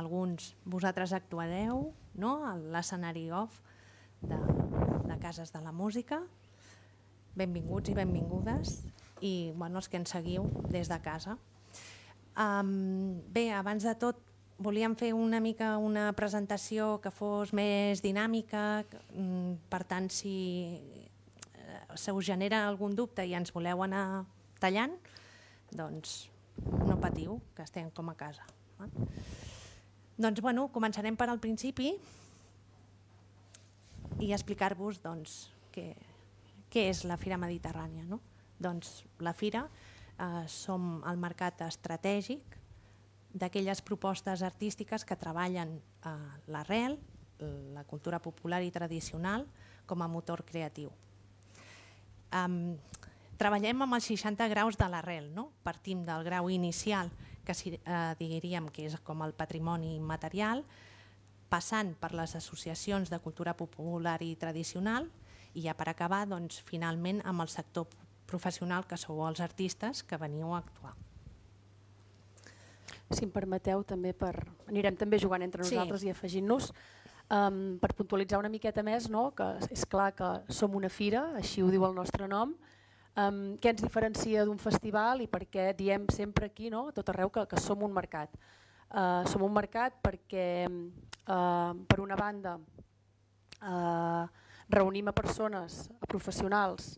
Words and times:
alguns 0.00 0.54
vosaltres 0.64 1.12
actuareu 1.16 1.90
no? 2.18 2.40
a 2.48 2.56
l'escenari 2.56 3.28
off 3.30 3.60
de, 4.20 4.38
de 5.06 5.18
Cases 5.20 5.52
de 5.52 5.60
la 5.62 5.72
Música. 5.72 6.22
Benvinguts 7.36 7.92
i 7.92 7.94
benvingudes 7.94 8.80
i 9.20 9.52
bueno, 9.54 9.78
els 9.78 9.88
que 9.88 10.00
ens 10.00 10.10
seguiu 10.16 10.48
des 10.72 10.88
de 10.90 10.98
casa. 11.04 11.36
Um, 12.40 13.20
bé, 13.32 13.50
abans 13.52 13.84
de 13.84 13.94
tot 14.00 14.18
volíem 14.60 14.94
fer 14.96 15.12
una 15.16 15.40
mica 15.40 15.74
una 15.80 16.10
presentació 16.16 16.98
que 17.02 17.12
fos 17.12 17.54
més 17.56 18.02
dinàmica, 18.04 18.84
mm, 19.14 19.70
per 19.72 19.82
tant 19.88 20.10
si 20.12 20.34
eh, 21.54 21.80
se 21.96 22.12
us 22.12 22.26
genera 22.26 22.66
algun 22.68 22.94
dubte 22.94 23.24
i 23.24 23.34
ens 23.34 23.52
voleu 23.52 23.82
anar 23.82 24.26
tallant, 24.60 24.96
doncs 25.72 26.28
no 26.86 26.98
patiu, 27.00 27.40
que 27.56 27.64
estem 27.64 27.90
com 27.90 28.10
a 28.10 28.14
casa. 28.14 28.44
Eh? 28.84 29.39
Doncs 30.20 30.42
bueno, 30.44 30.66
començarem 30.68 31.16
per 31.16 31.30
al 31.32 31.38
principi 31.40 31.94
i 34.20 34.32
explicar-vos 34.36 34.98
doncs, 35.00 35.46
què, 35.72 35.94
què 36.68 36.82
és 36.90 37.06
la 37.08 37.16
Fira 37.16 37.38
Mediterrània. 37.40 38.04
No? 38.04 38.18
Doncs 38.60 39.06
la 39.24 39.32
Fira 39.32 39.62
eh, 39.64 40.42
som 40.44 40.98
el 41.08 41.20
mercat 41.22 41.62
estratègic 41.64 42.58
d'aquelles 43.32 43.80
propostes 43.86 44.42
artístiques 44.44 45.06
que 45.08 45.16
treballen 45.16 45.78
eh, 45.78 46.12
l'arrel, 46.52 46.98
la 47.72 47.86
cultura 47.88 48.18
popular 48.20 48.60
i 48.60 48.68
tradicional, 48.74 49.46
com 49.88 50.02
a 50.02 50.08
motor 50.12 50.44
creatiu. 50.44 50.90
Um, 52.36 52.76
treballem 53.40 53.80
amb 53.86 53.96
els 53.96 54.10
60 54.12 54.50
graus 54.52 54.76
de 54.76 54.88
l'arrel, 54.92 55.30
no? 55.32 55.48
partim 55.64 56.04
del 56.04 56.26
grau 56.28 56.50
inicial, 56.52 57.08
que 57.08 57.29
eh, 57.46 58.14
diríem 58.18 58.68
que 58.68 58.86
és 58.86 58.96
com 59.04 59.22
el 59.22 59.34
patrimoni 59.34 59.98
material, 60.00 60.64
passant 61.50 61.94
per 61.98 62.12
les 62.14 62.36
associacions 62.38 63.10
de 63.10 63.18
cultura 63.18 63.56
popular 63.58 64.20
i 64.22 64.36
tradicional 64.36 65.08
i 65.54 65.66
ja 65.66 65.74
per 65.74 65.88
acabar, 65.90 66.26
doncs, 66.30 66.60
finalment, 66.62 67.20
amb 67.26 67.42
el 67.42 67.50
sector 67.50 67.88
professional 68.30 68.86
que 68.86 68.98
sou 69.00 69.24
els 69.26 69.40
artistes 69.42 70.04
que 70.06 70.18
veniu 70.20 70.54
a 70.54 70.60
actuar. 70.62 70.94
Si 73.10 73.26
em 73.26 73.32
permeteu, 73.34 73.82
també 73.82 74.12
per... 74.14 74.34
anirem 74.68 74.94
també 74.96 75.18
jugant 75.18 75.42
entre 75.42 75.64
nosaltres 75.64 76.04
sí. 76.04 76.06
i 76.06 76.14
afegint-nos. 76.14 76.70
Um, 77.30 77.78
per 77.82 77.92
puntualitzar 77.98 78.38
una 78.38 78.50
miqueta 78.50 78.82
més, 78.86 79.08
no? 79.10 79.30
que 79.34 79.46
és 79.70 79.82
clar 79.86 80.12
que 80.18 80.28
som 80.50 80.74
una 80.78 80.90
fira, 80.90 81.28
així 81.38 81.62
ho 81.62 81.70
diu 81.70 81.84
el 81.86 81.94
nostre 81.94 82.26
nom, 82.30 82.54
um, 83.16 83.56
què 83.60 83.72
ens 83.72 83.82
diferencia 83.82 84.44
d'un 84.46 84.60
festival 84.60 85.24
i 85.24 85.28
per 85.30 85.44
què 85.48 85.70
diem 85.78 86.06
sempre 86.12 86.50
aquí, 86.50 86.70
no? 86.70 86.88
a 86.88 86.94
tot 86.96 87.08
arreu, 87.12 87.30
que, 87.30 87.46
que 87.50 87.60
som 87.60 87.82
un 87.82 87.94
mercat. 87.94 88.34
Uh, 88.90 89.22
som 89.30 89.42
un 89.46 89.54
mercat 89.54 89.96
perquè, 90.02 90.66
uh, 90.66 91.74
per 91.86 92.00
una 92.02 92.18
banda, 92.18 92.56
uh, 93.62 94.24
reunim 94.70 95.10
a 95.10 95.14
persones, 95.14 95.86
a 96.00 96.06
professionals 96.06 96.96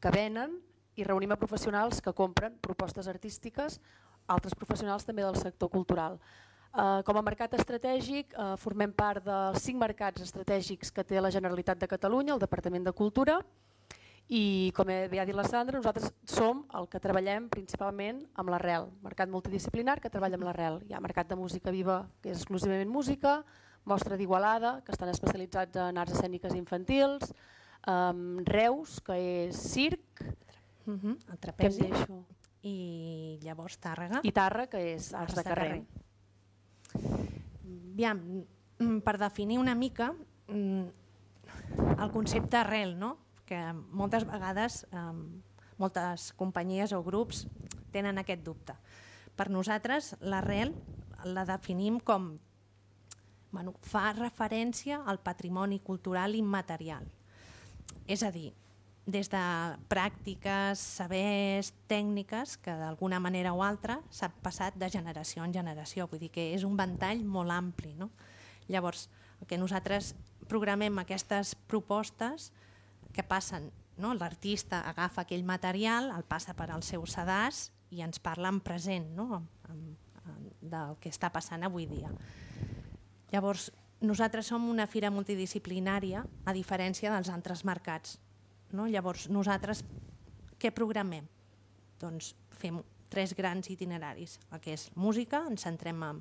que 0.00 0.12
venen 0.12 0.58
i 0.96 1.04
reunim 1.04 1.32
a 1.32 1.40
professionals 1.40 2.00
que 2.00 2.12
compren 2.12 2.56
propostes 2.62 3.08
artístiques 3.10 3.80
altres 4.26 4.54
professionals 4.56 5.04
també 5.04 5.24
del 5.24 5.36
sector 5.36 5.70
cultural. 5.70 6.18
Uh, 6.74 7.04
com 7.06 7.14
a 7.14 7.22
mercat 7.22 7.52
estratègic 7.54 8.32
uh, 8.34 8.54
formem 8.58 8.90
part 8.90 9.22
dels 9.22 9.62
cinc 9.62 9.78
mercats 9.78 10.24
estratègics 10.24 10.90
que 10.90 11.04
té 11.06 11.20
la 11.20 11.30
Generalitat 11.30 11.78
de 11.78 11.86
Catalunya, 11.86 12.34
el 12.34 12.42
Departament 12.42 12.88
de 12.88 12.92
Cultura, 12.92 13.38
i 14.28 14.72
com 14.74 14.88
bé 14.88 15.20
ha 15.20 15.26
dit 15.28 15.36
la 15.36 15.44
Sandra, 15.44 15.76
nosaltres 15.76 16.12
som 16.24 16.62
el 16.78 16.88
que 16.88 17.00
treballem 17.02 17.50
principalment 17.52 18.22
amb 18.40 18.50
l'arrel, 18.54 18.88
mercat 19.04 19.28
multidisciplinar 19.28 19.98
que 20.00 20.10
treballa 20.12 20.38
amb 20.38 20.46
l'arrel. 20.48 20.80
Hi 20.88 20.94
ha 20.96 21.02
mercat 21.04 21.28
de 21.28 21.36
música 21.36 21.70
viva, 21.74 22.06
que 22.22 22.32
és 22.32 22.38
exclusivament 22.40 22.88
música, 22.88 23.42
mostra 23.84 24.16
d'Igualada, 24.16 24.78
que 24.84 24.94
estan 24.96 25.10
especialitzats 25.12 25.76
en 25.76 26.00
arts 26.00 26.16
escèniques 26.16 26.54
infantils, 26.56 27.34
um, 27.86 28.38
Reus, 28.48 28.96
que 29.04 29.18
és 29.44 29.60
circ, 29.60 30.24
uh 30.86 30.90
mhm, 30.90 31.00
-huh. 31.00 31.32
el 31.32 31.38
trapezi 31.38 31.92
i 32.62 33.38
llavors 33.42 33.78
Tàrrega. 33.78 34.20
I 34.22 34.32
Tàrrega, 34.32 34.70
que 34.70 34.94
és 34.94 35.12
arts, 35.12 35.34
de 35.34 35.42
carrer. 35.42 35.84
carrer. 36.92 37.42
Aviam, 37.92 38.44
mm, 38.78 39.00
per 39.00 39.18
definir 39.18 39.58
una 39.58 39.74
mica 39.74 40.14
mm, 40.48 40.84
el 42.00 42.10
concepte 42.10 42.56
arrel, 42.56 42.98
no? 42.98 43.23
Que 43.48 43.60
moltes 43.92 44.26
vegades 44.28 44.82
eh, 44.90 45.04
moltes 45.78 46.32
companyies 46.38 46.92
o 46.94 47.02
grups 47.02 47.44
tenen 47.94 48.18
aquest 48.18 48.44
dubte. 48.46 48.74
Per 49.34 49.48
nosaltres 49.50 50.14
l'arrel 50.22 50.74
la 51.24 51.46
definim 51.48 51.98
com 52.00 52.34
bueno, 53.54 53.74
fa 53.86 54.12
referència 54.16 55.00
al 55.06 55.20
patrimoni 55.22 55.78
cultural 55.80 56.34
immaterial. 56.34 57.06
És 58.10 58.24
a 58.26 58.30
dir, 58.34 58.50
des 59.06 59.28
de 59.30 59.42
pràctiques, 59.88 60.80
sabers, 60.80 61.70
tècniques 61.86 62.56
que 62.64 62.74
d'alguna 62.80 63.20
manera 63.20 63.52
o 63.54 63.62
altra 63.62 64.00
s'ha 64.10 64.30
passat 64.42 64.76
de 64.80 64.88
generació 64.90 65.44
en 65.44 65.54
generació, 65.54 66.08
vull 66.10 66.22
dir 66.24 66.32
que 66.34 66.50
és 66.56 66.64
un 66.64 66.76
ventall 66.76 67.22
molt 67.24 67.52
ampli. 67.54 67.94
No? 68.00 68.10
Llavors, 68.68 69.08
el 69.40 69.46
que 69.46 69.60
nosaltres 69.60 70.14
programem 70.48 70.98
aquestes 70.98 71.54
propostes 71.68 72.50
que 73.14 73.24
passen, 73.26 73.70
no? 73.96 74.12
l'artista 74.18 74.82
agafa 74.90 75.22
aquell 75.22 75.46
material, 75.46 76.10
el 76.16 76.26
passa 76.26 76.56
per 76.58 76.70
al 76.74 76.82
seu 76.82 77.06
sedàs 77.06 77.68
i 77.94 78.02
ens 78.02 78.18
parla 78.18 78.50
en 78.50 78.60
present 78.60 79.06
no? 79.14 79.44
del 80.60 80.98
que 81.00 81.12
està 81.12 81.30
passant 81.30 81.62
avui 81.62 81.86
dia. 81.86 82.10
Llavors, 83.30 83.70
nosaltres 84.04 84.50
som 84.50 84.66
una 84.68 84.88
fira 84.90 85.10
multidisciplinària 85.14 86.24
a 86.44 86.52
diferència 86.52 87.12
dels 87.14 87.30
altres 87.32 87.64
mercats 87.64 88.18
no? 88.74 88.88
Llavors, 88.90 89.28
nosaltres 89.30 89.84
què 90.60 90.72
programem? 90.74 91.26
Doncs 92.02 92.34
fem 92.58 92.80
tres 93.12 93.34
grans 93.38 93.70
itineraris, 93.70 94.38
el 94.52 94.60
que 94.60 94.74
és 94.74 94.88
música, 94.98 95.44
ens 95.48 95.64
centrem 95.66 96.02
en 96.02 96.20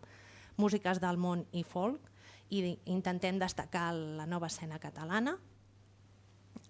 músiques 0.62 1.02
del 1.02 1.18
món 1.18 1.44
i 1.52 1.64
folk 1.66 2.12
i 2.54 2.76
intentem 2.94 3.40
destacar 3.42 3.90
la 3.96 4.28
nova 4.30 4.52
escena 4.52 4.78
catalana, 4.80 5.34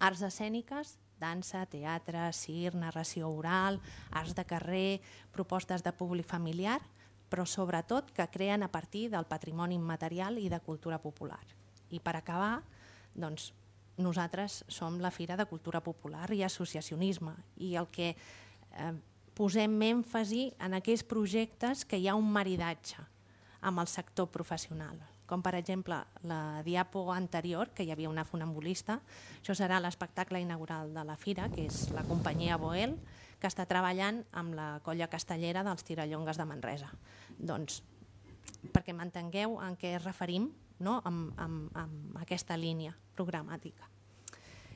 arts 0.00 0.22
escèniques, 0.26 0.96
dansa, 1.20 1.64
teatre, 1.70 2.26
cir, 2.32 2.74
narració 2.74 3.30
oral, 3.30 3.80
arts 4.10 4.34
de 4.34 4.44
carrer, 4.44 5.00
propostes 5.32 5.84
de 5.84 5.92
públic 5.92 6.26
familiar, 6.26 6.80
però 7.28 7.46
sobretot 7.46 8.12
que 8.14 8.26
creen 8.30 8.62
a 8.62 8.70
partir 8.70 9.08
del 9.10 9.26
patrimoni 9.26 9.74
immaterial 9.74 10.38
i 10.38 10.48
de 10.48 10.60
cultura 10.60 11.00
popular. 11.02 11.42
I 11.90 12.00
per 12.00 12.16
acabar, 12.18 12.60
doncs, 13.14 13.52
nosaltres 13.96 14.64
som 14.68 14.98
la 15.00 15.12
Fira 15.14 15.36
de 15.38 15.46
Cultura 15.46 15.80
Popular 15.80 16.26
i 16.34 16.42
Associacionisme 16.42 17.34
i 17.62 17.74
el 17.78 17.86
que 17.94 18.10
eh, 18.14 18.92
posem 19.34 19.74
èmfasi 19.86 20.48
en 20.62 20.74
aquells 20.78 21.04
projectes 21.06 21.84
que 21.86 21.98
hi 21.98 22.08
ha 22.08 22.18
un 22.18 22.30
maridatge 22.30 23.02
amb 23.64 23.80
el 23.80 23.88
sector 23.88 24.28
professional, 24.30 24.98
com 25.26 25.42
per 25.42 25.54
exemple 25.56 25.98
la 26.28 26.62
diapo 26.66 27.06
anterior, 27.12 27.70
que 27.74 27.84
hi 27.84 27.92
havia 27.92 28.10
una 28.10 28.26
funambulista, 28.28 28.98
això 29.40 29.56
serà 29.56 29.80
l'espectacle 29.80 30.40
inaugural 30.42 30.92
de 30.94 31.04
la 31.04 31.16
Fira, 31.16 31.48
que 31.52 31.66
és 31.68 31.88
la 31.96 32.04
companyia 32.08 32.58
Boel, 32.60 32.98
que 33.40 33.48
està 33.48 33.66
treballant 33.68 34.22
amb 34.32 34.54
la 34.56 34.68
colla 34.84 35.08
castellera 35.12 35.64
dels 35.64 35.84
Tirallongues 35.84 36.38
de 36.40 36.46
Manresa. 36.48 36.90
Doncs, 37.38 37.82
perquè 38.72 38.94
m'entengueu 38.96 39.58
en 39.64 39.76
què 39.80 39.96
es 39.98 40.04
referim, 40.04 40.50
no? 40.80 41.00
amb, 41.04 41.32
amb, 41.40 41.68
amb 41.76 42.20
aquesta 42.22 42.56
línia 42.56 42.94
programàtica. 43.16 43.88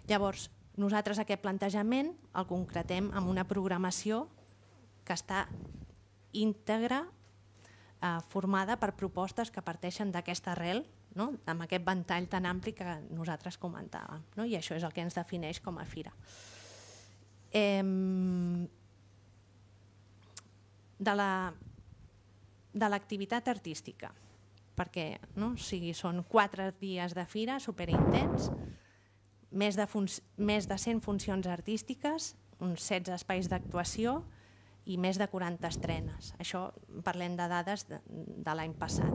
Llavors, 0.09 0.49
nosaltres 0.81 1.19
aquest 1.21 1.43
plantejament 1.43 2.15
el 2.39 2.47
concretem 2.49 3.11
amb 3.17 3.29
una 3.29 3.45
programació 3.49 4.27
que 5.05 5.17
està 5.17 5.47
íntegra 6.37 7.07
eh, 8.03 8.19
formada 8.29 8.79
per 8.81 8.95
propostes 8.97 9.51
que 9.51 9.65
parteixen 9.65 10.13
d'aquesta 10.15 10.53
arrel, 10.55 10.85
no? 11.19 11.33
amb 11.47 11.65
aquest 11.67 11.85
ventall 11.87 12.29
tan 12.29 12.47
ampli 12.47 12.75
que 12.77 12.99
nosaltres 13.11 13.59
comentàvem. 13.59 14.25
No? 14.37 14.47
I 14.47 14.57
això 14.59 14.77
és 14.77 14.87
el 14.87 14.95
que 14.95 15.05
ens 15.05 15.19
defineix 15.19 15.61
com 15.65 15.79
a 15.79 15.87
fira. 15.89 16.13
Eh, 17.53 17.83
de 20.99 21.15
la 21.15 21.33
de 22.79 22.89
l'activitat 22.91 23.49
artística 23.49 24.11
perquè 24.79 25.19
no? 25.35 25.53
o 25.57 25.61
sigui, 25.61 25.93
són 25.97 26.23
quatre 26.31 26.71
dies 26.79 27.15
de 27.17 27.25
fira 27.27 27.59
superintens, 27.63 28.51
més 29.51 29.79
de, 29.79 29.87
més 30.39 30.69
de 30.71 30.79
100 30.79 31.03
funcions 31.03 31.49
artístiques, 31.51 32.35
uns 32.63 32.85
16 32.85 33.17
espais 33.17 33.49
d'actuació 33.51 34.21
i 34.89 34.97
més 34.97 35.19
de 35.21 35.29
40 35.29 35.69
estrenes. 35.69 36.33
Això 36.41 36.69
parlem 37.05 37.37
de 37.37 37.49
dades 37.51 37.85
de, 37.89 38.01
de 38.09 38.55
l'any 38.57 38.75
passat. 38.79 39.13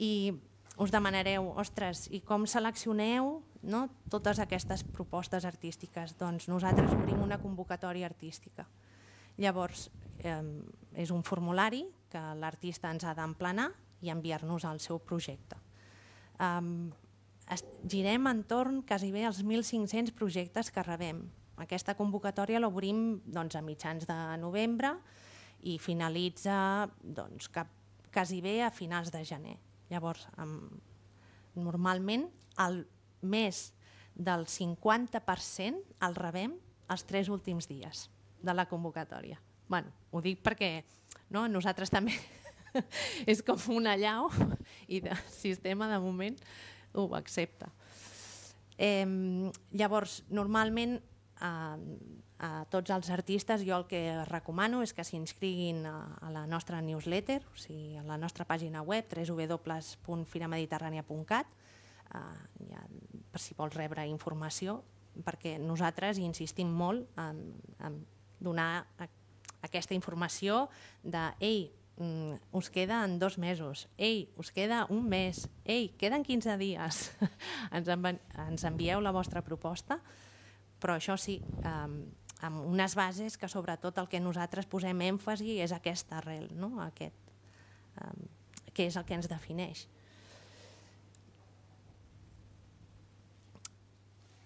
I 0.00 0.32
us 0.80 0.92
demanareu, 0.92 1.50
ostres, 1.60 2.06
i 2.10 2.22
com 2.24 2.46
seleccioneu 2.48 3.34
no, 3.62 3.82
totes 4.10 4.40
aquestes 4.42 4.82
propostes 4.84 5.44
artístiques? 5.44 6.16
Doncs 6.18 6.48
nosaltres 6.48 6.94
obrim 6.96 7.20
una 7.22 7.38
convocatòria 7.42 8.08
artística. 8.08 8.66
Llavors, 9.40 9.90
eh, 10.24 10.40
és 10.96 11.12
un 11.12 11.22
formulari 11.22 11.84
que 12.12 12.22
l'artista 12.40 12.90
ens 12.92 13.04
ha 13.04 13.14
d'emplenar 13.16 13.70
i 14.02 14.10
enviar-nos 14.10 14.64
el 14.68 14.80
seu 14.80 14.98
projecte. 14.98 15.56
Um, 16.42 16.90
girem 17.86 18.26
entorn 18.26 18.80
quasi 18.86 19.12
bé 19.12 19.26
als 19.28 19.42
1.500 19.44 20.12
projectes 20.16 20.70
que 20.72 20.82
rebem. 20.82 21.22
Aquesta 21.60 21.94
convocatòria 21.98 22.60
l'obrim 22.62 23.20
doncs, 23.26 23.56
a 23.56 23.62
mitjans 23.62 24.06
de 24.08 24.16
novembre 24.40 24.94
i 25.68 25.76
finalitza 25.78 26.88
doncs, 27.02 27.50
cap, 27.52 27.68
quasi 28.12 28.40
bé 28.40 28.62
a 28.62 28.72
finals 28.72 29.12
de 29.12 29.22
gener. 29.24 29.58
Llavors, 29.92 30.24
um, 30.40 30.70
normalment 31.54 32.26
el 32.64 32.82
més 33.22 33.70
del 34.14 34.46
50% 34.48 36.00
el 36.06 36.16
rebem 36.16 36.56
els 36.92 37.04
tres 37.08 37.30
últims 37.32 37.68
dies 37.68 38.08
de 38.42 38.54
la 38.54 38.66
convocatòria. 38.66 39.40
bueno, 39.68 39.88
ho 40.10 40.20
dic 40.20 40.42
perquè 40.42 40.84
no, 41.30 41.46
nosaltres 41.48 41.88
també 41.88 42.12
és 43.30 43.40
com 43.42 43.56
una 43.72 43.96
llau 43.96 44.28
i 44.88 45.00
el 45.00 45.16
sistema 45.30 45.88
de 45.88 45.98
moment 45.98 46.36
ho 46.92 47.06
accepta. 47.16 47.70
Eh, 48.76 49.06
llavors, 49.72 50.22
normalment 50.28 50.98
a, 51.42 51.74
a 52.42 52.64
tots 52.70 52.90
els 52.94 53.10
artistes 53.10 53.64
jo 53.66 53.74
el 53.76 53.86
que 53.90 54.24
recomano 54.28 54.82
és 54.86 54.92
que 54.94 55.04
s'inscriguin 55.06 55.86
a, 55.90 55.96
a 56.22 56.30
la 56.34 56.46
nostra 56.46 56.80
newsletter, 56.82 57.42
o 57.50 57.56
sigui, 57.58 57.96
a 57.98 58.02
la 58.06 58.16
nostra 58.18 58.44
pàgina 58.48 58.82
web 58.86 59.04
www.firamediterrània.cat 59.10 61.46
eh, 62.14 62.18
ja, 62.70 62.80
per 63.32 63.40
si 63.42 63.54
vols 63.58 63.74
rebre 63.76 64.06
informació, 64.08 64.82
perquè 65.26 65.58
nosaltres 65.60 66.18
insistim 66.22 66.68
molt 66.72 67.18
en, 67.20 67.36
en 67.84 68.06
donar 68.42 68.86
a, 68.98 69.06
aquesta 69.62 69.94
informació 69.94 70.66
de 71.02 71.22
ei, 71.40 71.70
mm, 71.98 72.56
us 72.58 72.70
queda 72.70 73.02
en 73.04 73.18
dos 73.18 73.38
mesos, 73.38 73.88
ei, 73.98 74.28
us 74.36 74.50
queda 74.54 74.86
un 74.90 75.06
mes, 75.08 75.46
ei, 75.64 75.92
queden 75.98 76.26
15 76.26 76.58
dies, 76.58 77.04
ens, 77.76 77.88
envi 77.88 78.16
ens 78.48 78.66
envieu 78.66 79.00
la 79.00 79.14
vostra 79.14 79.44
proposta, 79.46 80.00
però 80.82 80.98
això 80.98 81.14
sí, 81.20 81.38
eh, 81.62 82.22
amb 82.42 82.66
unes 82.66 82.96
bases 82.98 83.38
que 83.38 83.48
sobretot 83.48 83.98
el 84.02 84.08
que 84.10 84.20
nosaltres 84.20 84.66
posem 84.66 84.98
èmfasi 85.06 85.60
és 85.62 85.72
aquesta 85.72 86.18
arrel, 86.18 86.48
no? 86.58 86.74
aquest, 86.82 87.34
eh, 88.02 88.14
que 88.74 88.88
és 88.90 88.96
el 88.98 89.06
que 89.06 89.14
ens 89.14 89.30
defineix. 89.30 89.86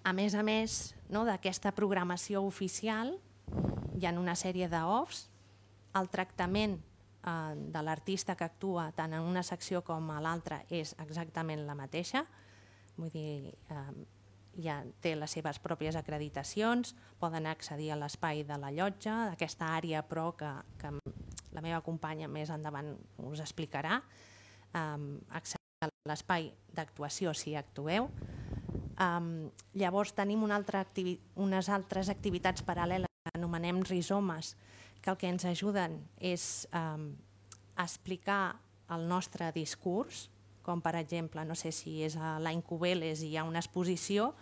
A 0.06 0.12
més 0.14 0.36
a 0.38 0.42
més 0.46 0.94
no, 1.10 1.24
d'aquesta 1.26 1.72
programació 1.74 2.44
oficial, 2.46 3.16
hi 3.96 4.04
ha 4.06 4.12
una 4.20 4.36
sèrie 4.38 4.68
d'offs, 4.70 5.24
el 5.96 6.10
tractament 6.12 6.76
eh, 6.76 7.54
de 7.56 7.82
l'artista 7.82 8.36
que 8.36 8.44
actua 8.44 8.90
tant 8.92 9.16
en 9.16 9.24
una 9.24 9.42
secció 9.42 9.80
com 9.82 10.12
a 10.12 10.20
l'altra 10.20 10.60
és 10.68 10.92
exactament 11.02 11.64
la 11.66 11.74
mateixa, 11.74 12.26
vull 13.00 13.10
dir, 13.10 13.56
eh, 13.72 14.15
ja 14.62 14.80
té 15.04 15.14
les 15.16 15.36
seves 15.36 15.60
pròpies 15.62 15.96
acreditacions, 15.98 16.94
poden 17.20 17.46
accedir 17.46 17.92
a 17.92 18.00
l'espai 18.00 18.44
de 18.48 18.58
la 18.60 18.72
llotja, 18.72 19.30
d'aquesta 19.30 19.74
àrea 19.76 20.02
però 20.06 20.30
que, 20.36 20.52
que 20.80 20.92
la 21.52 21.64
meva 21.64 21.82
companya 21.84 22.28
més 22.28 22.50
endavant 22.50 22.94
us 23.26 23.42
explicarà, 23.44 24.00
um, 24.72 25.16
accedir 25.30 25.84
a 25.84 25.90
l'espai 26.08 26.50
d'actuació 26.74 27.34
si 27.34 27.56
actueu, 27.56 28.10
Um, 28.96 29.50
llavors 29.76 30.14
tenim 30.16 30.40
una 30.40 30.56
altra 30.56 30.80
unes 31.36 31.68
altres 31.68 32.08
activitats 32.08 32.64
paral·leles 32.64 33.10
que 33.26 33.32
anomenem 33.36 33.82
rizomes, 33.84 34.54
que 35.04 35.12
el 35.12 35.18
que 35.20 35.28
ens 35.28 35.44
ajuden 35.44 35.98
és 36.16 36.64
um, 36.72 37.10
explicar 37.76 38.56
el 38.88 39.04
nostre 39.10 39.50
discurs, 39.52 40.30
com 40.66 40.82
per 40.82 40.96
exemple, 40.98 41.44
no 41.46 41.54
sé 41.54 41.70
si 41.70 42.00
és 42.02 42.16
a 42.18 42.36
l'any 42.42 42.62
Cubeles 42.66 43.22
i 43.22 43.30
hi 43.30 43.36
ha 43.38 43.46
una 43.46 43.62
exposició, 43.62 44.32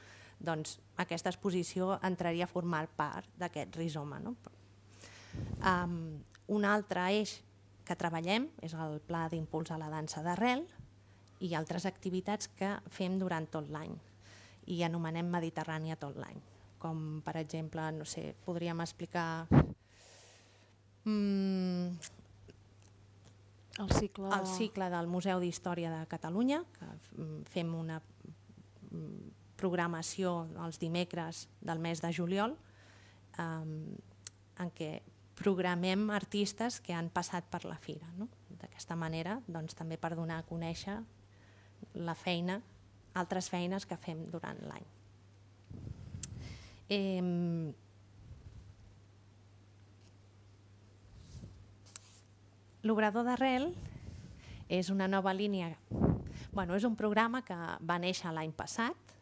doncs 0.40 0.78
aquesta 1.00 1.30
exposició 1.32 1.98
entraria 2.02 2.48
a 2.48 2.50
formar 2.50 2.86
part 2.96 3.28
d'aquest 3.40 3.76
rizoma. 3.76 4.20
No? 4.24 4.34
Um, 5.60 6.22
un 6.54 6.64
altre 6.64 7.04
eix 7.12 7.36
que 7.84 7.96
treballem 8.00 8.48
és 8.64 8.72
el 8.80 8.98
pla 9.04 9.26
d'impuls 9.28 9.72
a 9.74 9.78
la 9.80 9.90
dansa 9.92 10.22
d'arrel 10.24 10.64
i 11.44 11.52
altres 11.58 11.84
activitats 11.86 12.48
que 12.56 12.72
fem 12.88 13.18
durant 13.20 13.46
tot 13.52 13.68
l'any 13.72 13.92
i 14.72 14.80
anomenem 14.86 15.28
Mediterrània 15.28 15.98
tot 16.00 16.16
l'any. 16.16 16.40
Com 16.80 17.20
per 17.24 17.36
exemple, 17.40 17.84
no 17.96 18.08
sé, 18.08 18.30
podríem 18.44 18.80
explicar 18.84 19.46
mm, 21.04 22.23
el, 23.78 23.90
cicle... 23.92 24.28
el 24.28 24.46
cicle 24.46 24.88
del 24.92 25.08
Museu 25.10 25.40
d'Història 25.42 25.90
de 25.92 26.02
Catalunya, 26.10 26.62
que 26.76 26.90
fem 27.50 27.72
una 27.74 28.00
mm, 28.00 29.32
programació 29.60 30.44
els 30.64 30.78
dimecres 30.82 31.46
del 31.60 31.82
mes 31.82 32.02
de 32.04 32.12
juliol, 32.14 32.56
eh, 33.38 33.46
en 34.64 34.70
què 34.78 34.92
programem 35.34 36.08
artistes 36.14 36.78
que 36.80 36.94
han 36.94 37.10
passat 37.10 37.46
per 37.50 37.64
la 37.66 37.78
fira. 37.78 38.06
No? 38.18 38.28
D'aquesta 38.60 38.96
manera, 38.96 39.40
doncs, 39.46 39.74
també 39.74 39.98
per 39.98 40.14
donar 40.14 40.38
a 40.38 40.46
conèixer 40.46 41.00
la 41.94 42.14
feina 42.14 42.60
altres 43.14 43.48
feines 43.50 43.86
que 43.86 43.98
fem 43.98 44.24
durant 44.30 44.58
l'any. 44.66 44.86
Eh, 46.90 47.74
L'obrador 52.84 53.24
d'arrel 53.24 53.70
és 54.68 54.90
una 54.92 55.06
nova 55.08 55.32
línia, 55.32 55.70
bueno, 56.52 56.74
és 56.76 56.84
un 56.84 56.96
programa 56.96 57.40
que 57.40 57.56
va 57.80 57.96
néixer 57.96 58.32
l'any 58.32 58.52
passat. 58.52 59.14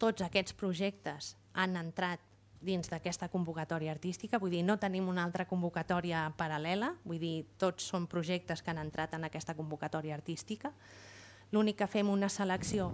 Tots 0.00 0.24
aquests 0.24 0.56
projectes 0.56 1.34
han 1.52 1.76
entrat 1.76 2.22
dins 2.64 2.88
d'aquesta 2.88 3.28
convocatòria 3.28 3.92
artística, 3.92 4.40
vull 4.40 4.54
dir, 4.54 4.62
no 4.64 4.78
tenim 4.80 5.10
una 5.12 5.26
altra 5.28 5.44
convocatòria 5.44 6.24
paral·lela, 6.38 6.94
vull 7.04 7.20
dir, 7.20 7.34
tots 7.60 7.84
són 7.92 8.08
projectes 8.08 8.64
que 8.64 8.72
han 8.72 8.80
entrat 8.80 9.12
en 9.14 9.28
aquesta 9.28 9.54
convocatòria 9.54 10.16
artística. 10.16 10.72
L'únic 11.52 11.82
que 11.82 11.86
fem 11.86 12.08
una 12.10 12.32
selecció 12.32 12.88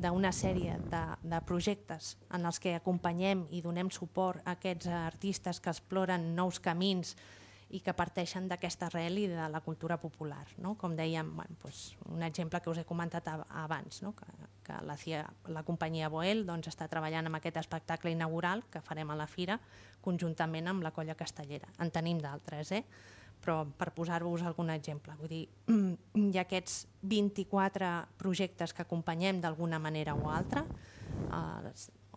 d'una 0.00 0.32
sèrie 0.32 0.78
de, 0.90 1.02
de 1.28 1.42
projectes 1.44 2.16
en 2.32 2.48
els 2.48 2.58
que 2.58 2.72
acompanyem 2.74 3.44
i 3.52 3.60
donem 3.62 3.92
suport 3.92 4.40
a 4.46 4.56
aquests 4.56 4.88
artistes 4.88 5.60
que 5.60 5.70
exploren 5.70 6.32
nous 6.34 6.58
camins 6.58 7.12
i 7.72 7.80
que 7.80 7.94
parteixen 7.96 8.48
d'aquesta 8.50 8.90
arrel 8.90 9.16
i 9.22 9.26
de 9.30 9.46
la 9.48 9.62
cultura 9.64 9.96
popular. 10.00 10.44
No? 10.60 10.74
Com 10.80 10.96
dèiem, 10.96 11.30
bueno, 11.36 11.56
doncs 11.62 11.94
un 12.12 12.22
exemple 12.26 12.60
que 12.60 12.70
us 12.70 12.82
he 12.82 12.84
comentat 12.88 13.30
abans, 13.32 14.02
no? 14.04 14.12
que, 14.16 14.28
que 14.66 14.76
la, 14.84 14.96
CIA, 15.00 15.22
la 15.48 15.64
companyia 15.64 16.10
Boel 16.12 16.44
doncs, 16.48 16.68
està 16.68 16.88
treballant 16.92 17.30
amb 17.30 17.40
aquest 17.40 17.62
espectacle 17.62 18.12
inaugural 18.12 18.64
que 18.70 18.84
farem 18.84 19.10
a 19.10 19.16
la 19.16 19.26
Fira 19.26 19.56
conjuntament 20.04 20.68
amb 20.68 20.84
la 20.84 20.92
colla 20.92 21.16
castellera. 21.16 21.70
En 21.80 21.90
tenim 21.94 22.20
d'altres, 22.20 22.74
eh? 22.76 22.84
però 23.42 23.62
per 23.66 23.90
posar-vos 23.96 24.44
algun 24.46 24.70
exemple, 24.70 25.16
vull 25.18 25.32
dir, 25.32 25.46
hi 26.28 26.36
ha 26.36 26.44
aquests 26.44 26.84
24 27.08 27.90
projectes 28.20 28.76
que 28.76 28.84
acompanyem 28.84 29.40
d'alguna 29.42 29.80
manera 29.82 30.14
o 30.14 30.28
altra, 30.30 30.62
eh, 30.62 31.72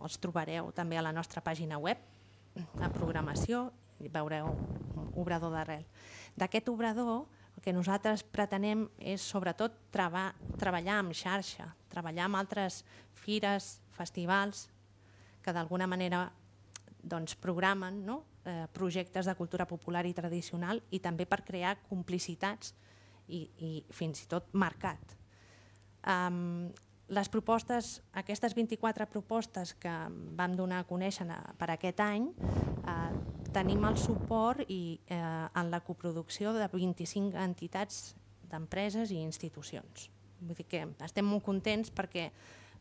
els 0.06 0.20
trobareu 0.22 0.70
també 0.76 1.00
a 1.00 1.06
la 1.06 1.16
nostra 1.16 1.42
pàgina 1.42 1.80
web, 1.82 2.04
a 2.56 2.92
programació, 2.94 3.70
veureu 4.00 4.52
obrador 5.16 5.54
d'arrel. 5.54 5.86
D'aquest 6.36 6.70
obrador, 6.70 7.26
el 7.56 7.64
que 7.64 7.74
nosaltres 7.74 8.24
pretenem 8.24 8.86
és 9.00 9.24
sobretot 9.24 9.78
treba, 9.92 10.28
treballar 10.60 11.00
amb 11.00 11.16
xarxa, 11.16 11.70
treballar 11.90 12.28
amb 12.28 12.40
altres 12.42 12.84
fires, 13.16 13.80
festivals, 13.96 14.68
que 15.42 15.54
d'alguna 15.54 15.88
manera 15.88 16.28
doncs, 17.06 17.36
programen 17.38 18.02
no? 18.06 18.24
eh, 18.46 18.66
projectes 18.74 19.26
de 19.30 19.36
cultura 19.36 19.68
popular 19.70 20.06
i 20.10 20.14
tradicional 20.18 20.82
i 20.92 21.00
també 21.00 21.28
per 21.30 21.44
crear 21.46 21.78
complicitats 21.88 22.74
i, 23.28 23.46
i 23.62 23.72
fins 23.94 24.26
i 24.26 24.28
tot 24.30 24.50
mercat. 24.54 25.16
Um, 26.06 26.74
les 27.08 27.30
propostes, 27.30 28.00
aquestes 28.18 28.56
24 28.58 29.06
propostes 29.10 29.76
que 29.78 29.94
vam 30.38 30.56
donar 30.58 30.82
a 30.82 30.88
conèixer 30.90 31.26
per 31.58 31.70
aquest 31.74 32.02
any, 32.02 32.32
eh, 32.34 33.45
tenim 33.56 33.88
el 33.88 33.96
suport 33.98 34.68
i, 34.68 35.00
eh, 35.08 35.16
en 35.16 35.72
la 35.72 35.80
coproducció 35.80 36.52
de 36.54 36.68
25 36.68 37.40
entitats 37.40 38.16
d'empreses 38.52 39.12
i 39.12 39.22
institucions. 39.24 40.10
Vull 40.42 40.60
dir 40.60 40.68
que 40.68 40.84
estem 41.06 41.26
molt 41.26 41.44
contents 41.46 41.92
perquè 41.96 42.30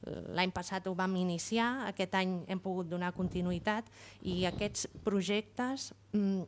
L'any 0.05 0.53
passat 0.53 0.87
ho 0.87 0.95
vam 0.97 1.15
iniciar, 1.17 1.87
aquest 1.89 2.15
any 2.19 2.35
hem 2.53 2.61
pogut 2.61 2.89
donar 2.91 3.15
continuïtat 3.17 3.87
i 4.29 4.43
aquests 4.45 4.89
projectes 5.05 5.93
mm, 6.13 6.43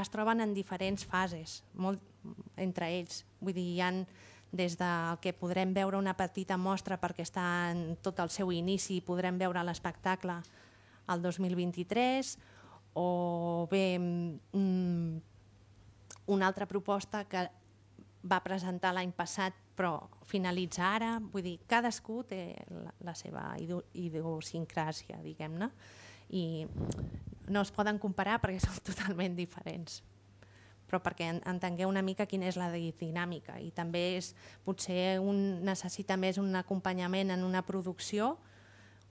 es 0.00 0.12
troben 0.12 0.40
en 0.40 0.54
diferents 0.56 1.04
fases, 1.04 1.60
molt 1.74 2.00
entre 2.56 2.88
ells. 2.88 3.22
Vull 3.40 3.56
dir, 3.56 3.66
hi 3.74 3.82
ha 3.84 3.90
des 4.52 4.76
del 4.80 5.18
que 5.24 5.34
podrem 5.36 5.72
veure 5.76 5.98
una 5.98 6.16
petita 6.16 6.56
mostra 6.60 6.98
perquè 7.00 7.24
està 7.24 7.44
en 7.72 7.98
tot 8.04 8.20
el 8.20 8.32
seu 8.32 8.52
inici 8.52 8.98
i 8.98 9.04
podrem 9.04 9.38
veure 9.40 9.64
l'espectacle 9.64 10.38
el 11.12 11.22
2023 11.24 12.36
o 12.94 13.68
bé 13.70 13.98
mm, 13.98 15.20
una 16.26 16.46
altra 16.46 16.66
proposta 16.66 17.24
que 17.24 17.48
va 18.22 18.38
presentar 18.44 18.92
l'any 18.94 19.12
passat 19.16 19.56
però 19.76 19.96
finalitza 20.28 20.84
ara, 20.94 21.16
vull 21.32 21.44
dir, 21.44 21.56
cadascú 21.68 22.22
té 22.28 22.52
la, 22.70 22.92
la 23.02 23.14
seva 23.18 23.48
idiosincràsia, 23.58 25.18
diguem-ne, 25.24 25.68
i 26.36 26.44
no 27.52 27.62
es 27.64 27.72
poden 27.74 27.98
comparar 28.02 28.38
perquè 28.42 28.60
són 28.62 28.78
totalment 28.90 29.36
diferents. 29.38 30.02
Però 30.88 31.00
perquè 31.00 31.30
entengueu 31.48 31.88
una 31.88 32.04
mica 32.04 32.28
quina 32.28 32.50
és 32.50 32.58
la 32.60 32.68
dinàmica. 32.68 33.56
I 33.64 33.70
també 33.72 34.18
és, 34.18 34.34
potser 34.64 35.16
un 35.24 35.62
necessita 35.64 36.18
més 36.20 36.36
un 36.38 36.52
acompanyament 36.60 37.32
en 37.32 37.46
una 37.48 37.64
producció, 37.64 38.36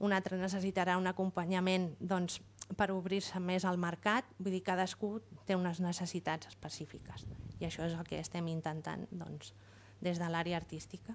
un 0.01 0.13
altre 0.13 0.38
necessitarà 0.38 0.97
un 0.97 1.09
acompanyament 1.09 1.91
doncs, 2.00 2.39
per 2.78 2.92
obrir-se 2.94 3.40
més 3.40 3.66
al 3.66 3.80
mercat, 3.82 4.28
vull 4.40 4.56
dir, 4.56 4.63
cadascú 4.66 5.18
té 5.48 5.58
unes 5.58 5.82
necessitats 5.84 6.51
específiques 6.51 7.25
i 7.62 7.68
això 7.68 7.86
és 7.86 7.94
el 7.94 8.08
que 8.08 8.20
estem 8.20 8.48
intentant 8.50 9.06
doncs, 9.12 9.54
des 10.01 10.18
de 10.18 10.30
l'àrea 10.34 10.58
artística. 10.58 11.13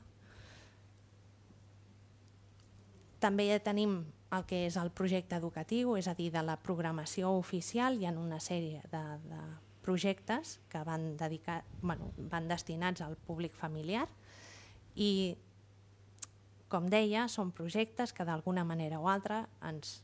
També 3.18 3.48
ja 3.48 3.58
tenim 3.58 3.98
el 4.36 4.44
que 4.46 4.66
és 4.66 4.76
el 4.78 4.92
projecte 4.94 5.38
educatiu, 5.38 5.96
és 5.98 6.06
a 6.06 6.14
dir, 6.14 6.30
de 6.34 6.42
la 6.44 6.58
programació 6.62 7.32
oficial, 7.38 7.98
hi 7.98 8.06
ha 8.06 8.14
una 8.14 8.38
sèrie 8.42 8.82
de, 8.92 9.02
de 9.26 9.42
projectes 9.82 10.58
que 10.70 10.82
van, 10.86 11.16
dedicar, 11.16 11.62
bueno, 11.80 12.12
van 12.30 12.48
destinats 12.48 13.02
al 13.02 13.16
públic 13.16 13.54
familiar 13.54 14.06
i, 14.94 15.36
com 16.70 16.90
deia, 16.90 17.26
són 17.30 17.52
projectes 17.54 18.12
que 18.12 18.26
d'alguna 18.26 18.66
manera 18.66 19.00
o 19.00 19.08
altra 19.10 19.46
ens 19.66 20.00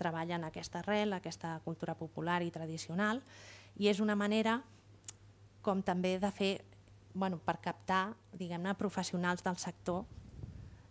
treballen 0.00 0.44
aquesta 0.44 0.82
arrel, 0.82 1.12
aquesta 1.12 1.58
cultura 1.64 1.94
popular 1.98 2.42
i 2.42 2.50
tradicional 2.54 3.22
i 3.78 3.88
és 3.88 4.00
una 4.00 4.16
manera 4.18 4.58
com 5.62 5.82
també 5.82 6.18
de 6.18 6.30
fer 6.32 6.52
bueno, 7.14 7.38
per 7.38 7.58
captar 7.62 8.14
diguem-ne 8.38 8.74
professionals 8.78 9.42
del 9.44 9.58
sector 9.58 10.04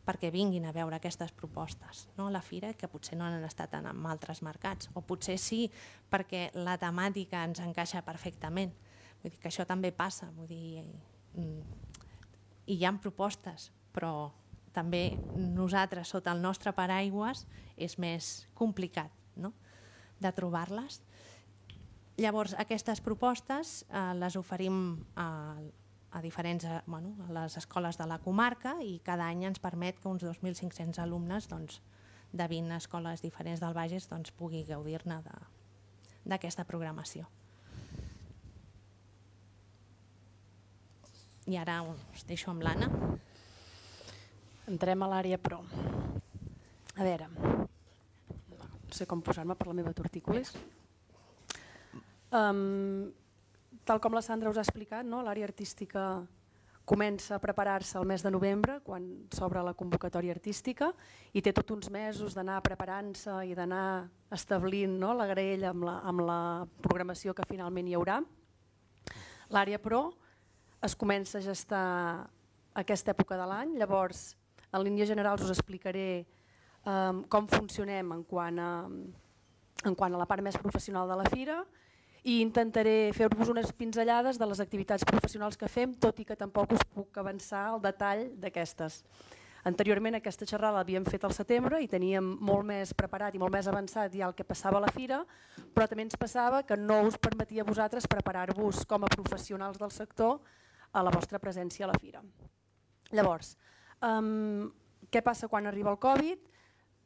perquè 0.07 0.31
vinguin 0.31 0.65
a 0.65 0.71
veure 0.71 0.95
aquestes 0.95 1.33
propostes 1.35 2.05
no? 2.15 2.27
a 2.27 2.31
la 2.31 2.41
fira, 2.41 2.71
que 2.73 2.87
potser 2.87 3.17
no 3.19 3.27
han 3.27 3.43
estat 3.43 3.75
en, 3.75 3.89
en 3.91 4.05
altres 4.07 4.41
mercats, 4.45 4.89
o 4.95 5.03
potser 5.03 5.35
sí 5.41 5.65
perquè 6.11 6.47
la 6.55 6.77
temàtica 6.79 7.43
ens 7.43 7.59
encaixa 7.63 8.05
perfectament. 8.07 8.71
Vull 9.21 9.33
dir 9.33 9.41
que 9.41 9.51
això 9.51 9.65
també 9.67 9.91
passa, 9.91 10.29
vull 10.37 10.47
dir, 10.47 10.85
mm, 11.35 11.59
i 12.71 12.77
hi 12.77 12.85
ha 12.85 12.93
propostes, 13.03 13.71
però 13.91 14.31
també 14.77 15.17
nosaltres, 15.35 16.13
sota 16.13 16.35
el 16.35 16.43
nostre 16.45 16.73
paraigües, 16.77 17.47
és 17.77 17.97
més 17.97 18.45
complicat 18.57 19.11
no? 19.41 19.51
de 20.21 20.31
trobar-les. 20.37 21.01
Llavors, 22.17 22.53
aquestes 22.57 23.01
propostes 23.05 23.83
eh, 23.89 24.07
les 24.17 24.37
oferim 24.39 24.79
al 25.17 25.67
a 26.11 26.21
diferents 26.21 26.63
eh, 26.63 26.81
bueno, 26.87 27.15
a 27.27 27.31
les 27.31 27.57
escoles 27.57 27.97
de 27.97 28.07
la 28.07 28.19
comarca 28.19 28.77
i 28.81 28.99
cada 29.03 29.27
any 29.27 29.43
ens 29.45 29.59
permet 29.59 29.99
que 29.99 30.09
uns 30.09 30.23
2.500 30.23 31.01
alumnes 31.03 31.47
doncs, 31.51 31.81
de 32.31 32.47
20 32.47 32.75
escoles 32.75 33.21
diferents 33.21 33.61
del 33.61 33.75
Bages 33.77 34.07
doncs, 34.09 34.31
pugui 34.31 34.63
gaudir-ne 34.67 35.21
d'aquesta 36.25 36.65
programació. 36.67 37.27
I 41.47 41.55
ara 41.55 41.79
us 41.87 42.25
deixo 42.27 42.51
amb 42.51 42.65
l'Anna. 42.65 42.89
Entrem 44.67 45.03
a 45.03 45.07
l'àrea 45.07 45.37
pro. 45.39 45.61
A 46.97 47.05
veure, 47.05 47.27
no 47.31 48.95
sé 48.95 49.05
com 49.07 49.21
posar-me 49.23 49.55
per 49.55 49.69
la 49.69 49.75
meva 49.77 49.93
tortícolis. 49.95 50.51
Um, 52.35 53.07
tal 53.87 54.01
com 54.03 54.15
la 54.17 54.23
Sandra 54.25 54.51
us 54.51 54.57
ha 54.59 54.65
explicat, 54.65 55.05
no? 55.07 55.21
l'àrea 55.23 55.47
artística 55.47 56.25
comença 56.87 57.35
a 57.35 57.39
preparar-se 57.43 57.97
el 57.99 58.07
mes 58.07 58.23
de 58.23 58.31
novembre, 58.31 58.79
quan 58.83 59.05
s'obre 59.35 59.59
la 59.63 59.73
convocatòria 59.75 60.35
artística, 60.35 60.93
i 61.31 61.43
té 61.43 61.51
tots 61.55 61.75
uns 61.75 61.89
mesos 61.91 62.35
d'anar 62.35 62.61
preparant-se 62.63 63.33
i 63.47 63.55
d'anar 63.55 64.07
establint 64.31 64.95
no? 64.99 65.13
la 65.15 65.27
graella 65.27 65.71
amb 65.71 65.83
la, 65.87 65.97
amb 66.07 66.23
la 66.27 66.39
programació 66.83 67.35
que 67.35 67.47
finalment 67.47 67.87
hi 67.87 67.95
haurà. 67.95 68.21
L'àrea 69.51 69.79
però 69.83 70.09
es 70.83 70.95
comença 70.95 71.39
a 71.39 71.43
gestar 71.43 71.87
aquesta 72.75 73.11
època 73.15 73.39
de 73.39 73.47
l'any, 73.49 73.75
llavors 73.79 74.36
en 74.73 74.83
línies 74.83 75.09
generals 75.09 75.43
us 75.45 75.53
explicaré 75.53 76.25
um, 76.83 77.23
com 77.29 77.47
funcionem 77.47 78.11
en 78.15 78.23
quant, 78.27 78.59
a, 78.59 78.71
en 79.85 79.95
quant 79.95 80.13
a 80.13 80.21
la 80.21 80.27
part 80.29 80.43
més 80.43 80.57
professional 80.59 81.09
de 81.09 81.17
la 81.19 81.27
fira, 81.33 81.61
i 82.27 82.41
intentaré 82.43 83.13
fer-vos 83.15 83.47
unes 83.53 83.71
pinzellades 83.71 84.39
de 84.39 84.45
les 84.49 84.59
activitats 84.59 85.05
professionals 85.07 85.55
que 85.55 85.69
fem, 85.71 85.93
tot 85.95 86.17
i 86.19 86.25
que 86.27 86.35
tampoc 86.35 86.73
us 86.75 86.83
puc 86.91 87.19
avançar 87.21 87.69
el 87.73 87.83
detall 87.83 88.25
d'aquestes. 88.41 89.03
Anteriorment 89.67 90.15
aquesta 90.15 90.45
xerrada 90.47 90.77
l'havíem 90.77 91.05
fet 91.07 91.23
al 91.27 91.33
setembre 91.35 91.79
i 91.83 91.89
teníem 91.91 92.27
molt 92.49 92.63
més 92.67 92.93
preparat 92.95 93.35
i 93.35 93.39
molt 93.41 93.51
més 93.55 93.67
avançat 93.67 94.13
ja 94.15 94.27
el 94.29 94.35
que 94.35 94.45
passava 94.47 94.79
a 94.79 94.83
la 94.83 94.91
fira, 94.95 95.21
però 95.75 95.87
també 95.87 96.05
ens 96.05 96.19
passava 96.19 96.61
que 96.67 96.77
no 96.79 97.01
us 97.07 97.17
permetia 97.19 97.63
a 97.63 97.67
vosaltres 97.67 98.07
preparar-vos 98.07 98.85
com 98.87 99.03
a 99.03 99.11
professionals 99.11 99.79
del 99.79 99.91
sector 99.91 100.39
a 100.91 101.03
la 101.03 101.11
vostra 101.11 101.39
presència 101.39 101.87
a 101.87 101.91
la 101.91 101.99
fira. 101.99 102.21
Llavors, 103.11 103.55
um, 104.05 104.67
què 105.11 105.23
passa 105.23 105.47
quan 105.47 105.67
arriba 105.69 105.91
el 105.93 105.99
Covid? 106.01 106.43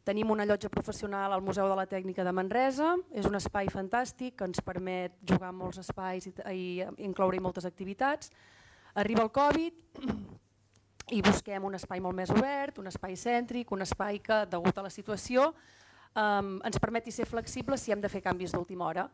Tenim 0.03 0.31
una 0.33 0.47
llotja 0.49 0.69
professional 0.73 1.33
al 1.33 1.43
Museu 1.45 1.67
de 1.69 1.75
la 1.77 1.85
Tècnica 1.85 2.23
de 2.25 2.31
Manresa, 2.33 2.95
és 3.13 3.27
un 3.29 3.37
espai 3.37 3.69
fantàstic 3.69 4.39
que 4.39 4.47
ens 4.49 4.63
permet 4.65 5.13
jugar 5.29 5.51
molts 5.53 5.77
espais 5.83 6.25
i, 6.25 6.33
i 6.49 6.61
incloure-hi 7.05 7.41
moltes 7.43 7.67
activitats. 7.69 8.31
Arriba 8.97 9.21
el 9.21 9.29
Covid 9.29 9.77
i 11.11 11.21
busquem 11.21 11.67
un 11.67 11.77
espai 11.77 12.01
molt 12.01 12.17
més 12.17 12.31
obert, 12.33 12.79
un 12.81 12.89
espai 12.89 13.13
cèntric, 13.19 13.69
un 13.75 13.85
espai 13.85 14.17
que, 14.23 14.45
degut 14.49 14.77
a 14.79 14.85
la 14.87 14.89
situació, 14.89 15.51
um, 16.15 16.55
ens 16.65 16.81
permeti 16.81 17.13
ser 17.13 17.27
flexibles 17.29 17.83
si 17.83 17.93
hem 17.93 18.01
de 18.01 18.09
fer 18.09 18.23
canvis 18.25 18.55
d'última 18.55 18.87
hora. 18.87 19.05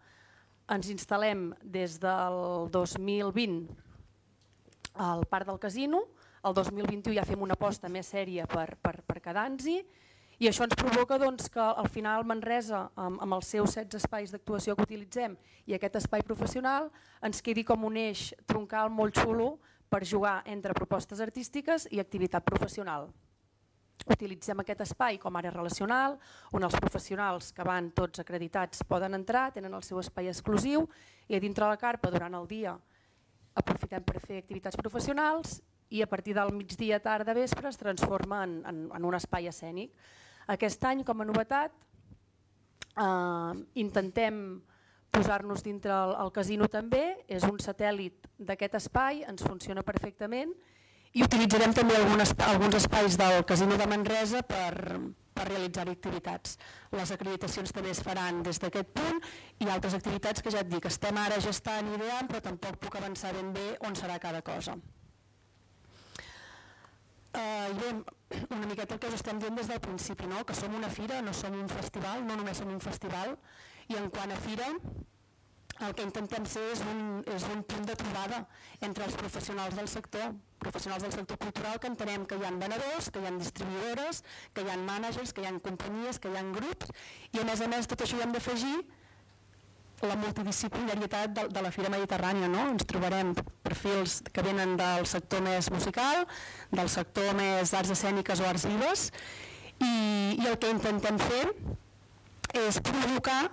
Ens 0.71 0.87
instal·lem 0.93 1.49
des 1.63 1.97
del 1.99 2.69
2020 2.71 3.67
al 5.03 5.25
Parc 5.29 5.51
del 5.51 5.59
Casino, 5.59 6.05
el 6.47 6.55
2021 6.55 7.15
ja 7.17 7.25
fem 7.27 7.41
una 7.43 7.57
aposta 7.57 7.89
més 7.91 8.09
sèria 8.13 8.47
per, 8.49 8.75
per, 8.81 9.01
per 9.05 9.19
quedar-nos-hi, 9.23 9.77
i 10.37 10.45
això 10.45 10.67
ens 10.67 10.77
provoca 10.77 11.17
doncs, 11.17 11.47
que 11.49 11.61
al 11.61 11.87
final 11.89 12.25
Manresa, 12.29 12.83
amb, 12.95 13.17
amb 13.25 13.37
els 13.39 13.47
seus 13.49 13.73
16 13.73 13.97
espais 14.03 14.33
d'actuació 14.33 14.75
que 14.77 14.85
utilitzem 14.85 15.33
i 15.65 15.73
aquest 15.73 15.97
espai 15.97 16.21
professional, 16.25 16.91
ens 17.25 17.41
quedi 17.41 17.63
com 17.65 17.87
un 17.87 17.97
eix 17.97 18.29
troncal 18.45 18.91
molt 18.93 19.17
xulo 19.17 19.55
per 19.89 20.03
jugar 20.05 20.43
entre 20.45 20.75
propostes 20.77 21.23
artístiques 21.25 21.87
i 21.89 21.99
activitat 22.03 22.45
professional. 22.45 23.09
Utilitzem 24.05 24.61
aquest 24.61 24.83
espai 24.85 25.17
com 25.17 25.35
àrea 25.39 25.51
relacional, 25.55 26.19
on 26.53 26.67
els 26.67 26.77
professionals 26.77 27.49
que 27.51 27.65
van 27.65 27.89
tots 27.97 28.21
acreditats 28.21 28.85
poden 28.85 29.17
entrar, 29.17 29.49
tenen 29.55 29.73
el 29.73 29.83
seu 29.83 29.97
espai 30.03 30.29
exclusiu 30.29 30.85
i 31.27 31.35
a 31.35 31.41
dintre 31.41 31.65
la 31.65 31.81
carpa 31.81 32.13
durant 32.13 32.37
el 32.37 32.45
dia 32.47 32.77
aprofitem 33.57 34.05
per 34.05 34.21
fer 34.21 34.37
activitats 34.43 34.77
professionals 34.77 35.57
i 35.89 36.01
a 36.01 36.07
partir 36.07 36.35
del 36.35 36.53
migdia, 36.53 36.99
tarda, 36.99 37.33
vespre 37.33 37.69
es 37.69 37.77
transforma 37.79 38.43
en, 38.43 38.59
en, 38.67 38.87
en 38.93 39.05
un 39.05 39.15
espai 39.15 39.47
escènic. 39.47 39.93
Aquest 40.47 40.83
any, 40.87 41.03
com 41.07 41.21
a 41.21 41.27
novetat, 41.27 41.75
eh, 42.97 43.53
intentem 43.83 44.41
posar-nos 45.11 45.63
dintre 45.63 45.93
el, 45.93 46.15
el 46.23 46.31
casino 46.35 46.67
també, 46.71 47.23
és 47.27 47.45
un 47.47 47.59
satèl·lit 47.63 48.27
d'aquest 48.37 48.75
espai, 48.81 49.23
ens 49.27 49.43
funciona 49.43 49.85
perfectament 49.87 50.53
i 51.17 51.23
utilitzarem 51.25 51.73
també 51.73 51.95
alguns, 51.97 52.33
alguns 52.45 52.75
espais 52.77 53.15
del 53.17 53.45
casino 53.47 53.77
de 53.79 53.87
Manresa 53.89 54.43
per, 54.45 54.99
per 55.33 55.47
realitzar 55.47 55.87
activitats. 55.89 56.57
Les 56.93 57.13
acreditacions 57.15 57.73
també 57.73 57.93
es 57.95 58.03
faran 58.03 58.43
des 58.45 58.59
d'aquest 58.61 58.91
punt 58.93 59.23
i 59.63 59.71
altres 59.71 59.95
activitats 59.97 60.43
que 60.43 60.53
ja 60.53 60.61
et 60.65 60.69
dic, 60.69 60.85
estem 60.85 61.17
ara 61.17 61.39
gestant 61.41 61.89
ideant 61.95 62.29
però 62.29 62.43
tampoc 62.51 62.77
puc 62.83 62.99
avançar 62.99 63.33
ben 63.39 63.53
bé 63.55 63.67
on 63.87 63.97
serà 63.97 64.19
cada 64.21 64.43
cosa. 64.45 64.77
Eh, 67.33 67.73
bé, 67.79 67.89
una 68.55 68.67
miqueta 68.67 68.95
el 68.95 68.99
que 68.99 69.11
us 69.11 69.19
estem 69.19 69.39
dient 69.39 69.57
des 69.59 69.67
del 69.67 69.81
principi, 69.83 70.27
no? 70.27 70.45
que 70.45 70.55
som 70.55 70.73
una 70.75 70.89
fira, 70.89 71.21
no 71.21 71.33
som 71.33 71.53
un 71.57 71.69
festival, 71.69 72.25
no 72.27 72.39
només 72.39 72.57
som 72.61 72.71
un 72.71 72.81
festival, 72.83 73.37
i 73.87 73.99
en 73.99 74.09
quant 74.11 74.31
a 74.31 74.39
fira, 74.43 74.67
el 75.85 75.93
que 75.93 76.05
intentem 76.07 76.45
ser 76.49 76.63
és 76.71 76.79
un, 76.89 77.01
és 77.29 77.43
un 77.53 77.61
punt 77.69 77.85
de 77.85 77.95
trobada 77.99 78.39
entre 78.81 79.05
els 79.05 79.17
professionals 79.19 79.75
del 79.77 79.89
sector, 79.91 80.31
professionals 80.63 81.03
del 81.05 81.13
sector 81.13 81.37
cultural 81.43 81.77
que 81.79 81.91
entenem 81.91 82.25
que 82.25 82.39
hi 82.39 82.47
ha 82.47 82.53
venedors, 82.63 83.11
que 83.13 83.21
hi 83.21 83.29
ha 83.29 83.33
distribuïdores, 83.35 84.23
que 84.53 84.65
hi 84.65 84.71
ha 84.73 84.77
mànagers, 84.81 85.33
que 85.33 85.43
hi 85.43 85.49
ha 85.49 85.53
companyies, 85.67 86.19
que 86.19 86.33
hi 86.33 86.39
ha 86.39 86.45
grups, 86.55 86.89
i 87.33 87.43
a 87.43 87.45
més 87.45 87.61
a 87.61 87.69
més 87.69 87.89
tot 87.91 88.01
això 88.01 88.17
hi 88.17 88.25
hem 88.25 88.33
d'afegir 88.33 88.77
la 90.05 90.15
multidisciplinarietat 90.19 91.33
de, 91.33 91.47
de 91.53 91.61
la 91.65 91.71
Fira 91.73 91.89
Mediterrània. 91.93 92.49
No? 92.51 92.67
Ens 92.73 92.85
trobarem 92.89 93.33
perfils 93.65 94.21
que 94.33 94.45
venen 94.45 94.75
del 94.79 95.07
sector 95.09 95.41
més 95.45 95.71
musical, 95.73 96.25
del 96.71 96.89
sector 96.93 97.33
més 97.37 97.73
arts 97.73 97.93
escèniques 97.97 98.41
o 98.41 98.49
arts 98.49 98.67
vives 98.69 99.09
i, 99.81 99.93
i 100.37 100.45
el 100.47 100.57
que 100.61 100.73
intentem 100.73 101.17
fer 101.21 101.45
és 102.57 102.81
provocar 102.81 103.47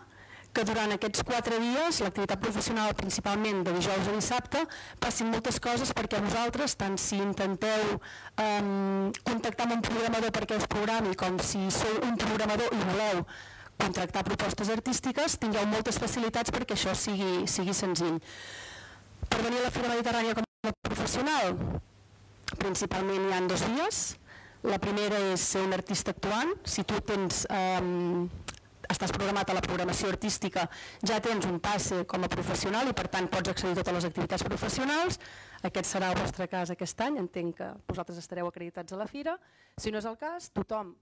que 0.55 0.63
durant 0.63 0.93
aquests 0.95 1.25
quatre 1.27 1.57
dies, 1.59 1.99
l'activitat 2.05 2.39
professional 2.39 2.93
principalment 2.95 3.65
de 3.67 3.73
dijous 3.75 4.07
a 4.07 4.13
dissabte, 4.15 4.61
passin 5.03 5.33
moltes 5.33 5.59
coses 5.59 5.91
perquè 5.97 6.21
vosaltres, 6.23 6.77
tant 6.79 6.95
si 7.01 7.19
intenteu 7.19 7.97
um, 7.97 9.11
contactar 9.27 9.67
amb 9.67 9.81
un 9.81 9.83
programador 9.89 10.31
perquè 10.37 10.61
us 10.61 10.69
programi, 10.71 11.17
com 11.19 11.41
si 11.43 11.67
sou 11.75 11.99
un 12.07 12.15
programador 12.21 12.71
i 12.71 12.85
voleu 12.85 13.25
contractar 13.81 14.25
propostes 14.27 14.71
artístiques, 14.73 15.39
tingueu 15.41 15.67
moltes 15.71 15.99
facilitats 16.03 16.55
perquè 16.55 16.77
això 16.77 16.95
sigui, 16.99 17.47
sigui 17.51 17.75
senzill. 17.77 18.21
Per 19.29 19.41
venir 19.43 19.61
a 19.63 19.67
la 19.67 19.73
Fira 19.75 19.91
Mediterrània 19.93 20.37
com 20.37 20.45
a 20.45 20.75
professional, 20.89 21.57
principalment 22.59 23.29
hi 23.29 23.35
ha 23.35 23.41
dos 23.49 23.65
vies. 23.71 24.03
La 24.65 24.79
primera 24.81 25.19
és 25.33 25.43
ser 25.45 25.61
un 25.67 25.75
artista 25.77 26.15
actuant. 26.15 26.55
Si 26.65 26.87
tu 26.89 26.97
tens 27.05 27.43
um, 27.53 28.25
estàs 28.89 29.13
programat 29.13 29.51
a 29.51 29.57
la 29.59 29.63
programació 29.65 30.09
artística, 30.13 30.65
ja 31.05 31.21
tens 31.25 31.47
un 31.49 31.59
passe 31.61 32.03
com 32.09 32.25
a 32.25 32.31
professional 32.33 32.89
i 32.89 32.97
per 32.97 33.09
tant 33.13 33.29
pots 33.33 33.53
accedir 33.53 33.75
a 33.75 33.81
totes 33.83 33.99
les 33.99 34.09
activitats 34.09 34.47
professionals. 34.47 35.21
Aquest 35.65 35.91
serà 35.91 36.13
el 36.13 36.21
vostre 36.21 36.49
cas 36.53 36.73
aquest 36.73 37.01
any, 37.05 37.19
entenc 37.21 37.59
que 37.61 37.71
vosaltres 37.89 38.21
estareu 38.21 38.49
acreditats 38.49 38.93
a 38.93 39.01
la 39.01 39.09
fira. 39.09 39.37
Si 39.77 39.93
no 39.93 40.01
és 40.01 40.09
el 40.09 40.19
cas, 40.21 40.51
tothom 40.57 40.95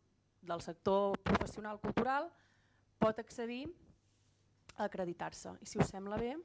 del 0.43 0.63
sector 0.63 1.19
professional 1.23 1.79
cultural 1.83 2.31
pot 3.03 3.19
accedir 3.19 3.65
a 4.77 4.87
acreditar-se. 4.87 5.57
I 5.61 5.67
si 5.67 5.81
us 5.83 5.91
sembla 5.91 6.19
bé, 6.23 6.37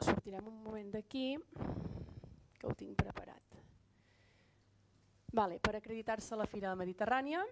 sortirem 0.00 0.48
un 0.48 0.62
moment 0.64 0.88
d'aquí, 0.94 1.36
que 2.58 2.70
ho 2.70 2.74
tinc 2.78 2.96
preparat. 2.96 3.58
Vale, 5.32 5.58
per 5.60 5.76
acreditar-se 5.76 6.34
a 6.34 6.40
la 6.40 6.48
Fira 6.48 6.72
Mediterrània 6.76 7.42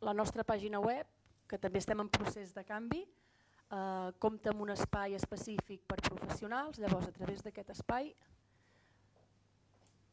la 0.00 0.14
nostra 0.16 0.44
pàgina 0.44 0.80
web, 0.80 1.08
que 1.48 1.58
també 1.60 1.80
estem 1.80 2.00
en 2.00 2.08
procés 2.08 2.54
de 2.56 2.64
canvi, 2.64 3.02
eh, 3.04 4.12
compta 4.18 4.52
amb 4.52 4.64
un 4.64 4.72
espai 4.76 5.16
específic 5.18 5.84
per 5.86 6.00
professionals, 6.00 6.78
llavors 6.78 7.08
a 7.08 7.12
través 7.16 7.42
d'aquest 7.44 7.74
espai 7.76 8.14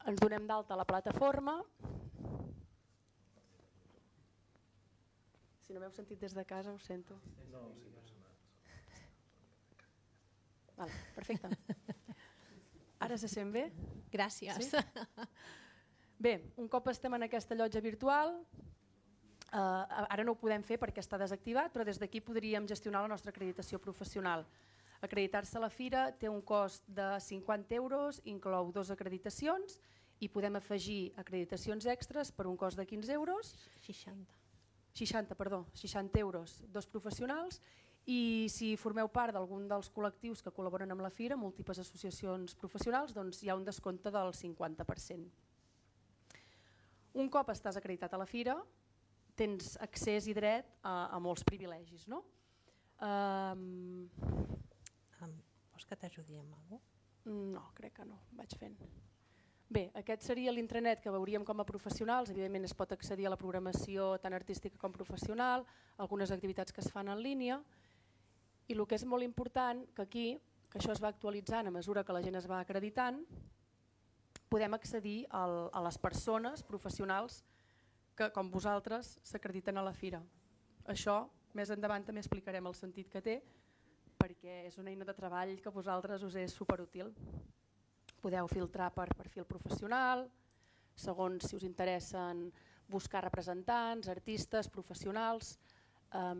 ens 0.08 0.20
donem 0.20 0.46
d'alta 0.46 0.74
a 0.74 0.80
la 0.80 0.86
plataforma. 0.88 1.62
Si 5.68 5.74
no 5.76 5.82
m'heu 5.82 5.90
sentit 5.92 6.16
des 6.16 6.32
de 6.32 6.42
casa, 6.48 6.72
ho 6.72 6.78
sento. 6.80 7.18
No, 7.52 7.60
sí, 8.08 8.14
vale, 10.78 10.94
perfecte. 11.14 11.50
Ara 13.04 13.18
se 13.20 13.28
sent 13.28 13.52
bé? 13.52 13.66
Gràcies. 14.08 14.70
Sí? 14.70 14.80
Bé, 16.18 16.32
un 16.56 16.72
cop 16.72 16.88
estem 16.88 17.12
en 17.18 17.28
aquesta 17.28 17.54
llotja 17.58 17.84
virtual, 17.84 18.40
Uh, 19.48 20.04
ara 20.12 20.24
no 20.28 20.34
ho 20.34 20.36
podem 20.36 20.60
fer 20.60 20.76
perquè 20.76 21.00
està 21.00 21.16
desactivat, 21.16 21.70
però 21.72 21.84
des 21.88 21.96
d'aquí 21.96 22.20
podríem 22.20 22.66
gestionar 22.68 23.00
la 23.00 23.08
nostra 23.08 23.32
acreditació 23.32 23.78
professional. 23.80 24.44
Acreditar-se 25.00 25.56
a 25.56 25.62
la 25.62 25.70
fira 25.72 26.02
té 26.20 26.28
un 26.28 26.42
cost 26.44 26.84
de 26.84 27.06
50 27.24 27.78
euros, 27.78 28.20
inclou 28.28 28.68
dues 28.76 28.92
acreditacions 28.92 29.78
i 30.20 30.28
podem 30.28 30.60
afegir 30.60 31.14
acreditacions 31.16 31.88
extres 31.88 32.28
per 32.28 32.44
un 32.50 32.60
cost 32.60 32.76
de 32.76 32.84
15 32.84 33.16
euros. 33.16 33.54
60. 33.86 34.37
60, 34.98 35.36
perdó, 35.38 35.64
60 35.74 36.18
euros, 36.20 36.58
dos 36.74 36.88
professionals 36.90 37.60
i 38.08 38.48
si 38.48 38.72
formeu 38.80 39.10
part 39.12 39.36
d'algun 39.36 39.66
dels 39.68 39.90
col·lectius 39.92 40.40
que 40.42 40.52
col·laboren 40.54 40.90
amb 40.94 41.04
la 41.04 41.12
Fira, 41.12 41.36
múltiples 41.36 41.80
associacions 41.82 42.56
professionals, 42.56 43.12
doncs 43.16 43.42
hi 43.42 43.50
ha 43.50 43.56
un 43.58 43.66
descompte 43.66 44.10
del 44.14 44.32
50%. 44.32 45.28
Un 47.20 47.28
cop 47.28 47.50
estàs 47.52 47.76
acreditat 47.76 48.14
a 48.14 48.20
la 48.20 48.28
Fira, 48.28 48.56
tens 49.38 49.76
accés 49.84 50.26
i 50.26 50.34
dret 50.34 50.70
a, 50.82 51.08
a 51.12 51.20
molts 51.22 51.44
privilegis. 51.46 52.08
No? 52.10 52.22
Um, 53.04 54.08
um, 55.22 55.36
vols 55.70 55.86
que 55.86 56.00
t'ajudi 56.00 56.38
amb 56.40 56.56
alguna 56.56 56.80
cosa? 56.80 56.96
No, 57.28 57.68
crec 57.76 57.98
que 58.00 58.08
no, 58.08 58.22
vaig 58.38 58.56
fent. 58.58 58.78
Bé, 59.68 59.90
aquest 60.00 60.24
seria 60.24 60.52
l'intranet 60.54 61.02
que 61.04 61.12
veuríem 61.12 61.42
com 61.44 61.60
a 61.60 61.66
professionals, 61.68 62.30
evidentment 62.32 62.64
es 62.64 62.72
pot 62.76 62.92
accedir 62.94 63.26
a 63.28 63.32
la 63.34 63.36
programació 63.36 64.14
tant 64.22 64.32
artística 64.32 64.80
com 64.80 64.94
professional, 64.94 65.66
algunes 66.00 66.32
activitats 66.32 66.72
que 66.72 66.80
es 66.80 66.88
fan 66.94 67.10
en 67.12 67.20
línia, 67.20 67.58
i 68.68 68.76
el 68.76 68.86
que 68.88 68.96
és 68.96 69.04
molt 69.04 69.26
important, 69.26 69.82
que 69.92 70.06
aquí, 70.06 70.26
que 70.72 70.80
això 70.80 70.94
es 70.94 71.02
va 71.04 71.10
actualitzant 71.12 71.68
a 71.68 71.74
mesura 71.74 72.04
que 72.04 72.16
la 72.16 72.22
gent 72.24 72.40
es 72.40 72.48
va 72.48 72.62
acreditant, 72.64 73.20
podem 74.48 74.72
accedir 74.72 75.26
al, 75.36 75.68
a 75.76 75.84
les 75.84 76.00
persones 76.00 76.64
professionals 76.64 77.42
que, 78.16 78.30
com 78.32 78.48
vosaltres, 78.50 79.18
s'acrediten 79.20 79.76
a 79.76 79.84
la 79.84 79.92
fira. 79.92 80.22
Això 80.88 81.20
més 81.52 81.68
endavant 81.76 82.08
també 82.08 82.24
explicarem 82.24 82.72
el 82.72 82.76
sentit 82.76 83.12
que 83.12 83.20
té, 83.20 83.36
perquè 84.16 84.62
és 84.72 84.80
una 84.80 84.88
eina 84.90 85.04
de 85.04 85.14
treball 85.14 85.58
que 85.60 85.76
vosaltres 85.76 86.24
us 86.24 86.40
és 86.40 86.56
superútil. 86.56 87.12
Podeu 88.22 88.48
filtrar 88.50 88.90
per 88.94 89.08
perfil 89.14 89.46
professional, 89.46 90.26
segons 90.98 91.46
si 91.46 91.56
us 91.56 91.66
interessen 91.66 92.48
buscar 92.88 93.22
representants, 93.22 94.08
artistes, 94.08 94.68
professionals, 94.68 95.58
eh, 96.12 96.34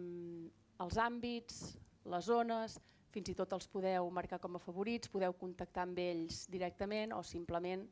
els 0.85 0.99
àmbits, 0.99 1.79
les 2.09 2.25
zones, 2.25 2.79
fins 3.13 3.31
i 3.33 3.37
tot 3.37 3.53
els 3.57 3.69
podeu 3.71 4.11
marcar 4.15 4.39
com 4.43 4.57
a 4.57 4.63
favorits, 4.63 5.11
podeu 5.13 5.33
contactar 5.39 5.87
amb 5.87 5.99
ells 6.03 6.45
directament 6.53 7.15
o 7.17 7.23
simplement 7.23 7.87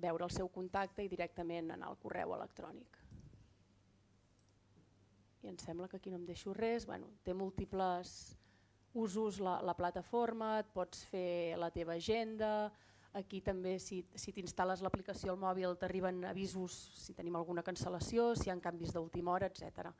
veure 0.00 0.24
el 0.24 0.32
seu 0.32 0.48
contacte 0.48 1.04
i 1.04 1.12
directament 1.12 1.70
anar 1.74 1.90
al 1.90 1.98
correu 2.00 2.34
electrònic. 2.34 2.96
I 5.42 5.48
em 5.48 5.58
sembla 5.60 5.88
que 5.88 5.96
aquí 5.96 6.10
no 6.12 6.18
em 6.20 6.26
deixo 6.28 6.52
res, 6.56 6.86
bueno, 6.88 7.08
té 7.24 7.34
múltiples 7.36 8.36
usos 8.94 9.38
la, 9.40 9.60
la 9.62 9.74
plataforma, 9.78 10.58
et 10.60 10.70
pots 10.74 11.04
fer 11.10 11.56
la 11.60 11.70
teva 11.74 11.94
agenda, 11.94 12.70
aquí 13.18 13.40
també 13.42 13.76
si, 13.82 14.00
si 14.14 14.32
t'instal·les 14.34 14.82
l'aplicació 14.84 15.32
al 15.32 15.40
mòbil 15.40 15.76
t'arriben 15.78 16.24
avisos 16.30 16.76
si 16.98 17.14
tenim 17.14 17.36
alguna 17.38 17.64
cancel·lació, 17.66 18.34
si 18.38 18.48
hi 18.48 18.52
ha 18.54 18.58
canvis 18.62 18.94
d'última 18.94 19.34
hora, 19.34 19.50
etc. 19.50 19.90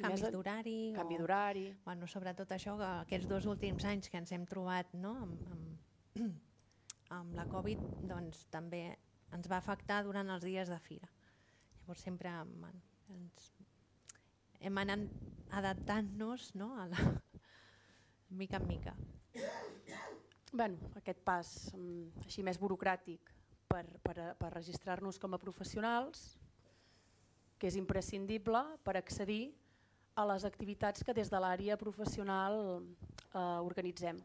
Canvis 0.00 0.24
d'horari. 0.32 0.78
Canvi 0.96 1.18
d'horari. 1.20 1.66
Bueno, 1.84 2.08
sobretot 2.10 2.50
això 2.56 2.76
que 2.80 2.88
aquests 3.04 3.28
dos 3.30 3.46
últims 3.50 3.84
anys 3.84 4.10
que 4.10 4.18
ens 4.18 4.32
hem 4.32 4.46
trobat 4.48 4.94
no, 4.96 5.14
amb, 5.26 5.54
amb, 5.54 6.36
amb 7.20 7.38
la 7.38 7.46
Covid, 7.50 7.82
doncs 8.10 8.46
també 8.50 8.84
ens 9.36 9.50
va 9.50 9.60
afectar 9.60 10.02
durant 10.06 10.30
els 10.34 10.46
dies 10.46 10.70
de 10.72 10.78
fira. 10.82 11.10
Llavors 11.80 12.06
sempre 12.06 12.32
bueno, 12.54 12.80
ens, 13.14 13.52
hem 14.60 14.78
anat 14.78 15.06
adaptant-nos 15.60 16.52
no, 16.58 16.74
a 16.78 16.86
la, 16.90 17.04
mica 18.30 18.56
en 18.56 18.66
mica. 18.66 18.94
Bueno, 20.52 20.78
aquest 20.98 21.20
pas 21.22 21.48
mm, 21.76 22.24
així 22.26 22.42
més 22.42 22.58
burocràtic 22.58 23.30
per, 23.70 23.84
per, 24.02 24.16
per 24.38 24.50
registrar-nos 24.54 25.18
com 25.22 25.34
a 25.34 25.38
professionals, 25.38 26.34
que 27.60 27.68
és 27.68 27.76
imprescindible 27.78 28.62
per 28.82 28.96
accedir 28.98 29.52
a 30.18 30.24
les 30.26 30.44
activitats 30.48 31.04
que 31.06 31.14
des 31.14 31.30
de 31.30 31.38
l'àrea 31.38 31.76
professional 31.78 32.58
eh, 32.80 33.38
organitzem. 33.62 34.18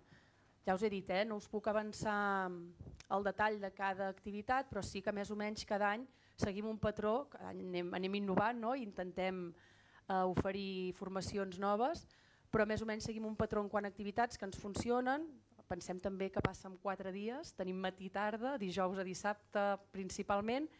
Ja 0.65 0.73
us 0.73 0.81
he 0.81 0.89
dit, 0.89 1.09
eh, 1.13 1.25
no 1.29 1.37
us 1.37 1.47
puc 1.51 1.67
avançar 1.69 2.49
el 2.49 3.25
detall 3.27 3.59
de 3.61 3.69
cada 3.75 4.09
activitat, 4.09 4.71
però 4.71 4.81
sí 4.81 5.03
que 5.05 5.13
més 5.13 5.29
o 5.29 5.37
menys 5.37 5.65
cada 5.69 5.91
any 5.93 6.07
seguim 6.41 6.65
un 6.67 6.79
patró, 6.81 7.27
cada 7.29 7.51
any 7.51 7.61
anem, 7.67 7.93
anem 7.93 8.17
innovant 8.23 8.57
no? 8.59 8.73
i 8.73 8.81
intentem 8.81 9.45
eh, 9.51 10.23
oferir 10.25 10.95
formacions 10.97 11.59
noves, 11.61 12.07
però 12.55 12.63
més 12.63 12.79
o 12.79 12.87
menys 12.87 13.03
seguim 13.09 13.27
un 13.27 13.35
patró 13.35 13.59
en 13.59 13.67
quant 13.67 13.83
a 13.83 13.91
activitats 13.91 14.39
que 14.39 14.47
ens 14.47 14.55
funcionen, 14.55 15.27
pensem 15.67 15.99
també 15.99 16.29
que 16.31 16.43
passa 16.45 16.69
en 16.69 16.77
quatre 16.79 17.11
dies, 17.11 17.51
tenim 17.57 17.81
matí 17.83 18.07
tarda, 18.13 18.55
dijous 18.61 19.01
a 19.01 19.07
dissabte 19.07 19.69
principalment, 19.91 20.71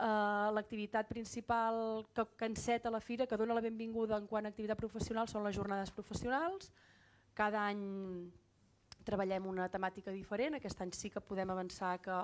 Uh, 0.00 0.48
L'activitat 0.56 1.10
principal 1.10 2.06
que, 2.16 2.24
que 2.38 2.46
enceta 2.48 2.88
la 2.88 3.02
fira, 3.04 3.26
que 3.28 3.36
dona 3.36 3.52
la 3.52 3.60
benvinguda 3.60 4.16
en 4.16 4.24
quant 4.30 4.46
a 4.46 4.48
activitat 4.48 4.78
professional, 4.80 5.28
són 5.28 5.44
les 5.44 5.52
jornades 5.52 5.92
professionals. 5.92 6.70
Cada 7.36 7.66
any 7.68 7.82
treballem 9.04 9.50
una 9.50 9.66
temàtica 9.68 10.14
diferent, 10.14 10.56
aquest 10.56 10.80
any 10.80 10.94
sí 10.96 11.10
que 11.12 11.20
podem 11.20 11.52
avançar 11.52 11.98
que, 12.00 12.16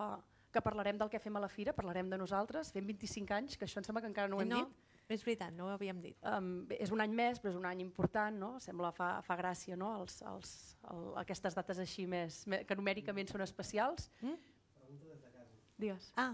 que 0.57 0.65
parlarem 0.65 0.97
del 0.97 1.13
que 1.13 1.21
fem 1.21 1.37
a 1.37 1.43
la 1.45 1.53
fira, 1.53 1.77
parlarem 1.77 2.09
de 2.09 2.17
nosaltres, 2.17 2.73
fem 2.73 2.89
25 2.89 3.37
anys, 3.37 3.59
que 3.61 3.69
això 3.69 3.83
em 3.83 3.89
sembla 3.91 4.07
que 4.07 4.13
encara 4.15 4.33
no 4.33 4.41
ho 4.41 4.47
hem 4.47 4.55
no, 4.55 4.63
dit. 4.63 4.86
És 5.07 5.23
veritat, 5.23 5.55
no 5.55 5.69
ho 5.69 5.71
havíem 5.71 6.01
dit. 6.03 6.17
Um, 6.27 6.65
bé, 6.67 6.81
és 6.83 6.91
un 6.91 7.03
any 7.03 7.13
més, 7.15 7.39
però 7.39 7.53
és 7.53 7.59
un 7.59 7.67
any 7.69 7.79
important, 7.85 8.35
no? 8.43 8.57
sembla 8.63 8.91
fa, 8.95 9.21
fa 9.23 9.37
gràcia 9.39 9.79
no? 9.79 9.93
els, 10.01 10.19
els, 10.27 10.51
el, 10.91 11.05
aquestes 11.23 11.55
dates 11.55 11.79
així 11.79 12.09
més, 12.11 12.41
que 12.67 12.79
numèricament 12.79 13.31
són 13.31 13.45
especials. 13.47 14.11
Mm? 14.19 14.35
Pregunta 14.81 15.13
des 15.13 15.23
de 15.23 15.31
casa. 15.31 15.63
Digues. 15.85 16.11
Ah. 16.19 16.33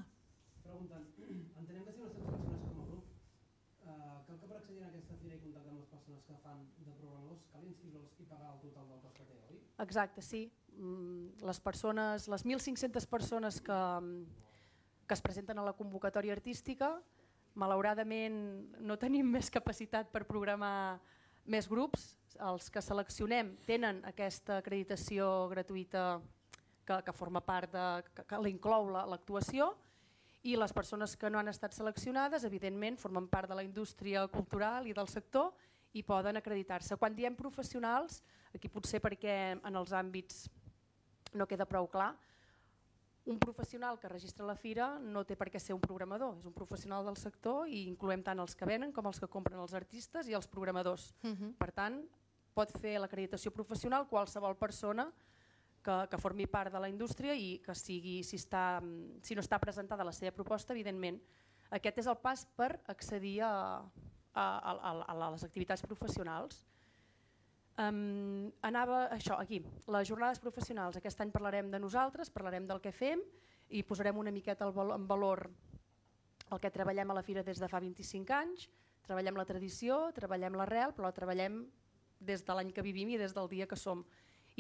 Preguntant, 0.64 1.04
entenem 1.60 1.84
que 1.84 1.92
si 1.92 2.00
no 2.00 2.08
estem 2.08 2.24
seleccionats 2.24 2.64
com 2.70 2.80
a 2.80 2.88
grup, 2.88 3.12
eh, 3.84 4.00
cal 4.30 4.40
que 4.40 4.48
per 4.48 4.56
accedir 4.62 4.80
a 4.80 4.88
aquesta 4.88 5.20
fira 5.20 5.36
i 5.36 5.44
contactar 5.44 5.74
amb 5.74 5.84
les 5.84 5.92
persones 5.92 6.26
que 6.30 6.40
fan 6.48 6.66
de 6.80 6.96
programadors, 6.96 7.46
cal 7.52 7.70
inscriure'ls 7.74 8.18
i 8.24 8.30
pagar 8.32 8.54
el 8.56 8.60
total 8.64 8.92
del 8.94 9.02
cost 9.04 9.18
que 9.20 9.28
té, 9.28 9.40
oi? 9.52 9.64
Exacte, 9.84 10.24
sí. 10.24 10.46
Mm, 10.78 11.42
les 11.44 11.60
persones, 11.60 12.32
les 12.32 12.48
1.500 12.48 13.12
persones 13.18 13.60
que, 13.60 13.82
que 15.04 15.20
es 15.20 15.28
presenten 15.28 15.60
a 15.60 15.68
la 15.68 15.76
convocatòria 15.76 16.32
artística 16.32 16.96
malauradament 17.58 18.36
no 18.80 18.96
tenim 19.00 19.28
més 19.28 19.50
capacitat 19.52 20.10
per 20.12 20.24
programar 20.28 21.00
més 21.44 21.68
grups. 21.68 22.12
Els 22.40 22.70
que 22.72 22.80
seleccionem 22.80 23.52
tenen 23.66 24.00
aquesta 24.08 24.58
acreditació 24.62 25.48
gratuïta 25.50 26.20
que, 26.86 26.98
que 27.04 27.14
forma 27.14 27.42
part 27.44 27.72
de, 27.72 27.86
que, 28.14 28.24
que 28.28 28.40
l'inclou 28.42 28.88
l'actuació 28.90 29.72
i 30.42 30.56
les 30.58 30.72
persones 30.74 31.14
que 31.16 31.30
no 31.30 31.38
han 31.38 31.52
estat 31.52 31.74
seleccionades, 31.76 32.44
evidentment, 32.48 32.98
formen 32.98 33.28
part 33.30 33.50
de 33.50 33.58
la 33.58 33.62
indústria 33.62 34.24
cultural 34.32 34.88
i 34.90 34.96
del 34.96 35.10
sector 35.10 35.52
i 35.94 36.02
poden 36.02 36.40
acreditar-se. 36.40 36.96
Quan 36.96 37.14
diem 37.14 37.36
professionals, 37.38 38.22
aquí 38.54 38.70
potser 38.72 38.98
perquè 39.04 39.36
en 39.54 39.78
els 39.78 39.92
àmbits 39.94 40.48
no 41.38 41.46
queda 41.46 41.68
prou 41.68 41.86
clar, 41.88 42.10
un 43.24 43.38
professional 43.38 43.98
que 44.00 44.08
registra 44.08 44.46
la 44.46 44.56
fira 44.58 44.98
no 44.98 45.22
té 45.24 45.36
per 45.38 45.46
què 45.52 45.60
ser 45.62 45.76
un 45.76 45.82
programador, 45.82 46.38
és 46.40 46.46
un 46.48 46.54
professional 46.56 47.06
del 47.06 47.18
sector 47.20 47.68
i 47.70 47.84
incloem 47.86 48.22
tant 48.26 48.40
els 48.42 48.56
que 48.58 48.66
venen 48.66 48.92
com 48.92 49.06
els 49.06 49.20
que 49.22 49.30
compren 49.30 49.60
els 49.62 49.74
artistes 49.78 50.28
i 50.28 50.34
els 50.34 50.48
programadors. 50.50 51.12
Uh 51.22 51.30
-huh. 51.30 51.52
Per 51.56 51.70
tant, 51.72 52.02
pot 52.54 52.72
fer 52.80 52.98
l'acreditació 52.98 53.52
professional 53.52 54.08
qualsevol 54.08 54.56
persona 54.56 55.12
que, 55.82 56.08
que 56.10 56.18
formi 56.18 56.46
part 56.46 56.72
de 56.72 56.80
la 56.80 56.88
indústria 56.88 57.34
i 57.34 57.60
que 57.64 57.74
sigui, 57.74 58.22
si, 58.22 58.36
està, 58.36 58.82
si 59.22 59.34
no 59.34 59.42
està 59.42 59.58
presentada 59.58 60.04
la 60.04 60.12
seva 60.12 60.32
proposta, 60.32 60.72
evidentment, 60.72 61.20
aquest 61.70 61.98
és 61.98 62.06
el 62.06 62.16
pas 62.16 62.44
per 62.56 62.80
accedir 62.86 63.40
a, 63.42 63.82
a, 64.34 64.44
a, 64.44 64.92
a 65.08 65.30
les 65.30 65.44
activitats 65.44 65.82
professionals. 65.82 66.66
Um, 67.80 68.50
anava 68.60 69.06
això, 69.14 69.38
aquí, 69.40 69.62
les 69.88 70.08
jornades 70.08 70.40
professionals. 70.42 70.98
Aquest 70.98 71.20
any 71.24 71.30
parlarem 71.32 71.70
de 71.72 71.80
nosaltres, 71.80 72.30
parlarem 72.30 72.66
del 72.68 72.82
que 72.84 72.92
fem 72.92 73.22
i 73.72 73.82
posarem 73.82 74.18
una 74.20 74.32
miqueta 74.34 74.68
en 74.68 75.06
valor 75.08 75.48
el 76.52 76.60
que 76.60 76.70
treballem 76.70 77.10
a 77.10 77.16
la 77.16 77.22
Fira 77.24 77.42
des 77.42 77.60
de 77.60 77.68
fa 77.68 77.80
25 77.80 78.34
anys. 78.36 78.68
Treballem 79.06 79.38
la 79.40 79.46
tradició, 79.48 80.10
treballem 80.12 80.58
l'arrel, 80.58 80.92
però 80.92 81.08
la 81.08 81.16
treballem 81.16 81.62
des 82.20 82.44
de 82.44 82.54
l'any 82.54 82.70
que 82.76 82.84
vivim 82.84 83.08
i 83.14 83.18
des 83.18 83.32
del 83.34 83.48
dia 83.48 83.66
que 83.66 83.76
som. 83.76 84.04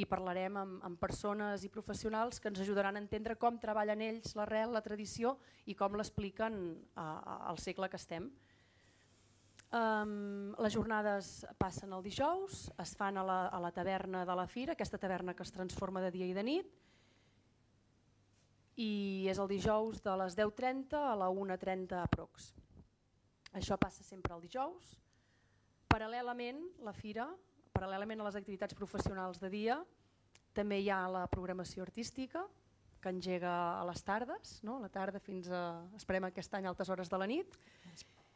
I 0.00 0.06
parlarem 0.08 0.56
amb, 0.56 0.78
amb 0.88 0.98
persones 0.98 1.66
i 1.66 1.68
professionals 1.68 2.40
que 2.40 2.48
ens 2.48 2.62
ajudaran 2.64 2.96
a 2.96 3.02
entendre 3.02 3.36
com 3.36 3.60
treballen 3.60 4.00
ells 4.00 4.32
l'arrel, 4.38 4.72
la 4.72 4.80
tradició 4.80 5.36
i 5.68 5.76
com 5.76 5.98
l'expliquen 6.00 6.56
al 6.96 7.60
segle 7.60 7.90
que 7.92 8.00
estem. 8.00 8.30
Um, 9.72 10.52
les 10.60 10.74
jornades 10.74 11.46
passen 11.56 11.94
el 11.96 12.02
dijous, 12.04 12.66
es 12.82 12.90
fan 12.98 13.16
a 13.16 13.22
la, 13.24 13.38
a 13.48 13.60
la 13.64 13.70
taverna 13.72 14.26
de 14.28 14.34
la 14.36 14.44
Fira, 14.44 14.74
aquesta 14.76 15.00
taverna 15.00 15.32
que 15.32 15.46
es 15.46 15.52
transforma 15.54 16.02
de 16.04 16.10
dia 16.12 16.28
i 16.28 16.34
de 16.36 16.44
nit, 16.44 16.74
i 18.76 19.24
és 19.32 19.40
el 19.40 19.48
dijous 19.48 20.02
de 20.04 20.16
les 20.20 20.36
10.30 20.36 21.00
a 21.00 21.14
la 21.16 21.30
1.30 21.32 22.02
aprox. 22.02 22.52
Això 23.56 23.78
passa 23.80 24.04
sempre 24.04 24.36
el 24.36 24.44
dijous. 24.44 24.92
Paral·lelament, 25.88 26.60
la 26.84 26.92
Fira, 26.92 27.30
paral·lelament 27.72 28.20
a 28.20 28.28
les 28.28 28.36
activitats 28.36 28.76
professionals 28.76 29.40
de 29.40 29.48
dia, 29.52 29.80
també 30.52 30.82
hi 30.82 30.90
ha 30.92 31.06
la 31.08 31.24
programació 31.32 31.84
artística, 31.84 32.44
que 33.02 33.10
engega 33.10 33.80
a 33.80 33.84
les 33.88 34.04
tardes, 34.04 34.58
no? 34.62 34.76
a 34.76 34.84
la 34.84 34.88
tarda 34.92 35.18
fins 35.18 35.48
a, 35.50 35.82
esperem 35.98 36.28
aquest 36.28 36.54
any, 36.54 36.68
altes 36.70 36.92
hores 36.92 37.10
de 37.10 37.18
la 37.18 37.26
nit, 37.26 37.56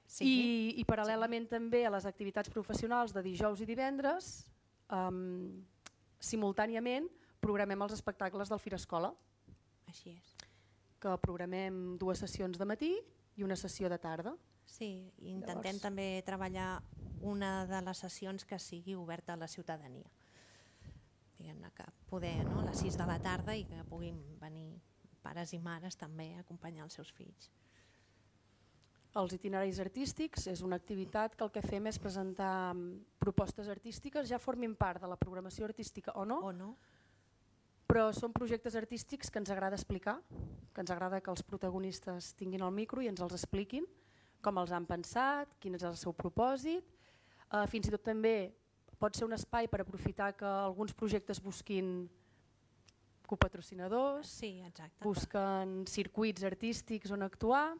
Sí. 0.06 0.26
I, 0.26 0.80
I 0.80 0.84
paral·lelament 0.88 1.48
sí. 1.48 1.52
també 1.56 1.84
a 1.86 1.92
les 1.94 2.06
activitats 2.06 2.52
professionals 2.52 3.14
de 3.14 3.22
dijous 3.26 3.62
i 3.62 3.68
divendres, 3.68 4.46
um, 4.94 5.64
simultàniament 6.22 7.08
programem 7.42 7.82
els 7.86 7.96
espectacles 7.96 8.50
del 8.50 8.62
Fira 8.62 8.78
Escola. 8.80 9.12
Així 9.90 10.14
és. 10.14 10.34
Que 11.02 11.14
programem 11.22 11.96
dues 12.00 12.22
sessions 12.22 12.58
de 12.58 12.66
matí 12.66 12.92
i 13.36 13.44
una 13.44 13.58
sessió 13.58 13.90
de 13.92 13.98
tarda. 14.02 14.34
Sí, 14.66 15.06
i 15.22 15.30
intentem 15.30 15.76
Llavors... 15.76 15.82
també 15.84 16.06
treballar 16.26 16.70
una 17.22 17.66
de 17.66 17.80
les 17.86 18.00
sessions 18.02 18.44
que 18.44 18.58
sigui 18.58 18.96
oberta 18.98 19.34
a 19.34 19.40
la 19.40 19.48
ciutadania. 19.48 20.08
Diguem-ne 21.36 21.70
que 21.76 21.84
poder 22.10 22.38
no, 22.48 22.60
a 22.62 22.66
les 22.70 22.80
6 22.82 22.96
de 22.98 23.06
la 23.06 23.18
tarda 23.22 23.54
i 23.56 23.66
que 23.68 23.84
puguin 23.88 24.18
venir 24.40 24.80
pares 25.22 25.52
i 25.52 25.60
mares 25.60 25.98
també 26.00 26.32
a 26.34 26.42
acompanyar 26.42 26.86
els 26.86 26.96
seus 26.98 27.12
fills. 27.12 27.50
Els 29.16 29.32
itineraris 29.32 29.78
artístics 29.80 30.44
és 30.52 30.60
una 30.64 30.76
activitat 30.76 31.36
que 31.36 31.44
el 31.46 31.52
que 31.54 31.62
fem 31.64 31.88
és 31.88 31.98
presentar 31.98 32.74
mm, 32.74 33.16
propostes 33.22 33.70
artístiques, 33.72 34.28
ja 34.28 34.40
formin 34.42 34.74
part 34.76 35.00
de 35.00 35.08
la 35.08 35.16
programació 35.16 35.64
artística 35.64 36.12
o 36.20 36.26
no, 36.28 36.42
o 36.44 36.52
no. 36.52 36.74
però 37.86 38.10
són 38.12 38.34
projectes 38.34 38.74
artístics 38.76 39.30
que 39.30 39.40
ens 39.40 39.52
agrada 39.54 39.78
explicar, 39.78 40.18
que 40.74 40.82
ens 40.82 40.92
agrada 40.92 41.22
que 41.22 41.30
els 41.32 41.44
protagonistes 41.46 42.34
tinguin 42.36 42.66
el 42.66 42.74
micro 42.74 43.00
i 43.00 43.08
ens 43.08 43.22
els 43.24 43.32
expliquin, 43.38 43.86
com 44.42 44.58
els 44.60 44.74
han 44.74 44.84
pensat, 44.84 45.54
quin 45.62 45.78
és 45.78 45.86
el 45.86 45.96
seu 45.96 46.12
propòsit, 46.12 46.84
uh, 47.52 47.64
fins 47.70 47.88
i 47.88 47.94
tot 47.94 48.04
també 48.04 48.52
pot 49.00 49.16
ser 49.16 49.24
un 49.24 49.36
espai 49.36 49.68
per 49.70 49.80
aprofitar 49.80 50.32
que 50.36 50.46
alguns 50.46 50.92
projectes 50.92 51.40
busquin 51.42 52.10
copatrocinadors, 53.26 54.28
sí, 54.28 54.60
exacte. 54.66 55.02
busquen 55.02 55.84
circuits 55.90 56.44
artístics 56.46 57.10
on 57.14 57.24
actuar, 57.26 57.74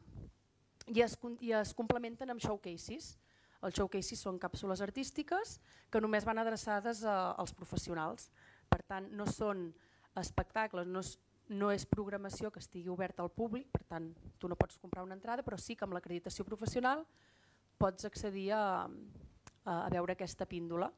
i 0.87 1.03
es, 1.03 1.17
i 1.43 1.53
es 1.57 1.73
complementen 1.75 2.31
amb 2.31 2.43
showcases. 2.43 3.17
Els 3.65 3.75
showcases 3.75 4.21
són 4.23 4.39
càpsules 4.39 4.83
artístiques 4.85 5.57
que 5.91 6.01
només 6.03 6.27
van 6.29 6.39
adreçades 6.39 7.03
a, 7.05 7.33
als 7.35 7.55
professionals. 7.57 8.31
Per 8.71 8.83
tant, 8.87 9.09
no 9.17 9.27
són 9.31 9.71
espectacles, 10.21 10.87
no 10.87 11.03
és, 11.03 11.17
no 11.49 11.71
és 11.73 11.87
programació 11.89 12.51
que 12.53 12.63
estigui 12.63 12.93
oberta 12.93 13.25
al 13.25 13.33
públic, 13.33 13.69
per 13.73 13.83
tant, 13.89 14.11
tu 14.39 14.49
no 14.49 14.59
pots 14.59 14.79
comprar 14.83 15.05
una 15.07 15.17
entrada, 15.17 15.45
però 15.47 15.59
sí 15.61 15.77
que 15.77 15.87
amb 15.87 15.97
l'acreditació 15.97 16.45
professional 16.45 17.05
pots 17.79 18.09
accedir 18.09 18.51
a, 18.57 18.87
a, 18.87 19.75
a 19.85 19.89
veure 19.93 20.17
aquesta 20.17 20.47
píndola. 20.49 20.91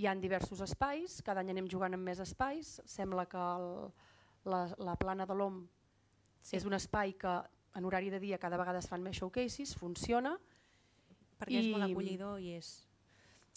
Hi 0.00 0.08
han 0.10 0.22
diversos 0.22 0.62
espais, 0.64 1.20
cada 1.22 1.44
any 1.44 1.52
anem 1.52 1.68
jugant 1.70 1.94
amb 1.94 2.08
més 2.08 2.22
espais, 2.22 2.80
sembla 2.90 3.28
que 3.30 3.38
el, 3.38 3.68
la, 4.50 4.64
la 4.82 4.96
plana 4.98 5.26
de 5.28 5.36
l'OM 5.38 5.60
sí. 6.40 6.56
és 6.58 6.66
un 6.66 6.74
espai 6.74 7.14
que 7.20 7.36
en 7.74 7.84
horari 7.84 8.10
de 8.10 8.20
dia 8.22 8.38
cada 8.38 8.58
vegada 8.60 8.80
es 8.82 8.88
fan 8.90 9.02
més 9.02 9.18
showcases, 9.18 9.74
funciona. 9.78 10.36
Perquè 11.40 11.58
i... 11.58 11.62
és 11.62 11.70
molt 11.72 11.88
acollidor 11.88 12.40
i 12.42 12.54
és... 12.58 12.74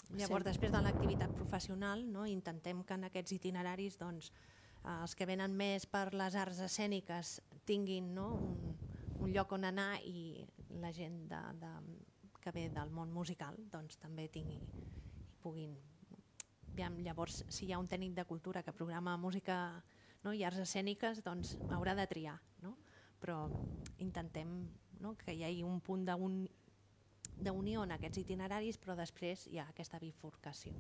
Llavors, 0.08 0.46
sí. 0.46 0.48
després 0.54 0.72
de 0.72 0.80
l'activitat 0.80 1.34
professional, 1.36 2.06
no, 2.08 2.24
intentem 2.32 2.80
que 2.88 2.96
en 2.96 3.10
aquests 3.10 3.34
itineraris 3.36 3.98
doncs, 4.00 4.30
eh, 4.86 4.94
els 4.94 5.16
que 5.20 5.28
venen 5.28 5.56
més 5.60 5.84
per 5.92 6.14
les 6.16 6.38
arts 6.40 6.62
escèniques 6.64 7.34
tinguin 7.68 8.14
no, 8.16 8.30
un, 8.40 8.78
un 9.20 9.34
lloc 9.36 9.52
on 9.58 9.68
anar 9.68 9.98
i 10.08 10.46
la 10.80 10.94
gent 10.96 11.26
de, 11.28 11.42
de, 11.60 11.74
que 12.40 12.54
ve 12.56 12.70
del 12.72 12.94
món 12.96 13.12
musical 13.12 13.60
doncs, 13.74 14.00
també 14.00 14.30
tingui 14.32 14.62
i 14.62 14.88
puguin... 15.44 15.78
Llavors, 16.78 17.42
si 17.50 17.66
hi 17.66 17.72
ha 17.74 17.80
un 17.82 17.88
tècnic 17.90 18.12
de 18.14 18.24
cultura 18.30 18.62
que 18.62 18.72
programa 18.72 19.16
música 19.18 19.82
no, 20.22 20.30
i 20.30 20.44
arts 20.46 20.62
escèniques, 20.62 21.24
doncs 21.26 21.56
haurà 21.74 21.96
de 21.98 22.06
triar. 22.06 22.36
No? 22.62 22.76
Però 23.22 23.48
intentem 24.04 24.52
no, 25.02 25.16
que 25.18 25.34
hi 25.34 25.44
hagi 25.46 25.64
un 25.66 25.80
punt 25.82 26.06
d'unió 27.38 27.84
en 27.86 27.96
aquests 27.96 28.24
itineraris, 28.24 28.80
però 28.82 28.96
després 28.98 29.48
hi 29.52 29.60
ha 29.62 29.68
aquesta 29.70 30.00
bifurcació. 30.02 30.74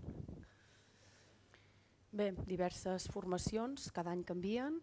Bé, 2.17 2.31
diverses 2.47 3.09
formacions, 3.13 3.91
cada 3.93 4.13
any 4.15 4.23
canvien. 4.25 4.79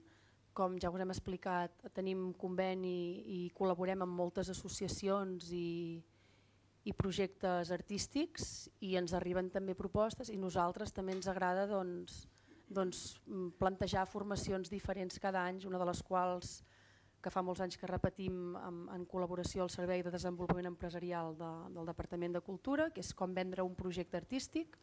Com 0.55 0.77
ja 0.79 0.91
us 0.93 1.03
hem 1.03 1.11
explicat, 1.11 1.81
tenim 1.97 2.29
conveni 2.39 3.25
i 3.27 3.39
col·laborem 3.59 4.05
amb 4.05 4.15
moltes 4.15 4.53
associacions 4.53 5.49
i, 5.51 5.99
i 6.85 6.93
projectes 6.95 7.73
artístics 7.75 8.69
i 8.87 8.95
ens 9.01 9.17
arriben 9.19 9.49
també 9.51 9.75
propostes 9.75 10.31
i 10.31 10.39
nosaltres 10.39 10.95
també 10.95 11.17
ens 11.17 11.27
agrada 11.33 11.67
doncs, 11.67 12.29
doncs, 12.71 13.03
plantejar 13.59 14.07
formacions 14.07 14.71
diferents 14.71 15.19
cada 15.19 15.43
any, 15.49 15.65
una 15.67 15.81
de 15.81 15.89
les 15.91 16.05
quals 16.07 16.61
que 17.25 17.33
fa 17.33 17.43
molts 17.43 17.63
anys 17.65 17.79
que 17.81 17.89
repetim 17.89 18.55
en, 18.61 18.85
en 18.93 19.05
col·laboració 19.09 19.65
al 19.65 19.73
Servei 19.73 20.05
de 20.05 20.13
Desenvolupament 20.13 20.69
Empresarial 20.69 21.33
de, 21.39 21.51
del 21.73 21.89
Departament 21.89 22.37
de 22.37 22.45
Cultura, 22.45 22.91
que 22.93 23.01
és 23.01 23.15
com 23.17 23.33
vendre 23.33 23.65
un 23.65 23.73
projecte 23.79 24.21
artístic 24.21 24.77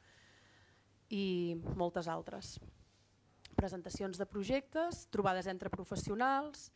i 1.14 1.54
moltes 1.78 2.10
altres. 2.10 2.56
Presentacions 3.54 4.18
de 4.18 4.26
projectes, 4.26 5.06
trobades 5.14 5.50
entre 5.52 5.70
professionals 5.70 6.72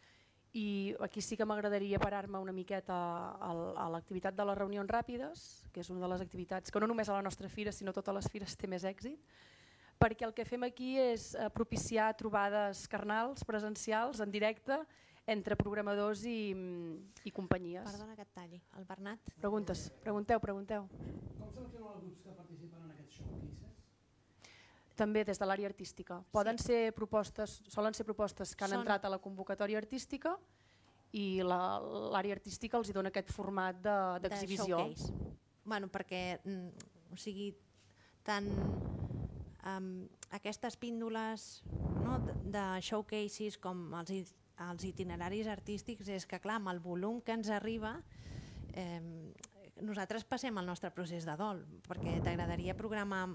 i 0.55 0.93
aquí 1.03 1.19
sí 1.19 1.35
que 1.35 1.47
m'agradaria 1.47 1.99
parar-me 1.99 2.39
una 2.39 2.53
miqueta 2.55 2.95
a, 2.95 3.49
a 3.75 3.89
l'activitat 3.91 4.37
de 4.37 4.45
les 4.47 4.57
reunions 4.59 4.87
ràpides, 4.87 5.41
que 5.73 5.81
és 5.81 5.89
una 5.91 6.05
de 6.05 6.11
les 6.13 6.23
activitats 6.23 6.71
que 6.71 6.79
no 6.79 6.87
només 6.87 7.09
a 7.09 7.17
la 7.17 7.25
nostra 7.25 7.49
fira, 7.51 7.73
sinó 7.75 7.91
a 7.91 7.97
totes 7.97 8.15
les 8.15 8.29
fires 8.31 8.55
té 8.55 8.69
més 8.71 8.85
èxit, 8.87 9.19
perquè 9.99 10.27
el 10.27 10.35
que 10.35 10.45
fem 10.47 10.63
aquí 10.67 10.93
és 10.99 11.33
eh, 11.35 11.49
propiciar 11.51 12.13
trobades 12.19 12.85
carnals, 12.91 13.43
presencials, 13.47 14.21
en 14.23 14.31
directe, 14.31 14.79
entre 15.27 15.57
programadors 15.57 16.23
i, 16.29 16.53
i 17.25 17.31
companyies. 17.33 17.85
Perdona 17.87 18.15
que 18.15 18.25
et 18.25 18.33
talli. 18.33 18.59
El 18.77 18.85
Bernat? 18.85 19.31
Preguntes, 19.41 19.87
pregunteu, 20.03 20.41
pregunteu. 20.41 20.85
Com 21.39 21.49
seleccionen 21.49 21.89
els 21.91 22.03
grups 22.03 22.21
que 22.21 22.35
participen 22.37 22.83
en 22.83 22.91
aquests 22.93 23.17
showcases? 23.19 23.55
També 24.95 25.25
des 25.27 25.41
de 25.41 25.47
l'àrea 25.49 25.67
artística. 25.67 26.21
Poden 26.31 26.61
sí. 26.61 26.69
ser 26.69 26.81
propostes, 26.95 27.57
solen 27.73 27.97
ser 27.97 28.05
propostes 28.07 28.53
que 28.55 28.67
han 28.67 28.77
Són... 28.77 28.85
entrat 28.85 29.07
a 29.07 29.11
la 29.11 29.19
convocatòria 29.19 29.81
artística 29.81 30.37
i 31.15 31.41
l'àrea 31.43 32.35
artística 32.35 32.77
els 32.77 32.91
hi 32.91 32.95
dona 32.95 33.11
aquest 33.11 33.33
format 33.33 33.81
d'exhibició. 34.21 34.85
De 34.85 35.33
bueno, 35.65 35.89
perquè, 35.89 36.37
mm, 36.45 36.89
o 37.15 37.17
sigui, 37.17 37.49
tant 38.25 38.47
um, 39.65 39.89
aquestes 40.37 40.77
píndoles 40.77 41.63
no, 42.03 42.19
de 42.45 42.65
showcases 42.85 43.57
com 43.61 43.87
els, 43.99 44.35
els 44.69 44.87
itineraris 44.87 45.49
artístics 45.51 46.09
és 46.09 46.25
que 46.25 46.39
clar, 46.39 46.59
amb 46.61 46.71
el 46.71 46.79
volum 46.79 47.21
que 47.21 47.35
ens 47.35 47.49
arriba 47.51 47.97
eh, 48.73 49.01
nosaltres 49.83 50.23
passem 50.23 50.55
el 50.57 50.67
nostre 50.67 50.91
procés 50.95 51.27
de 51.27 51.35
dol 51.39 51.63
perquè 51.87 52.19
t'agradaria 52.23 52.77
programar 52.77 53.27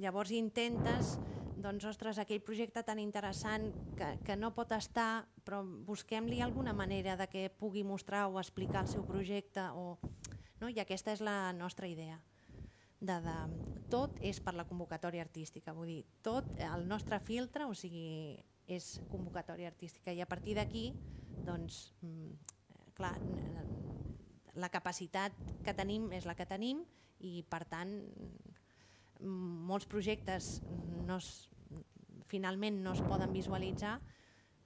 llavors 0.00 0.32
intentes 0.36 1.16
doncs, 1.60 1.84
ostres, 1.84 2.18
aquell 2.18 2.40
projecte 2.40 2.82
tan 2.86 2.98
interessant 2.98 3.70
que, 3.98 4.08
que 4.24 4.36
no 4.36 4.52
pot 4.56 4.72
estar, 4.72 5.26
però 5.44 5.60
busquem-li 5.64 6.40
alguna 6.40 6.72
manera 6.76 7.16
de 7.20 7.28
que 7.30 7.48
pugui 7.50 7.84
mostrar 7.84 8.26
o 8.28 8.40
explicar 8.40 8.84
el 8.86 8.92
seu 8.92 9.04
projecte, 9.06 9.66
o, 9.76 9.98
no? 10.60 10.70
i 10.70 10.80
aquesta 10.80 11.12
és 11.12 11.20
la 11.24 11.52
nostra 11.56 11.88
idea. 11.90 12.18
De, 13.00 13.16
de, 13.24 13.36
tot 13.92 14.18
és 14.24 14.40
per 14.44 14.54
la 14.56 14.66
convocatòria 14.68 15.24
artística, 15.24 15.72
vull 15.76 15.88
dir, 15.88 16.02
tot 16.24 16.48
el 16.60 16.86
nostre 16.88 17.20
filtre, 17.24 17.64
o 17.68 17.76
sigui, 17.76 18.36
és 18.70 19.00
convocatòria 19.10 19.70
artística 19.70 20.14
i 20.14 20.22
a 20.22 20.28
partir 20.30 20.54
d'aquí, 20.58 20.90
doncs, 21.46 21.92
mm, 22.02 22.94
clar, 22.94 23.16
la 24.54 24.70
capacitat 24.70 25.34
que 25.64 25.74
tenim 25.74 26.10
és 26.12 26.26
la 26.26 26.36
que 26.38 26.46
tenim 26.46 26.84
i 27.26 27.42
per 27.50 27.64
tant 27.68 27.94
molts 29.20 29.86
projectes 29.86 30.60
no 31.06 31.18
es, 31.20 31.50
finalment 32.30 32.80
no 32.82 32.94
es 32.96 33.02
poden 33.04 33.32
visualitzar 33.36 33.98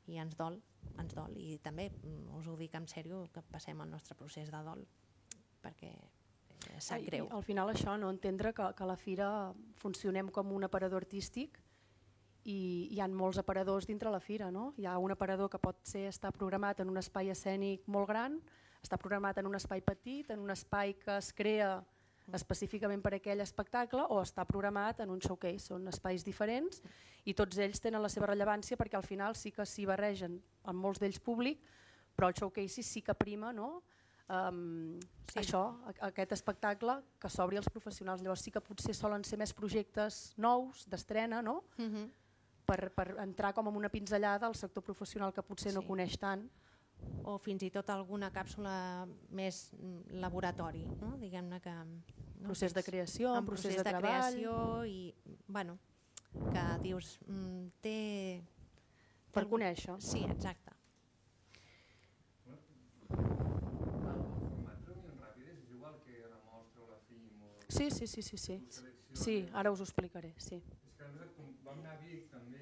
i 0.07 0.19
ens 0.21 0.37
dol, 0.39 0.61
ens 1.01 1.15
dol. 1.17 1.33
I 1.37 1.59
també 1.65 1.89
mm, 1.91 2.35
us 2.39 2.49
ho 2.49 2.57
dic 2.61 2.75
en 2.79 2.89
sèrio 2.91 3.25
que 3.35 3.43
passem 3.51 3.81
el 3.81 3.91
nostre 3.91 4.17
procés 4.19 4.53
de 4.53 4.63
dol 4.67 4.85
perquè 5.65 5.95
sap 6.79 7.03
greu. 7.07 7.29
I, 7.29 7.35
al 7.35 7.45
final 7.45 7.73
això, 7.73 7.97
no 8.01 8.11
entendre 8.13 8.53
que, 8.57 8.71
que 8.77 8.85
a 8.85 8.89
la 8.89 8.99
fira 9.01 9.29
funcionem 9.81 10.31
com 10.35 10.53
un 10.53 10.69
aparador 10.69 11.05
artístic 11.05 11.61
i 12.45 12.89
hi 12.93 13.01
ha 13.01 13.09
molts 13.09 13.39
aparadors 13.41 13.87
dintre 13.89 14.11
la 14.13 14.21
fira. 14.21 14.51
No? 14.51 14.73
Hi 14.77 14.87
ha 14.87 14.99
un 14.99 15.13
aparador 15.13 15.51
que 15.51 15.59
pot 15.59 15.81
ser 15.83 16.07
estar 16.11 16.33
programat 16.33 16.81
en 16.81 16.93
un 16.93 17.01
espai 17.01 17.33
escènic 17.33 17.89
molt 17.89 18.09
gran, 18.09 18.39
està 18.85 18.99
programat 19.01 19.41
en 19.41 19.49
un 19.49 19.57
espai 19.57 19.81
petit, 19.81 20.31
en 20.31 20.43
un 20.45 20.53
espai 20.53 20.95
que 21.01 21.17
es 21.17 21.33
crea 21.33 21.79
específicament 22.33 23.03
per 23.05 23.15
aquell 23.17 23.43
espectacle 23.45 24.05
o 24.09 24.21
està 24.23 24.45
programat 24.49 25.01
en 25.05 25.11
un 25.13 25.21
showcase. 25.21 25.67
Són 25.71 25.89
espais 25.89 26.25
diferents 26.25 26.81
i 27.25 27.35
tots 27.37 27.59
ells 27.61 27.81
tenen 27.81 28.03
la 28.05 28.13
seva 28.13 28.31
rellevància 28.31 28.79
perquè 28.81 28.97
al 28.97 29.07
final 29.07 29.37
sí 29.37 29.53
que 29.53 29.67
s'hi 29.69 29.85
barregen 29.89 30.39
amb 30.65 30.81
molts 30.81 31.01
d'ells 31.01 31.21
públic, 31.21 31.61
però 32.17 32.31
el 32.31 32.37
showcase 32.39 32.85
sí 32.85 33.03
que 33.03 33.17
prima 33.17 33.53
no? 33.53 33.83
Um, 34.25 34.97
sí. 35.29 35.43
això, 35.43 35.67
aquest 36.07 36.33
espectacle 36.33 36.97
que 37.21 37.29
s'obri 37.29 37.59
als 37.61 37.69
professionals. 37.69 38.23
Llavors 38.25 38.45
sí 38.47 38.53
que 38.55 38.63
potser 38.65 38.95
solen 38.97 39.25
ser 39.25 39.37
més 39.41 39.53
projectes 39.53 40.33
nous, 40.41 40.87
d'estrena, 40.89 41.43
no? 41.43 41.63
Uh 41.77 41.83
mhm. 41.83 41.95
-huh. 41.95 42.11
Per, 42.67 42.91
per 42.97 43.09
entrar 43.23 43.53
com 43.57 43.69
en 43.71 43.79
una 43.81 43.91
pinzellada 43.93 44.49
al 44.49 44.57
sector 44.59 44.85
professional 44.85 45.33
que 45.33 45.45
potser 45.45 45.73
sí. 45.73 45.77
no 45.77 45.85
coneix 45.87 46.17
tant 46.21 46.45
o 47.25 47.37
fins 47.43 47.65
i 47.67 47.71
tot 47.73 47.91
alguna 47.93 48.31
càpsula 48.33 48.75
més 49.37 49.67
laboratori, 50.25 50.85
no? 51.01 51.15
diguem-ne 51.21 51.61
que... 51.65 51.75
No? 52.45 52.51
Procés 52.51 52.75
de 52.77 52.83
creació, 52.85 53.33
un 53.33 53.47
procés, 53.49 53.71
procés 53.71 53.81
de, 53.81 53.85
de 53.85 53.93
treball... 53.97 54.35
creació 54.37 54.85
i, 54.85 55.15
bueno, 55.49 55.79
que 56.51 56.65
dius, 56.85 57.19
mm, 57.27 57.69
té... 57.85 57.99
Per 59.35 59.49
conèixer. 59.51 59.97
Sí, 59.99 60.21
exacte. 60.31 60.75
Sí, 67.75 67.91
sí, 67.91 68.07
sí, 68.07 68.23
sí, 68.23 68.39
sí. 68.39 68.61
Sí, 69.13 69.49
ara 69.53 69.73
us 69.75 69.81
ho 69.81 69.87
explicaré, 69.89 70.31
sí. 70.39 70.61
És 70.87 70.95
que 70.95 71.09
nosaltres 71.09 71.57
vam 71.67 71.81
anar 71.81 71.97
a 71.97 72.03
Vic 72.05 72.29
també 72.31 72.54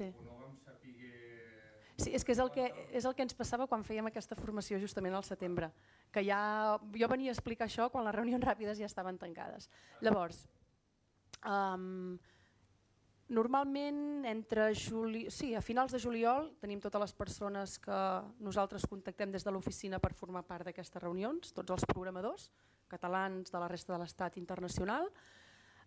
sí. 0.00 0.10
no 0.24 0.38
vam 0.40 0.56
saber... 0.64 0.96
Sí, 2.00 2.14
és 2.16 2.24
que 2.24 2.32
és 2.32 2.40
el 2.40 2.48
que, 2.54 2.66
és 2.96 3.04
el 3.04 3.14
que 3.16 3.26
ens 3.26 3.36
passava 3.36 3.68
quan 3.68 3.84
fèiem 3.84 4.08
aquesta 4.08 4.38
formació 4.38 4.80
justament 4.80 5.14
al 5.16 5.26
setembre, 5.26 5.68
que 6.10 6.24
ja, 6.24 6.40
jo 6.96 7.08
venia 7.12 7.34
a 7.34 7.36
explicar 7.36 7.68
això 7.68 7.90
quan 7.92 8.06
les 8.08 8.16
reunions 8.16 8.44
ràpides 8.46 8.80
ja 8.80 8.88
estaven 8.88 9.20
tancades. 9.20 9.68
Llavors, 10.00 10.46
um, 11.44 12.16
Normalment, 13.30 14.24
entre 14.26 14.72
juli... 14.74 15.28
sí, 15.30 15.52
a 15.54 15.60
finals 15.62 15.92
de 15.94 16.00
juliol 16.02 16.48
tenim 16.58 16.80
totes 16.82 16.98
les 16.98 17.12
persones 17.14 17.76
que 17.78 17.98
nosaltres 18.42 18.88
contactem 18.90 19.30
des 19.30 19.46
de 19.46 19.52
l'oficina 19.54 20.00
per 20.02 20.10
formar 20.18 20.42
part 20.48 20.66
d'aquestes 20.66 20.98
reunions, 20.98 21.52
tots 21.54 21.70
els 21.70 21.86
programadors 21.86 22.48
catalans 22.90 23.52
de 23.54 23.60
la 23.62 23.68
resta 23.70 23.94
de 23.94 24.00
l'estat 24.02 24.40
internacional. 24.40 25.06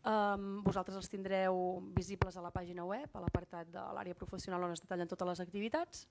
Um, 0.04 0.58
vosaltres 0.66 0.98
els 1.00 1.08
tindreu 1.08 1.80
visibles 1.96 2.36
a 2.36 2.42
la 2.44 2.52
pàgina 2.52 2.84
web, 2.84 3.08
a 3.16 3.22
l'apartat 3.24 3.70
de 3.72 3.84
l'àrea 3.96 4.18
professional 4.20 4.66
on 4.66 4.74
es 4.76 4.82
detallen 4.84 5.08
totes 5.08 5.30
les 5.30 5.40
activitats. 5.40 6.02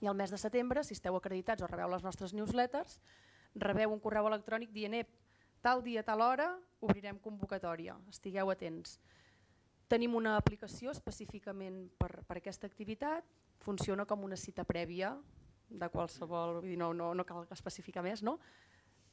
I 0.00 0.08
al 0.08 0.16
mes 0.16 0.32
de 0.32 0.40
setembre, 0.40 0.80
si 0.84 0.96
esteu 0.96 1.16
acreditats 1.18 1.60
o 1.60 1.68
rebeu 1.68 1.92
les 1.92 2.06
nostres 2.06 2.32
newsletters, 2.32 2.96
rebeu 3.60 3.92
un 3.92 4.00
correu 4.00 4.30
electrònic 4.30 4.72
dient 4.72 4.96
tal 5.60 5.84
dia, 5.84 6.02
tal 6.02 6.24
hora, 6.24 6.48
obrirem 6.80 7.20
convocatòria, 7.20 7.98
estigueu 8.08 8.48
atents. 8.50 8.96
Tenim 9.88 10.16
una 10.16 10.38
aplicació 10.40 10.90
específicament 10.90 11.90
per, 12.00 12.24
per 12.24 12.40
aquesta 12.40 12.66
activitat, 12.66 13.28
funciona 13.60 14.08
com 14.08 14.24
una 14.24 14.36
cita 14.36 14.64
prèvia 14.64 15.12
de 15.68 15.88
qualsevol, 15.92 16.62
vull 16.62 16.72
dir, 16.72 16.80
no, 16.80 16.94
no, 16.96 17.12
no 17.12 17.24
cal 17.28 17.44
especificar 17.52 18.02
més, 18.04 18.24
no? 18.24 18.38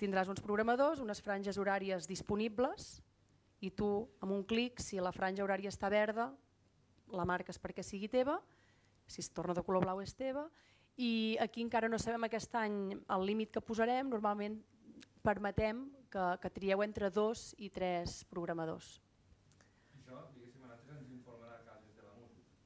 tindràs 0.01 0.31
uns 0.31 0.41
programadors, 0.41 1.03
unes 1.03 1.19
franges 1.21 1.59
horàries 1.61 2.07
disponibles 2.09 3.01
i 3.61 3.71
tu 3.77 3.89
amb 4.21 4.33
un 4.33 4.43
clic, 4.47 4.81
si 4.81 4.99
la 4.99 5.13
franja 5.13 5.45
horària 5.45 5.69
està 5.69 5.89
verda, 5.93 6.31
la 7.11 7.25
marques 7.27 7.59
perquè 7.61 7.83
sigui 7.85 8.09
teva, 8.09 8.39
si 9.05 9.21
es 9.21 9.29
torna 9.35 9.53
de 9.53 9.63
color 9.65 9.85
blau 9.85 10.01
és 10.01 10.15
teva, 10.17 10.47
i 10.97 11.37
aquí 11.41 11.63
encara 11.63 11.89
no 11.89 11.99
sabem 12.01 12.27
aquest 12.27 12.55
any 12.57 12.95
el 12.95 13.25
límit 13.25 13.53
que 13.53 13.63
posarem, 13.63 14.09
normalment 14.09 14.59
permetem 15.21 15.85
que, 16.11 16.25
que 16.41 16.51
trieu 16.53 16.83
entre 16.83 17.09
dos 17.13 17.51
i 17.57 17.69
tres 17.69 18.21
programadors. 18.29 18.99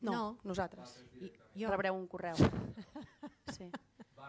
No, 0.05 0.11
no. 0.11 0.23
nosaltres. 0.43 0.99
I, 1.19 1.31
jo. 1.55 1.69
Rebreu 1.71 1.97
un 1.97 2.07
correu. 2.07 2.35
Sí. 3.55 3.69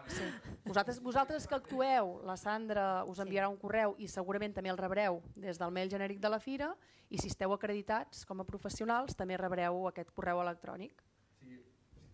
Sí. 0.07 0.27
Vosaltres, 0.65 0.99
vosaltres 1.01 1.47
que 1.47 1.55
actueu, 1.55 2.17
la 2.27 2.37
Sandra 2.37 3.03
us 3.09 3.19
enviarà 3.23 3.49
un 3.49 3.57
correu 3.59 3.95
i 3.97 4.07
segurament 4.11 4.53
també 4.55 4.71
el 4.71 4.79
rebreu 4.79 5.21
des 5.35 5.59
del 5.59 5.73
mail 5.73 5.89
genèric 5.91 6.19
de 6.23 6.31
la 6.31 6.39
Fira 6.43 6.73
i 7.09 7.19
si 7.21 7.31
esteu 7.31 7.53
acreditats 7.55 8.25
com 8.27 8.41
a 8.43 8.47
professionals 8.47 9.15
també 9.15 9.37
rebreu 9.39 9.87
aquest 9.87 10.11
correu 10.15 10.41
electrònic. 10.43 11.03
Sí, 11.39 11.59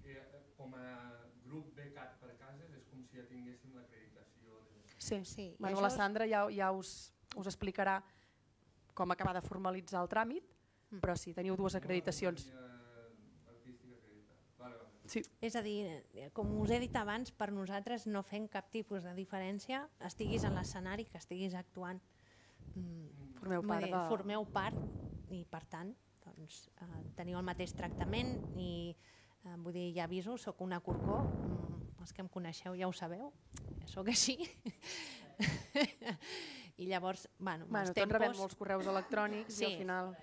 que 0.04 0.18
eh, 0.20 0.44
com 0.58 0.76
a 0.78 0.90
grup 1.48 1.74
becat 1.78 2.20
per 2.22 2.36
cases 2.42 2.74
és 2.78 2.86
com 2.90 3.02
si 3.06 3.18
ja 3.18 3.26
tinguéssim 3.30 3.74
l'acreditació. 3.78 4.60
De... 4.70 4.98
Sí, 4.98 5.24
sí. 5.26 5.48
Bueno, 5.60 5.82
la 5.82 5.92
Sandra 5.94 6.30
ja, 6.30 6.46
ja 6.54 6.72
us, 6.72 7.12
us 7.36 7.50
explicarà 7.50 8.02
com 8.94 9.12
acabar 9.12 9.34
de 9.34 9.42
formalitzar 9.42 10.04
el 10.04 10.12
tràmit, 10.12 10.46
mm. 10.92 11.02
però 11.02 11.18
sí, 11.18 11.34
teniu 11.34 11.58
dues 11.58 11.76
acreditacions. 11.80 12.48
No, 12.54 12.73
Sí. 15.14 15.22
És 15.46 15.56
a 15.60 15.62
dir, 15.62 15.84
com 16.34 16.50
us 16.62 16.72
he 16.74 16.80
dit 16.82 16.96
abans, 16.98 17.30
per 17.38 17.52
nosaltres 17.54 18.08
no 18.10 18.24
fem 18.26 18.48
cap 18.50 18.72
tipus 18.74 19.06
de 19.06 19.14
diferència, 19.18 19.84
estiguis 20.08 20.46
en 20.48 20.58
l'escenari, 20.58 21.06
que 21.06 21.20
estiguis 21.22 21.54
actuant. 21.60 22.02
Mm, 22.74 23.36
formeu 23.38 23.68
part, 23.70 23.86
de... 23.92 24.00
formeu 24.10 24.48
part 24.50 24.80
i 25.36 25.44
per 25.52 25.62
tant 25.70 25.92
doncs, 26.24 26.64
eh, 26.82 27.02
teniu 27.18 27.38
el 27.38 27.46
mateix 27.46 27.76
tractament 27.78 28.34
i 28.58 28.72
eh, 28.90 29.56
vull 29.58 29.76
dir, 29.76 29.92
ja 29.98 30.08
aviso, 30.08 30.38
sóc 30.42 30.62
una 30.66 30.80
corcó, 30.82 31.20
mm, 31.28 32.00
els 32.02 32.14
que 32.16 32.24
em 32.26 32.32
coneixeu 32.32 32.78
ja 32.80 32.90
ho 32.90 32.96
sabeu, 32.96 33.32
sóc 33.86 34.10
així. 34.10 34.38
I 36.82 36.88
llavors, 36.90 37.28
bueno, 37.38 37.68
bueno 37.70 37.92
tots 37.92 38.00
tempos... 38.00 38.18
rebem 38.18 38.38
molts 38.40 38.58
correus 38.58 38.88
electrònics 38.90 39.60
sí. 39.60 39.68
i 39.68 39.70
al 39.70 39.78
final... 39.84 40.16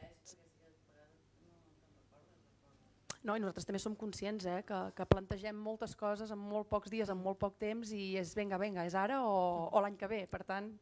No, 3.21 3.35
i 3.37 3.41
nosaltres 3.43 3.67
també 3.69 3.81
som 3.83 3.97
conscients 4.01 4.47
eh, 4.49 4.61
que, 4.65 4.79
que 4.97 5.05
plantegem 5.09 5.57
moltes 5.61 5.93
coses 5.99 6.31
en 6.33 6.41
molt 6.41 6.71
pocs 6.71 6.89
dies, 6.93 7.11
en 7.13 7.19
molt 7.21 7.37
poc 7.41 7.59
temps 7.61 7.93
i 7.93 8.15
és 8.17 8.33
venga, 8.37 8.57
venga, 8.61 8.87
és 8.89 8.97
ara 8.97 9.21
o, 9.27 9.35
o 9.69 9.83
l'any 9.85 9.99
que 10.01 10.09
ve. 10.09 10.23
Per 10.31 10.41
tant... 10.49 10.73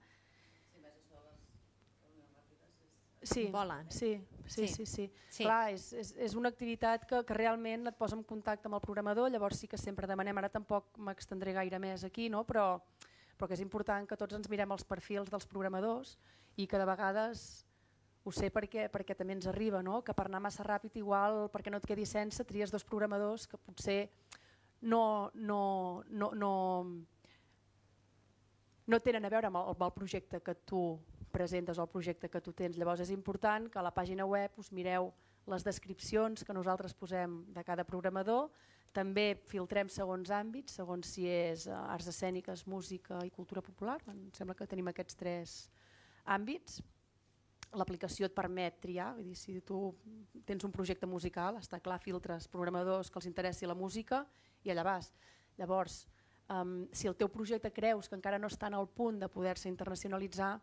Sí, 3.29 3.49
volen. 3.51 3.91
Sí, 3.91 4.13
sí, 4.47 4.69
sí. 4.69 4.69
sí, 4.69 4.87
sí. 4.87 5.05
sí. 5.29 5.43
Clar, 5.43 5.73
és, 5.75 5.91
és, 5.93 6.13
és 6.29 6.35
una 6.39 6.53
activitat 6.53 7.03
que, 7.11 7.19
que 7.27 7.37
realment 7.37 7.91
et 7.91 7.97
posa 7.99 8.15
en 8.17 8.23
contacte 8.25 8.71
amb 8.71 8.79
el 8.79 8.85
programador, 8.85 9.29
llavors 9.35 9.59
sí 9.59 9.69
que 9.69 9.77
sempre 9.77 10.07
demanem, 10.07 10.39
ara 10.39 10.49
tampoc 10.53 10.95
m'extendré 11.03 11.53
gaire 11.57 11.81
més 11.83 12.07
aquí, 12.07 12.29
no? 12.31 12.45
però, 12.49 12.79
però 13.37 13.51
que 13.51 13.59
és 13.59 13.65
important 13.65 14.07
que 14.09 14.17
tots 14.17 14.39
ens 14.39 14.49
mirem 14.49 14.73
els 14.73 14.87
perfils 14.87 15.35
dels 15.35 15.51
programadors 15.51 16.15
i 16.57 16.69
que 16.71 16.79
de 16.79 16.87
vegades 16.89 17.49
ho 18.29 18.33
sé 18.35 18.51
perquè, 18.53 18.89
perquè 18.93 19.17
també 19.17 19.35
ens 19.39 19.49
arriba, 19.49 19.83
no? 19.83 20.03
que 20.05 20.15
per 20.15 20.27
anar 20.29 20.43
massa 20.45 20.67
ràpid 20.67 20.99
igual, 21.01 21.47
perquè 21.53 21.73
no 21.73 21.81
et 21.81 21.87
quedi 21.89 22.05
sense, 22.07 22.45
tries 22.45 22.73
dos 22.73 22.85
programadors 22.85 23.47
que 23.49 23.61
potser 23.61 24.01
no, 24.83 25.31
no, 25.35 26.05
no, 26.11 26.31
no, 26.37 26.53
no 28.87 29.01
tenen 29.01 29.25
a 29.25 29.33
veure 29.33 29.49
amb 29.49 29.61
el, 29.61 29.71
amb 29.73 29.87
el 29.89 29.95
projecte 29.97 30.43
que 30.45 30.55
tu 30.69 30.83
presentes 31.33 31.79
el 31.79 31.89
projecte 31.89 32.29
que 32.29 32.41
tu 32.45 32.53
tens. 32.57 32.77
Llavors 32.79 33.03
és 33.05 33.13
important 33.15 33.69
que 33.73 33.81
a 33.81 33.85
la 33.85 33.95
pàgina 33.95 34.27
web 34.29 34.61
us 34.61 34.71
mireu 34.73 35.13
les 35.49 35.65
descripcions 35.65 36.45
que 36.45 36.57
nosaltres 36.57 36.95
posem 36.95 37.41
de 37.57 37.65
cada 37.65 37.85
programador, 37.89 38.51
també 38.93 39.35
filtrem 39.49 39.89
segons 39.93 40.31
àmbits, 40.33 40.77
segons 40.81 41.09
si 41.15 41.27
és 41.29 41.67
eh, 41.69 41.73
arts 41.77 42.09
escèniques, 42.13 42.67
música 42.67 43.21
i 43.25 43.33
cultura 43.33 43.63
popular, 43.65 43.99
em 44.09 44.29
sembla 44.37 44.57
que 44.57 44.69
tenim 44.69 44.89
aquests 44.91 45.19
tres 45.19 45.57
àmbits. 46.25 46.81
L'aplicació 47.77 48.29
et 48.29 48.33
permet 48.33 48.79
triar, 48.81 49.11
vull 49.17 49.27
dir, 49.29 49.37
si 49.37 49.59
tu 49.61 49.93
tens 50.49 50.65
un 50.65 50.73
projecte 50.73 51.07
musical, 51.07 51.59
està 51.61 51.81
clar, 51.85 51.99
filtres 52.01 52.49
programadors 52.49 53.11
que 53.11 53.21
els 53.21 53.29
interessi 53.29 53.69
la 53.69 53.77
música 53.77 54.23
i 54.65 54.73
allà 54.73 54.87
vas. 54.87 55.11
Llavors, 55.59 56.07
um, 56.49 56.87
si 56.93 57.11
el 57.11 57.17
teu 57.19 57.29
projecte 57.29 57.73
creus 57.75 58.09
que 58.09 58.17
encara 58.17 58.39
no 58.41 58.49
està 58.49 58.71
en 58.73 58.79
el 58.79 58.89
punt 58.89 59.21
de 59.21 59.29
poder-se 59.29 59.69
internacionalitzar, 59.69 60.55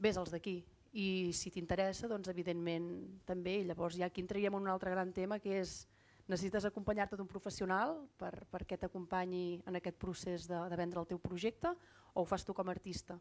vés 0.00 0.20
als 0.20 0.32
d'aquí. 0.34 0.60
I 0.92 1.30
si 1.36 1.52
t'interessa, 1.54 2.08
doncs 2.10 2.28
evidentment 2.32 2.90
també. 3.24 3.60
I 3.60 3.66
llavors 3.68 3.96
ja 3.96 4.08
aquí 4.10 4.24
entraríem 4.24 4.56
en 4.56 4.66
un 4.66 4.72
altre 4.72 4.90
gran 4.90 5.12
tema 5.14 5.38
que 5.38 5.60
és 5.60 5.84
necessites 6.30 6.66
acompanyar-te 6.66 7.18
d'un 7.18 7.28
professional 7.30 7.96
per, 8.18 8.32
perquè 8.50 8.78
t'acompanyi 8.78 9.62
en 9.66 9.78
aquest 9.78 9.98
procés 9.98 10.46
de, 10.50 10.58
de 10.70 10.78
vendre 10.78 11.00
el 11.02 11.08
teu 11.10 11.18
projecte 11.22 11.72
o 12.12 12.22
ho 12.22 12.26
fas 12.26 12.44
tu 12.46 12.54
com 12.54 12.68
a 12.68 12.74
artista. 12.74 13.18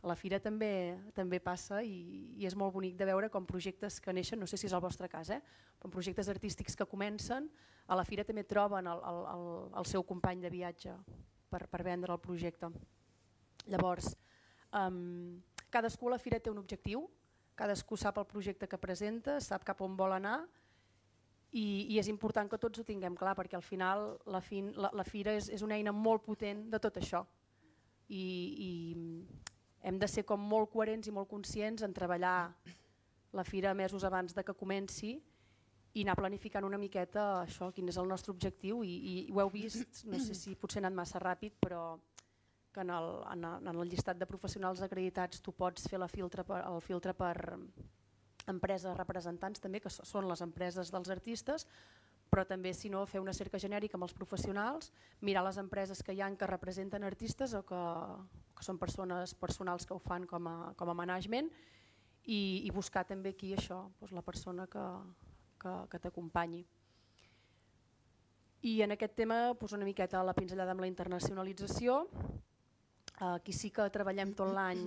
A 0.00 0.08
la 0.08 0.16
fira 0.16 0.38
també 0.40 0.96
també 1.12 1.40
passa 1.44 1.82
i, 1.84 2.32
i 2.40 2.46
és 2.48 2.56
molt 2.56 2.72
bonic 2.72 2.96
de 2.96 3.08
veure 3.08 3.28
com 3.28 3.44
projectes 3.46 3.98
que 4.00 4.14
neixen, 4.16 4.40
no 4.40 4.48
sé 4.48 4.56
si 4.56 4.68
és 4.68 4.76
el 4.76 4.80
vostre 4.80 5.08
cas, 5.12 5.28
eh? 5.28 5.42
com 5.78 5.92
projectes 5.92 6.30
artístics 6.32 6.76
que 6.76 6.88
comencen, 6.88 7.50
a 7.86 7.98
la 7.98 8.06
fira 8.08 8.24
també 8.24 8.46
troben 8.48 8.88
el, 8.88 9.02
el, 9.10 9.20
el, 9.34 9.44
el 9.82 9.88
seu 9.90 10.04
company 10.08 10.40
de 10.40 10.52
viatge 10.52 10.94
per, 11.50 11.66
per 11.68 11.82
vendre 11.84 12.14
el 12.14 12.22
projecte. 12.22 12.70
Llavors, 13.68 14.14
um, 14.72 15.40
cadascú 15.68 16.08
a 16.08 16.14
la 16.16 16.22
fira 16.22 16.40
té 16.40 16.52
un 16.52 16.62
objectiu, 16.62 17.04
cadascú 17.60 17.98
sap 18.00 18.18
el 18.22 18.28
projecte 18.30 18.68
que 18.70 18.80
presenta, 18.80 19.36
sap 19.44 19.66
cap 19.68 19.82
on 19.84 19.98
vol 19.98 20.16
anar 20.16 20.38
i, 21.50 21.90
i 21.90 21.98
és 21.98 22.08
important 22.08 22.48
que 22.48 22.58
tots 22.62 22.80
ho 22.80 22.86
tinguem 22.86 23.16
clar 23.18 23.34
perquè 23.36 23.58
al 23.58 23.66
final 23.66 24.14
la, 24.30 24.40
fin, 24.40 24.70
la, 24.78 24.92
la 24.96 25.04
fira 25.04 25.34
és, 25.36 25.50
és 25.50 25.64
una 25.66 25.76
eina 25.76 25.92
molt 25.92 26.24
potent 26.24 26.68
de 26.70 26.80
tot 26.80 26.96
això 27.00 27.24
i, 28.08 28.22
i 28.22 28.70
hem 29.82 29.98
de 29.98 30.08
ser 30.08 30.24
com 30.28 30.40
molt 30.40 30.70
coherents 30.72 31.08
i 31.08 31.14
molt 31.14 31.28
conscients 31.30 31.82
en 31.82 31.94
treballar 31.96 32.52
la 33.32 33.44
fira 33.44 33.74
mesos 33.74 34.04
abans 34.04 34.34
de 34.34 34.44
que 34.44 34.54
comenci 34.54 35.14
i 35.94 36.04
anar 36.04 36.16
planificant 36.18 36.66
una 36.66 36.78
miqueta 36.78 37.42
això, 37.42 37.70
quin 37.74 37.88
és 37.90 37.98
el 37.98 38.08
nostre 38.08 38.32
objectiu. 38.34 38.84
I, 38.86 38.94
i 39.12 39.14
ho 39.32 39.40
heu 39.42 39.50
vist, 39.50 40.04
no 40.06 40.20
sé 40.22 40.36
si 40.38 40.54
potser 40.58 40.78
he 40.80 40.84
anat 40.84 40.96
massa 40.96 41.22
ràpid 41.22 41.56
però 41.62 41.98
que 42.70 42.84
en 42.84 42.90
el, 42.94 43.08
en 43.32 43.44
el, 43.44 43.66
en 43.66 43.80
el 43.82 43.88
llistat 43.90 44.18
de 44.18 44.28
professionals 44.30 44.82
acreditats 44.86 45.42
tu 45.42 45.52
pots 45.52 45.88
fer 45.90 45.98
la 45.98 46.08
filtre 46.08 46.44
per, 46.46 46.60
el 46.62 46.78
filtre 46.84 47.14
per 47.18 47.34
empreses 48.50 48.96
representants 48.96 49.62
també, 49.62 49.80
que 49.82 49.90
són 49.90 50.28
les 50.30 50.42
empreses 50.44 50.90
dels 50.92 51.10
artistes, 51.10 51.66
però 52.30 52.44
també 52.46 52.72
si 52.74 52.88
no 52.90 53.02
fer 53.10 53.20
una 53.20 53.34
cerca 53.34 53.58
genèrica 53.58 53.98
amb 53.98 54.06
els 54.06 54.14
professionals, 54.14 54.92
mirar 55.20 55.42
les 55.44 55.58
empreses 55.58 56.02
que 56.02 56.14
hi 56.14 56.22
han 56.22 56.36
que 56.38 56.46
representen 56.46 57.04
artistes 57.04 57.54
o 57.58 57.64
que, 57.66 57.82
que 58.56 58.66
són 58.66 58.78
persones 58.78 59.34
personals 59.34 59.86
que 59.86 59.96
ho 59.96 59.98
fan 59.98 60.26
com 60.30 60.46
a, 60.46 60.56
com 60.78 60.92
a 60.92 60.96
management 60.96 61.50
i, 62.24 62.62
i 62.64 62.70
buscar 62.70 63.04
també 63.08 63.34
aquí 63.34 63.54
això, 63.56 63.82
doncs 63.98 64.14
la 64.14 64.22
persona 64.22 64.68
que, 64.70 64.84
que, 65.60 65.74
que 65.90 66.02
t'acompanyi. 66.06 66.62
I 68.70 68.82
en 68.84 68.92
aquest 68.92 69.16
tema 69.16 69.40
doncs 69.54 69.74
una 69.74 69.88
miqueta 69.88 70.22
la 70.22 70.36
pinzellada 70.36 70.74
amb 70.74 70.84
la 70.84 70.90
internacionalització. 70.90 72.04
Aquí 73.32 73.52
sí 73.56 73.70
que 73.72 73.88
treballem 73.92 74.34
tot 74.36 74.52
l'any 74.52 74.84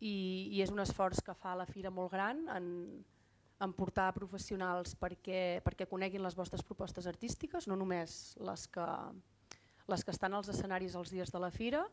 i, 0.00 0.14
i 0.56 0.62
és 0.64 0.72
un 0.72 0.80
esforç 0.80 1.20
que 1.24 1.36
fa 1.36 1.54
la 1.56 1.68
Fira 1.68 1.92
molt 1.92 2.12
gran 2.12 2.46
en, 2.56 2.66
en 3.60 3.72
portar 3.76 4.10
professionals 4.16 4.94
perquè, 4.96 5.60
perquè 5.64 5.86
coneguin 5.88 6.22
les 6.24 6.36
vostres 6.36 6.64
propostes 6.64 7.06
artístiques, 7.10 7.68
no 7.68 7.76
només 7.76 8.36
les 8.40 8.66
que, 8.72 8.86
les 9.90 10.04
que 10.04 10.14
estan 10.14 10.34
als 10.34 10.48
escenaris 10.52 10.96
els 10.96 11.12
dies 11.12 11.32
de 11.32 11.42
la 11.42 11.50
Fira, 11.52 11.84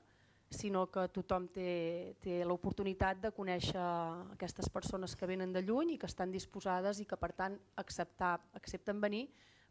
sinó 0.49 0.85
que 0.87 1.09
tothom 1.11 1.49
té, 1.51 2.15
té 2.23 2.39
l'oportunitat 2.47 3.19
de 3.25 3.33
conèixer 3.35 3.83
aquestes 4.37 4.69
persones 4.71 5.15
que 5.15 5.27
venen 5.27 5.51
de 5.51 5.63
lluny 5.65 5.95
i 5.95 5.97
que 5.99 6.07
estan 6.07 6.31
disposades 6.31 7.01
i 7.03 7.05
que 7.05 7.19
per 7.19 7.33
tant 7.35 7.57
acceptar, 7.75 8.37
accepten 8.55 9.01
venir 9.03 9.25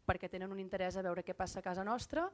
perquè 0.05 0.29
tenen 0.29 0.53
un 0.53 0.61
interès 0.61 0.95
a 0.95 1.03
veure 1.03 1.25
què 1.25 1.33
passa 1.33 1.59
a 1.59 1.65
casa 1.65 1.83
nostra 1.83 2.27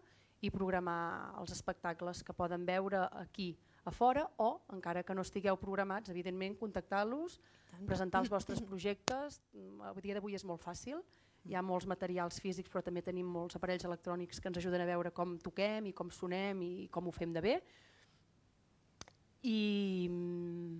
i 0.44 0.52
programar 0.52 1.40
els 1.40 1.56
espectacles 1.56 2.22
que 2.24 2.36
poden 2.36 2.68
veure 2.68 3.08
aquí 3.24 3.54
a 3.84 3.92
fora 3.92 4.24
o, 4.38 4.62
encara 4.72 5.04
que 5.04 5.16
no 5.16 5.26
estigueu 5.26 5.58
programats, 5.60 6.10
evidentment 6.10 6.56
contactar-los, 6.60 7.40
presentar 7.88 8.22
els 8.24 8.32
vostres 8.32 8.62
projectes. 8.62 9.42
A 9.84 9.94
dia 10.00 10.16
d'avui 10.16 10.38
és 10.38 10.46
molt 10.48 10.64
fàcil, 10.64 11.02
hi 11.44 11.56
ha 11.56 11.64
molts 11.66 11.88
materials 11.90 12.40
físics 12.40 12.72
però 12.72 12.84
també 12.86 13.04
tenim 13.04 13.28
molts 13.28 13.58
aparells 13.58 13.84
electrònics 13.84 14.40
que 14.40 14.48
ens 14.48 14.62
ajuden 14.62 14.84
a 14.84 14.88
veure 14.88 15.12
com 15.12 15.36
toquem 15.44 15.90
i 15.90 15.94
com 15.94 16.12
sonem 16.12 16.62
i 16.64 16.88
com 16.92 17.08
ho 17.08 17.12
fem 17.12 17.34
de 17.36 17.44
bé. 17.44 17.58
I 19.44 20.08
mm, 20.08 20.78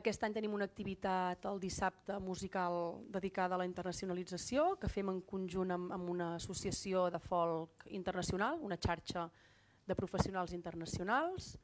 aquest 0.00 0.24
any 0.26 0.34
tenim 0.34 0.56
una 0.56 0.66
activitat 0.66 1.46
el 1.46 1.60
dissabte 1.62 2.18
musical 2.18 3.04
dedicada 3.14 3.54
a 3.54 3.62
la 3.62 3.68
internacionalització 3.68 4.72
que 4.82 4.90
fem 4.90 5.12
en 5.14 5.22
conjunt 5.22 5.70
amb, 5.76 5.94
amb 5.94 6.10
una 6.10 6.32
associació 6.40 7.06
de 7.14 7.22
folk 7.22 7.86
internacional, 7.94 8.58
una 8.60 8.80
xarxa 8.82 9.28
de 9.86 9.94
professionals 9.96 10.52
internacionals 10.52 11.54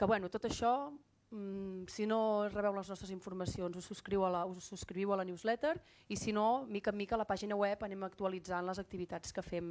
que 0.00 0.06
bueno, 0.08 0.30
tot 0.32 0.46
això, 0.48 0.88
mmm, 1.28 1.84
si 1.92 2.06
no 2.08 2.48
rebeu 2.48 2.72
les 2.72 2.88
nostres 2.88 3.10
informacions, 3.12 3.76
us 3.76 3.88
subscriu, 3.90 4.24
a 4.24 4.30
la, 4.32 4.46
us 4.48 4.70
subscriviu 4.72 5.12
a 5.12 5.18
la 5.20 5.26
newsletter 5.28 5.74
i 6.08 6.16
si 6.16 6.32
no, 6.32 6.64
mica 6.64 6.88
en 6.88 6.96
mica 6.96 7.18
a 7.18 7.20
la 7.20 7.26
pàgina 7.28 7.58
web 7.60 7.84
anem 7.84 8.06
actualitzant 8.08 8.64
les 8.64 8.80
activitats 8.80 9.36
que 9.36 9.44
fem 9.44 9.68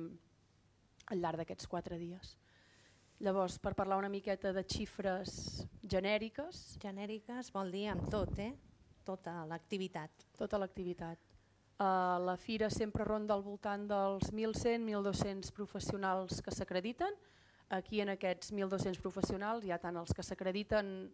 al 1.09 1.23
llarg 1.23 1.41
d'aquests 1.41 1.65
quatre 1.71 1.97
dies. 1.97 2.35
Llavors, 3.25 3.57
per 3.57 3.73
parlar 3.73 3.97
una 3.97 4.11
miqueta 4.13 4.53
de 4.53 4.61
xifres 4.63 5.65
genèriques... 5.81 6.77
Genèriques 6.79 7.49
vol 7.51 7.73
dir 7.73 7.87
amb 7.91 8.05
tot, 8.13 8.37
eh? 8.37 8.53
tota 9.03 9.33
l'activitat. 9.49 10.27
Tota 10.37 10.61
l'activitat. 10.61 11.17
Uh, 11.79 12.21
la 12.21 12.37
fira 12.37 12.69
sempre 12.69 13.03
ronda 13.07 13.33
al 13.33 13.41
voltant 13.41 13.89
dels 13.89 14.29
1.100-1.200 14.29 15.49
professionals 15.57 16.43
que 16.45 16.53
s'acrediten, 16.53 17.17
Aquí 17.69 18.01
en 18.01 18.09
aquests 18.15 18.49
1.200 18.51 18.97
professionals 19.01 19.65
hi 19.65 19.71
ha 19.71 19.77
tant 19.81 19.97
els 20.01 20.13
que 20.15 20.25
s'acrediten 20.25 21.09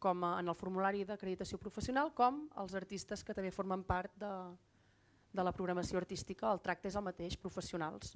com 0.00 0.24
en 0.24 0.48
el 0.48 0.56
formulari 0.56 1.04
d'acreditació 1.04 1.58
professional 1.60 2.14
com 2.16 2.46
els 2.62 2.74
artistes 2.78 3.22
que 3.22 3.36
també 3.36 3.52
formen 3.52 3.84
part 3.84 4.14
de, 4.18 4.32
de 5.32 5.44
la 5.44 5.52
programació 5.52 6.00
artística. 6.00 6.48
El 6.48 6.62
tracte 6.64 6.88
és 6.88 6.96
el 6.96 7.04
mateix, 7.04 7.36
professionals. 7.36 8.14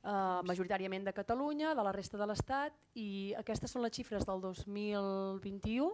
Uh, 0.00 0.40
majoritàriament 0.48 1.04
de 1.04 1.12
Catalunya, 1.12 1.74
de 1.76 1.84
la 1.84 1.92
resta 1.92 2.18
de 2.18 2.26
l'Estat 2.26 2.76
i 2.98 3.34
aquestes 3.38 3.70
són 3.70 3.84
les 3.84 3.94
xifres 3.94 4.26
del 4.26 4.42
2021. 4.42 5.90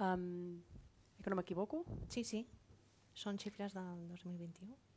Um, 0.00 0.24
que 1.22 1.30
no 1.30 1.38
m'equivoco? 1.38 1.84
Sí, 2.10 2.24
sí, 2.26 2.42
són 3.14 3.38
xifres 3.38 3.76
del 3.76 4.08
2021. 4.10 4.93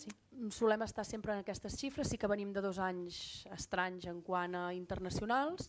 Sí. 0.00 0.12
Solem 0.56 0.82
estar 0.86 1.04
sempre 1.04 1.34
en 1.34 1.42
aquestes 1.42 1.76
xifres, 1.76 2.08
sí 2.08 2.18
que 2.18 2.30
venim 2.30 2.54
de 2.56 2.62
dos 2.64 2.78
anys 2.80 3.44
estranys 3.52 4.06
en 4.08 4.22
quant 4.24 4.56
a 4.56 4.70
internacionals, 4.72 5.68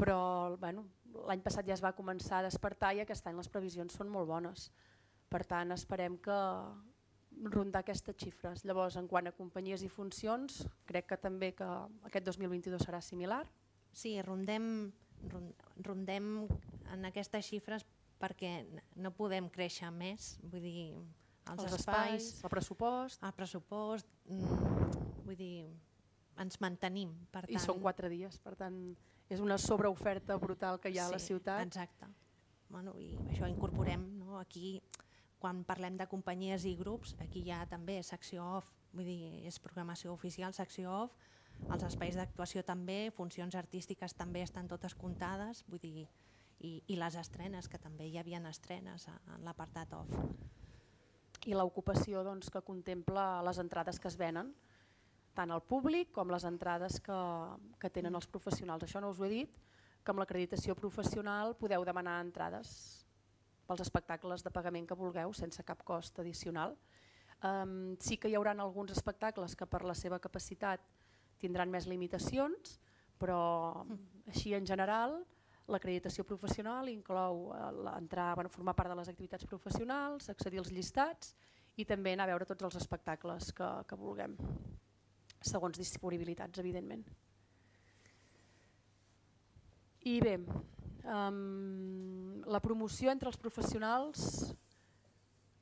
però 0.00 0.56
bueno, 0.60 0.86
l'any 1.28 1.42
passat 1.44 1.68
ja 1.68 1.76
es 1.76 1.82
va 1.84 1.92
començar 1.96 2.40
a 2.40 2.46
despertar 2.46 2.94
i 2.96 3.02
aquest 3.02 3.26
any 3.28 3.36
les 3.36 3.50
previsions 3.52 3.98
són 4.00 4.08
molt 4.08 4.30
bones. 4.30 4.70
Per 5.30 5.42
tant, 5.46 5.74
esperem 5.76 6.16
que 6.24 6.38
rondar 7.52 7.84
aquestes 7.84 8.16
xifres. 8.18 8.64
Llavors, 8.64 8.96
en 8.96 9.06
quant 9.08 9.28
a 9.28 9.34
companyies 9.36 9.84
i 9.84 9.92
funcions, 9.92 10.64
crec 10.88 11.12
que 11.12 11.20
també 11.20 11.52
que 11.56 11.68
aquest 12.08 12.26
2022 12.26 12.82
serà 12.88 13.00
similar. 13.04 13.44
Sí, 13.92 14.16
rondem, 14.22 14.90
rondem 15.84 16.32
en 16.94 17.08
aquestes 17.08 17.46
xifres 17.52 17.86
perquè 18.20 18.64
no 19.00 19.14
podem 19.16 19.48
créixer 19.52 19.90
més, 19.94 20.34
vull 20.42 20.64
dir, 20.64 20.90
els, 21.52 21.64
els 21.64 21.76
espais, 21.80 22.24
espais, 22.24 22.44
el 22.44 22.52
pressupost... 22.52 23.22
El 23.26 23.36
pressupost, 23.36 24.10
mm, 24.30 25.22
vull 25.26 25.38
dir, 25.38 25.54
ens 26.40 26.60
mantenim. 26.62 27.12
Per 27.32 27.44
tant... 27.46 27.54
I 27.54 27.62
són 27.62 27.80
quatre 27.82 28.10
dies, 28.12 28.38
per 28.42 28.56
tant, 28.58 28.78
és 29.30 29.42
una 29.42 29.58
sobreoferta 29.60 30.36
brutal 30.42 30.80
que 30.82 30.92
hi 30.92 30.98
ha 30.98 31.06
sí, 31.06 31.14
a 31.14 31.16
la 31.16 31.22
ciutat. 31.22 31.66
Exacte. 31.66 32.10
Bueno, 32.70 32.94
I 32.98 33.16
això 33.32 33.48
incorporem 33.50 34.04
no? 34.20 34.38
aquí, 34.38 34.78
quan 35.42 35.64
parlem 35.66 35.96
de 35.98 36.06
companyies 36.06 36.66
i 36.68 36.76
grups, 36.78 37.16
aquí 37.22 37.42
hi 37.46 37.52
ha 37.54 37.64
també 37.66 37.98
secció 38.06 38.44
off, 38.60 38.70
vull 38.94 39.08
dir, 39.08 39.46
és 39.48 39.58
programació 39.62 40.14
oficial, 40.14 40.54
secció 40.54 40.92
off, 41.04 41.16
els 41.68 41.84
espais 41.84 42.16
d'actuació 42.16 42.62
també, 42.64 43.10
funcions 43.16 43.56
artístiques 43.58 44.14
també 44.16 44.44
estan 44.46 44.68
totes 44.70 44.94
comptades, 44.94 45.64
vull 45.68 45.82
dir, 45.82 46.06
i, 46.60 46.76
i 46.86 46.96
les 47.00 47.16
estrenes, 47.16 47.68
que 47.68 47.80
també 47.80 48.06
hi 48.06 48.18
havia 48.20 48.40
estrenes 48.48 49.08
en 49.10 49.44
l'apartat 49.44 49.92
off. 49.98 50.14
I 51.46 51.56
l'ocupació 51.56 52.24
doncs, 52.26 52.50
que 52.52 52.62
contempla 52.64 53.40
les 53.46 53.60
entrades 53.62 54.00
que 54.00 54.08
es 54.10 54.18
venen, 54.20 54.52
tant 55.34 55.52
al 55.54 55.62
públic 55.62 56.10
com 56.12 56.30
les 56.32 56.44
entrades 56.44 56.98
que, 57.00 57.20
que 57.80 57.90
tenen 57.90 58.18
els 58.18 58.28
professionals. 58.28 58.84
Això 58.84 59.00
no 59.00 59.12
us 59.14 59.20
ho 59.20 59.26
he 59.28 59.32
dit, 59.32 59.60
que 60.04 60.12
amb 60.12 60.20
l'acreditació 60.20 60.74
professional 60.76 61.54
podeu 61.60 61.84
demanar 61.84 62.20
entrades 62.24 62.72
pels 63.68 63.84
espectacles 63.84 64.42
de 64.42 64.50
pagament 64.50 64.88
que 64.88 64.98
vulgueu 64.98 65.32
sense 65.36 65.62
cap 65.64 65.84
cost 65.86 66.18
addicional. 66.18 66.74
Um, 67.46 67.96
sí 68.02 68.18
que 68.20 68.28
hi 68.28 68.36
haurà 68.36 68.52
alguns 68.52 68.92
espectacles 68.92 69.54
que 69.56 69.68
per 69.70 69.84
la 69.86 69.94
seva 69.94 70.18
capacitat 70.18 70.82
tindran 71.40 71.70
més 71.72 71.86
limitacions, 71.88 72.80
però 73.20 73.84
així 74.28 74.52
en 74.56 74.66
general 74.66 75.20
l'acreditació 75.70 76.24
professional 76.26 76.90
inclou 76.90 77.50
eh, 77.54 77.62
entrar, 77.94 78.34
bueno, 78.34 78.50
formar 78.52 78.74
part 78.78 78.90
de 78.92 78.98
les 78.98 79.10
activitats 79.12 79.46
professionals, 79.46 80.28
accedir 80.28 80.60
als 80.62 80.72
llistats 80.74 81.34
i 81.78 81.86
també 81.86 82.14
anar 82.14 82.26
a 82.28 82.32
veure 82.34 82.48
tots 82.48 82.66
els 82.68 82.78
espectacles 82.82 83.52
que, 83.56 83.68
que 83.88 83.98
vulguem, 83.98 84.36
segons 85.40 85.78
disponibilitats, 85.78 86.60
evidentment. 86.60 87.06
I 90.10 90.16
bé, 90.24 90.36
um, 91.04 92.40
la 92.48 92.60
promoció 92.64 93.12
entre 93.12 93.28
els 93.28 93.38
professionals 93.40 94.52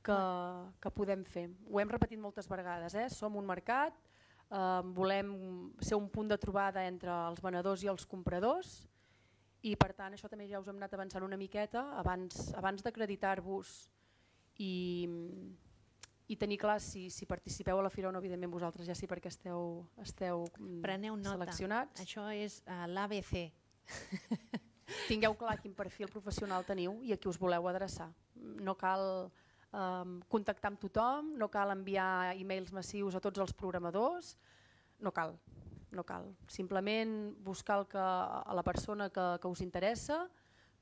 que, 0.07 0.19
que 0.81 0.93
podem 0.95 1.25
fer. 1.27 1.49
Ho 1.69 1.81
hem 1.83 1.91
repetit 1.91 2.21
moltes 2.23 2.49
vegades, 2.51 2.95
eh? 2.95 3.09
som 3.13 3.37
un 3.37 3.47
mercat, 3.47 3.97
eh, 4.49 4.83
volem 4.97 5.35
ser 5.85 5.99
un 5.99 6.09
punt 6.09 6.31
de 6.31 6.39
trobada 6.41 6.87
entre 6.89 7.13
els 7.29 7.43
venedors 7.45 7.85
i 7.85 7.91
els 7.93 8.07
compradors 8.09 8.88
i 9.67 9.75
per 9.77 9.91
tant 9.97 10.15
això 10.15 10.29
també 10.31 10.47
ja 10.51 10.61
us 10.61 10.69
hem 10.71 10.77
anat 10.79 10.95
avançant 10.95 11.25
una 11.27 11.39
miqueta 11.41 11.83
abans, 11.99 12.53
abans 12.55 12.85
d'acreditar-vos 12.87 13.73
i, 14.63 15.09
i 16.29 16.37
tenir 16.37 16.59
clar 16.63 16.79
si, 16.83 17.09
si 17.11 17.27
participeu 17.27 17.81
a 17.81 17.83
la 17.83 17.91
Fira 17.91 18.11
o 18.11 18.13
no, 18.13 18.23
evidentment 18.23 18.53
vosaltres 18.53 18.87
ja 18.87 18.95
sí 18.99 19.09
perquè 19.11 19.33
esteu, 19.33 19.83
esteu 20.03 20.45
mm, 20.59 20.81
Preneu 20.85 21.17
nota. 21.17 21.35
seleccionats. 21.39 22.03
Això 22.05 22.29
és 22.35 22.61
uh, 22.67 22.87
l'ABC. 22.91 23.49
Tingueu 25.09 25.35
clar 25.37 25.59
quin 25.61 25.75
perfil 25.77 26.09
professional 26.13 26.65
teniu 26.65 26.99
i 27.05 27.13
a 27.13 27.19
qui 27.21 27.29
us 27.29 27.39
voleu 27.41 27.69
adreçar. 27.69 28.09
No 28.65 28.77
cal 28.79 29.29
um, 29.73 30.19
contactar 30.33 30.73
amb 30.73 30.81
tothom, 30.81 31.35
no 31.41 31.51
cal 31.53 31.75
enviar 31.75 32.37
e-mails 32.39 32.73
massius 32.73 33.19
a 33.19 33.23
tots 33.25 33.43
els 33.43 33.53
programadors, 33.57 34.37
no 35.05 35.13
cal, 35.15 35.37
no 35.93 36.05
cal. 36.05 36.29
Simplement 36.47 37.35
buscar 37.45 37.79
el 37.81 37.87
que, 37.89 37.99
a 38.01 38.53
la 38.55 38.63
persona 38.63 39.09
que, 39.11 39.27
que 39.41 39.49
us 39.49 39.63
interessa, 39.65 40.27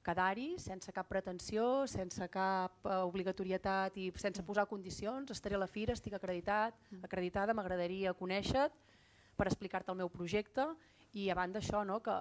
quedar-hi 0.06 0.54
sense 0.62 0.92
cap 0.94 1.08
pretensió, 1.10 1.86
sense 1.90 2.28
cap 2.30 2.84
uh, 2.86 3.02
obligatorietat 3.08 3.96
i 3.98 4.10
sense 4.14 4.44
posar 4.46 4.68
condicions, 4.70 5.32
estaré 5.34 5.58
a 5.58 5.62
la 5.62 5.70
fira, 5.70 5.96
estic 5.96 6.14
acreditat, 6.14 6.78
acreditada, 7.02 7.54
m'agradaria 7.54 8.14
conèixer-te 8.14 8.94
per 9.36 9.48
explicar-te 9.50 9.92
el 9.92 9.98
meu 9.98 10.10
projecte 10.12 10.68
i 11.16 11.28
a 11.30 11.36
banda 11.36 11.58
d'això, 11.58 11.82
no, 11.84 11.98
que 12.04 12.14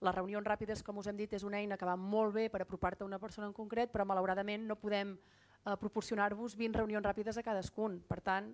les 0.00 0.16
reunions 0.16 0.46
ràpides, 0.46 0.82
com 0.82 0.98
us 0.98 1.08
hem 1.10 1.18
dit, 1.18 1.32
és 1.36 1.44
una 1.44 1.60
eina 1.60 1.76
que 1.76 1.88
va 1.88 1.96
molt 1.96 2.34
bé 2.34 2.48
per 2.52 2.62
apropar-te 2.64 3.04
a 3.04 3.08
una 3.08 3.20
persona 3.20 3.46
en 3.48 3.54
concret, 3.56 3.92
però 3.92 4.06
malauradament 4.08 4.64
no 4.68 4.78
podem 4.80 5.12
eh, 5.14 5.76
proporcionar-vos 5.80 6.56
20 6.56 6.80
reunions 6.80 7.04
ràpides 7.04 7.36
a 7.36 7.44
cadascun. 7.44 8.00
Per 8.08 8.20
tant, 8.24 8.48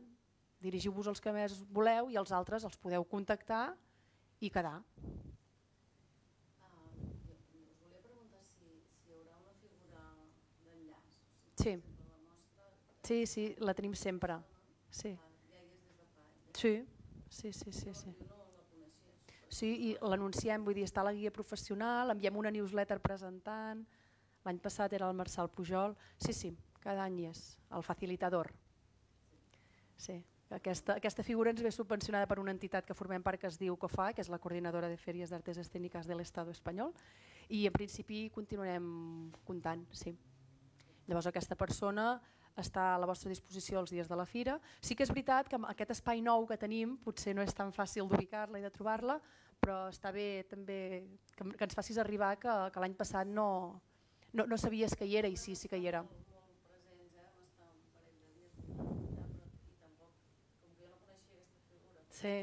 dirigiu-vos 0.62 1.08
els 1.10 1.20
que 1.20 1.32
més 1.32 1.58
voleu 1.72 2.10
i 2.10 2.16
els 2.16 2.32
altres 2.32 2.64
els 2.64 2.78
podeu 2.80 3.04
contactar 3.04 3.74
i 4.40 4.50
quedar. 4.50 4.80
Sí. 11.56 11.76
Sí, 13.06 13.26
sí, 13.26 13.44
la 13.58 13.74
tenim 13.74 13.94
sempre. 13.94 14.36
Sí. 14.90 15.16
Sí, 16.52 16.84
sí, 17.30 17.52
sí, 17.52 17.72
sí. 17.72 17.94
sí. 17.94 18.14
Sí, 19.48 19.68
i 19.88 19.90
l'anunciem, 20.02 20.64
vull 20.66 20.74
dir, 20.76 20.84
està 20.84 21.04
la 21.06 21.14
guia 21.14 21.30
professional, 21.32 22.10
enviem 22.12 22.36
una 22.36 22.50
newsletter 22.52 22.98
presentant, 23.00 23.84
l'any 24.44 24.58
passat 24.60 24.92
era 24.98 25.08
el 25.08 25.16
Marçal 25.16 25.48
Pujol, 25.48 25.94
sí, 26.18 26.34
sí, 26.34 26.50
cada 26.82 27.06
any 27.06 27.22
és, 27.30 27.42
el 27.72 27.84
facilitador. 27.86 28.50
Sí, 29.96 30.18
aquesta, 30.50 30.94
aquesta 31.00 31.24
figura 31.26 31.50
ens 31.50 31.62
ve 31.62 31.72
subvencionada 31.74 32.28
per 32.30 32.38
una 32.38 32.52
entitat 32.54 32.86
que 32.86 32.94
formem 32.94 33.22
part 33.22 33.40
que 33.40 33.48
es 33.50 33.58
diu 33.58 33.76
COFA, 33.76 34.12
que 34.14 34.22
és 34.22 34.30
la 34.30 34.38
Coordinadora 34.38 34.88
de 34.88 34.98
Fèries 35.00 35.32
d'Artes 35.32 35.58
Escèniques 35.58 36.06
de 36.06 36.14
l'Estat 36.14 36.48
espanyol, 36.52 36.94
i 37.48 37.66
en 37.66 37.74
principi 37.74 38.28
continuarem 38.34 38.86
comptant, 39.46 39.82
sí. 39.90 40.14
Llavors 41.06 41.28
aquesta 41.30 41.58
persona 41.58 42.16
està 42.56 42.94
a 42.94 42.98
la 42.98 43.06
vostra 43.06 43.30
disposició 43.30 43.80
els 43.82 43.92
dies 43.92 44.08
de 44.08 44.16
la 44.16 44.24
fira. 44.26 44.56
Sí 44.80 44.96
que 44.96 45.04
és 45.04 45.12
veritat 45.12 45.50
que 45.50 45.58
aquest 45.68 45.92
espai 45.98 46.22
nou 46.24 46.46
que 46.48 46.56
tenim 46.58 46.96
potser 47.04 47.34
no 47.36 47.44
és 47.44 47.54
tan 47.54 47.72
fàcil 47.72 48.08
d'ubicar-la 48.08 48.58
i 48.58 48.64
de 48.64 48.72
trobar-la, 48.72 49.18
però 49.60 49.86
està 49.90 50.12
bé 50.12 50.46
també 50.48 50.78
que, 51.36 51.44
que 51.52 51.66
ens 51.68 51.76
facis 51.76 51.98
arribar 51.98 52.36
que, 52.40 52.54
que 52.72 52.82
l'any 52.82 52.96
passat 52.96 53.28
no, 53.28 53.48
no, 54.32 54.46
no 54.46 54.58
sabies 54.58 54.96
que 54.96 55.06
hi 55.06 55.18
era 55.20 55.28
i 55.28 55.36
sí, 55.36 55.54
sí 55.54 55.68
que 55.68 55.78
hi 55.78 55.90
era. 55.92 56.04
Sí. 62.16 62.36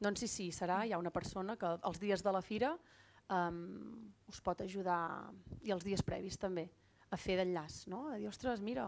Doncs 0.00 0.22
sí, 0.22 0.28
sí, 0.32 0.46
serà, 0.56 0.80
hi 0.86 0.94
ha 0.94 1.00
una 1.00 1.12
persona 1.12 1.58
que 1.60 1.74
els 1.76 2.00
dies 2.00 2.22
de 2.24 2.32
la 2.32 2.40
fira 2.40 2.70
um, 3.28 3.58
us 4.30 4.40
pot 4.40 4.62
ajudar, 4.64 5.28
i 5.60 5.74
els 5.74 5.84
dies 5.84 6.02
previs 6.06 6.38
també, 6.40 6.70
a 7.10 7.18
fer 7.20 7.36
d'enllaç, 7.40 7.82
no? 7.92 8.06
a 8.08 8.16
dir, 8.16 8.28
ostres, 8.30 8.62
mira, 8.64 8.86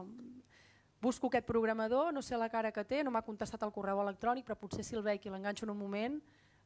busco 1.02 1.28
aquest 1.28 1.44
programador, 1.48 2.12
no 2.14 2.22
sé 2.24 2.38
la 2.38 2.48
cara 2.48 2.72
que 2.72 2.84
té, 2.88 3.02
no 3.04 3.12
m'ha 3.12 3.24
contestat 3.26 3.66
el 3.66 3.74
correu 3.74 4.00
electrònic, 4.00 4.46
però 4.48 4.56
potser 4.56 4.86
si 4.86 4.96
el 4.96 5.04
veig 5.04 5.26
i 5.26 5.34
l'enganxo 5.34 5.66
en 5.66 5.74
un 5.74 5.80
moment, 5.82 6.18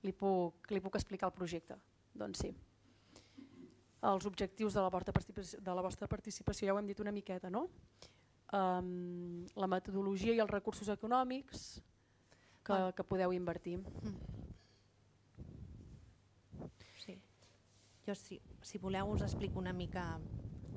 li 0.07 0.12
puc, 0.12 0.70
li 0.70 0.83
puc 0.85 1.01
explicar 1.01 1.33
el 1.33 1.35
projecte. 1.35 1.79
Doncs 2.14 2.45
sí. 2.45 2.53
Els 4.07 4.27
objectius 4.29 4.77
de 4.77 4.85
la 4.85 4.93
vostra 4.93 5.12
de 5.43 5.74
la 5.74 5.83
vostra 5.83 6.07
participació 6.07 6.68
ja 6.68 6.77
ho 6.77 6.79
hem 6.79 6.87
dit 6.87 7.01
una 7.03 7.14
miqueta, 7.16 7.51
no? 7.51 7.66
Um, 8.55 9.42
la 9.59 9.66
metodologia 9.66 10.34
i 10.36 10.38
els 10.38 10.53
recursos 10.53 10.88
econòmics 10.92 11.80
que, 12.62 12.78
que 12.94 13.07
podeu 13.07 13.34
invertir. 13.34 13.80
Mm. 13.82 14.36
Jo, 18.07 18.14
si, 18.14 18.38
si 18.62 18.78
voleu, 18.78 19.09
us 19.11 19.22
explico 19.26 19.59
una 19.59 19.72
mica 19.74 20.20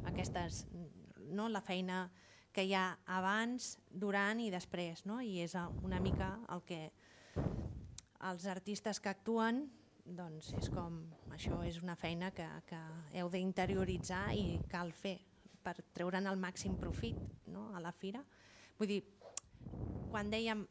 aquestes, 0.10 0.64
no, 1.30 1.46
la 1.48 1.62
feina 1.62 2.08
que 2.52 2.64
hi 2.66 2.74
ha 2.74 2.98
abans, 3.06 3.76
durant 3.92 4.42
i 4.42 4.50
després, 4.50 5.04
no? 5.06 5.20
i 5.22 5.44
és 5.44 5.54
una 5.86 6.00
mica 6.02 6.32
el 6.50 6.64
que 6.66 6.80
els 8.26 8.48
artistes 8.50 8.98
que 9.00 9.14
actuen 9.14 9.68
doncs 10.18 10.50
és 10.58 10.72
com, 10.74 11.04
això 11.36 11.62
és 11.68 11.78
una 11.84 11.94
feina 11.96 12.32
que, 12.34 12.48
que 12.66 12.80
heu 13.22 13.30
d'interioritzar 13.30 14.24
i 14.34 14.58
cal 14.72 14.90
fer 14.90 15.20
per 15.64 15.78
treure'n 15.96 16.28
el 16.30 16.40
màxim 16.40 16.76
profit 16.80 17.18
no? 17.48 17.70
a 17.76 17.82
la 17.84 17.92
fira. 17.92 18.24
Vull 18.80 18.92
dir, 18.92 19.00
quan 20.10 20.30
dèiem 20.32 20.66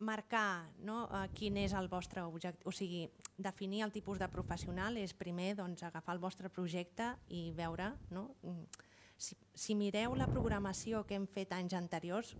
marcar 0.00 0.70
no, 0.80 1.04
uh, 1.04 1.26
quin 1.36 1.58
és 1.60 1.74
el 1.76 1.90
vostre 1.92 2.22
objectiu, 2.24 2.68
o 2.68 2.72
sigui, 2.72 3.04
definir 3.36 3.82
el 3.84 3.92
tipus 3.92 4.18
de 4.20 4.28
professional 4.32 4.96
és 4.96 5.12
primer 5.16 5.52
doncs, 5.58 5.82
agafar 5.84 6.16
el 6.16 6.22
vostre 6.22 6.48
projecte 6.48 7.12
i 7.36 7.50
veure, 7.56 7.90
no? 8.14 8.30
Mm, 8.42 8.86
si, 9.20 9.36
si 9.52 9.76
mireu 9.76 10.16
la 10.16 10.28
programació 10.30 11.04
que 11.04 11.18
hem 11.18 11.26
fet 11.28 11.52
anys 11.52 11.76
anteriors, 11.76 12.32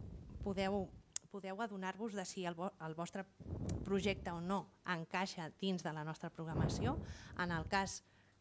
podeu, 0.45 0.87
podeu 1.31 1.61
adonar-vos 1.61 2.17
de 2.17 2.25
si 2.25 2.47
el, 2.49 2.57
el 2.57 2.97
vostre 2.97 3.27
projecte 3.85 4.33
o 4.33 4.41
no 4.41 4.63
encaixa 4.89 5.51
dins 5.61 5.85
de 5.85 5.93
la 5.93 6.05
nostra 6.05 6.31
programació. 6.33 6.97
En 7.39 7.53
el 7.53 7.69
cas 7.69 8.01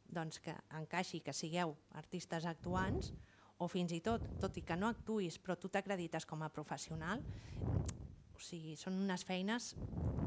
doncs, 0.10 0.40
que 0.40 0.56
encaixi 0.80 1.20
que 1.26 1.36
sigueu 1.36 1.76
artistes 2.00 2.48
actuants, 2.50 3.12
o 3.60 3.68
fins 3.68 3.92
i 3.96 4.00
tot, 4.04 4.24
tot 4.40 4.58
i 4.58 4.64
que 4.64 4.78
no 4.80 4.90
actuïs 4.90 5.38
però 5.44 5.58
tu 5.60 5.70
t'acredites 5.72 6.26
com 6.26 6.44
a 6.44 6.52
professional, 6.54 7.24
o 8.36 8.42
sigui, 8.44 8.76
són 8.80 8.96
unes 9.04 9.26
feines 9.28 9.74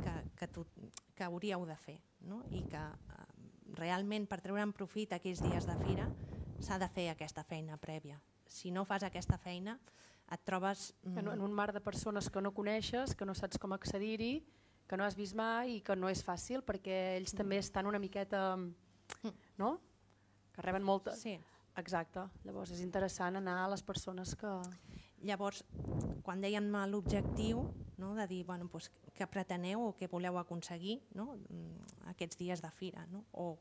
que, 0.04 0.14
que, 0.36 0.48
tu, 0.52 0.66
que 1.16 1.24
hauríeu 1.24 1.64
de 1.68 1.76
fer 1.80 1.96
no? 2.28 2.42
i 2.52 2.60
que 2.68 2.82
eh, 2.82 3.22
realment 3.78 4.28
per 4.28 4.42
treure'n 4.44 4.74
profit 4.76 5.14
aquells 5.16 5.40
dies 5.44 5.68
de 5.68 5.76
fira 5.80 6.10
s'ha 6.62 6.78
de 6.78 6.88
fer 6.92 7.08
aquesta 7.10 7.42
feina 7.42 7.78
prèvia. 7.80 8.20
Si 8.46 8.70
no 8.70 8.84
fas 8.84 9.06
aquesta 9.06 9.38
feina 9.40 9.78
et 10.32 10.44
trobes... 10.44 10.90
Mm... 11.02 11.22
En, 11.22 11.30
en 11.36 11.46
un 11.48 11.54
mar 11.56 11.72
de 11.72 11.80
persones 11.80 12.28
que 12.30 12.42
no 12.44 12.52
coneixes, 12.54 13.16
que 13.16 13.26
no 13.26 13.34
saps 13.34 13.58
com 13.58 13.72
accedir-hi, 13.72 14.42
que 14.88 14.98
no 15.00 15.06
has 15.06 15.16
vist 15.16 15.34
mai 15.38 15.78
i 15.78 15.80
que 15.80 15.96
no 15.96 16.10
és 16.12 16.20
fàcil 16.26 16.60
perquè 16.66 17.16
ells 17.16 17.32
mm. 17.32 17.40
també 17.40 17.62
estan 17.64 17.88
una 17.88 18.02
miqueta... 18.02 18.44
Mm. 18.58 19.32
no? 19.62 19.78
que 20.52 20.60
reben 20.60 20.84
molta... 20.84 21.16
Sí. 21.16 21.38
Exacte, 21.80 22.26
llavors 22.44 22.72
és 22.74 22.82
interessant 22.84 23.38
anar 23.40 23.62
a 23.62 23.70
les 23.72 23.82
persones 23.82 24.34
que... 24.36 24.50
Llavors, 25.22 25.60
quan 26.26 26.40
dèiem 26.42 26.66
l'objectiu, 26.90 27.60
no, 28.02 28.08
de 28.18 28.24
dir 28.26 28.40
bueno, 28.44 28.66
doncs, 28.66 28.90
què 29.14 29.28
preteneu 29.30 29.84
o 29.86 29.92
què 29.94 30.08
voleu 30.10 30.38
aconseguir 30.40 30.96
no, 31.14 31.36
mm, 31.36 32.08
aquests 32.10 32.40
dies 32.40 32.62
de 32.62 32.70
fira, 32.74 33.04
no? 33.12 33.22
o 33.30 33.54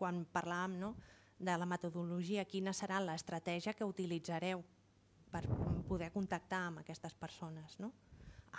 quan 0.00 0.22
parlàvem 0.32 0.78
no, 0.80 0.94
de 1.38 1.56
la 1.58 1.68
metodologia, 1.68 2.46
quina 2.48 2.72
serà 2.72 3.02
l'estratègia 3.04 3.74
que 3.76 3.84
utilitzareu 3.84 4.62
per 5.32 5.42
poder 5.88 6.08
contactar 6.14 6.62
amb 6.70 6.80
aquestes 6.80 7.14
persones, 7.14 7.76
no? 7.78 7.92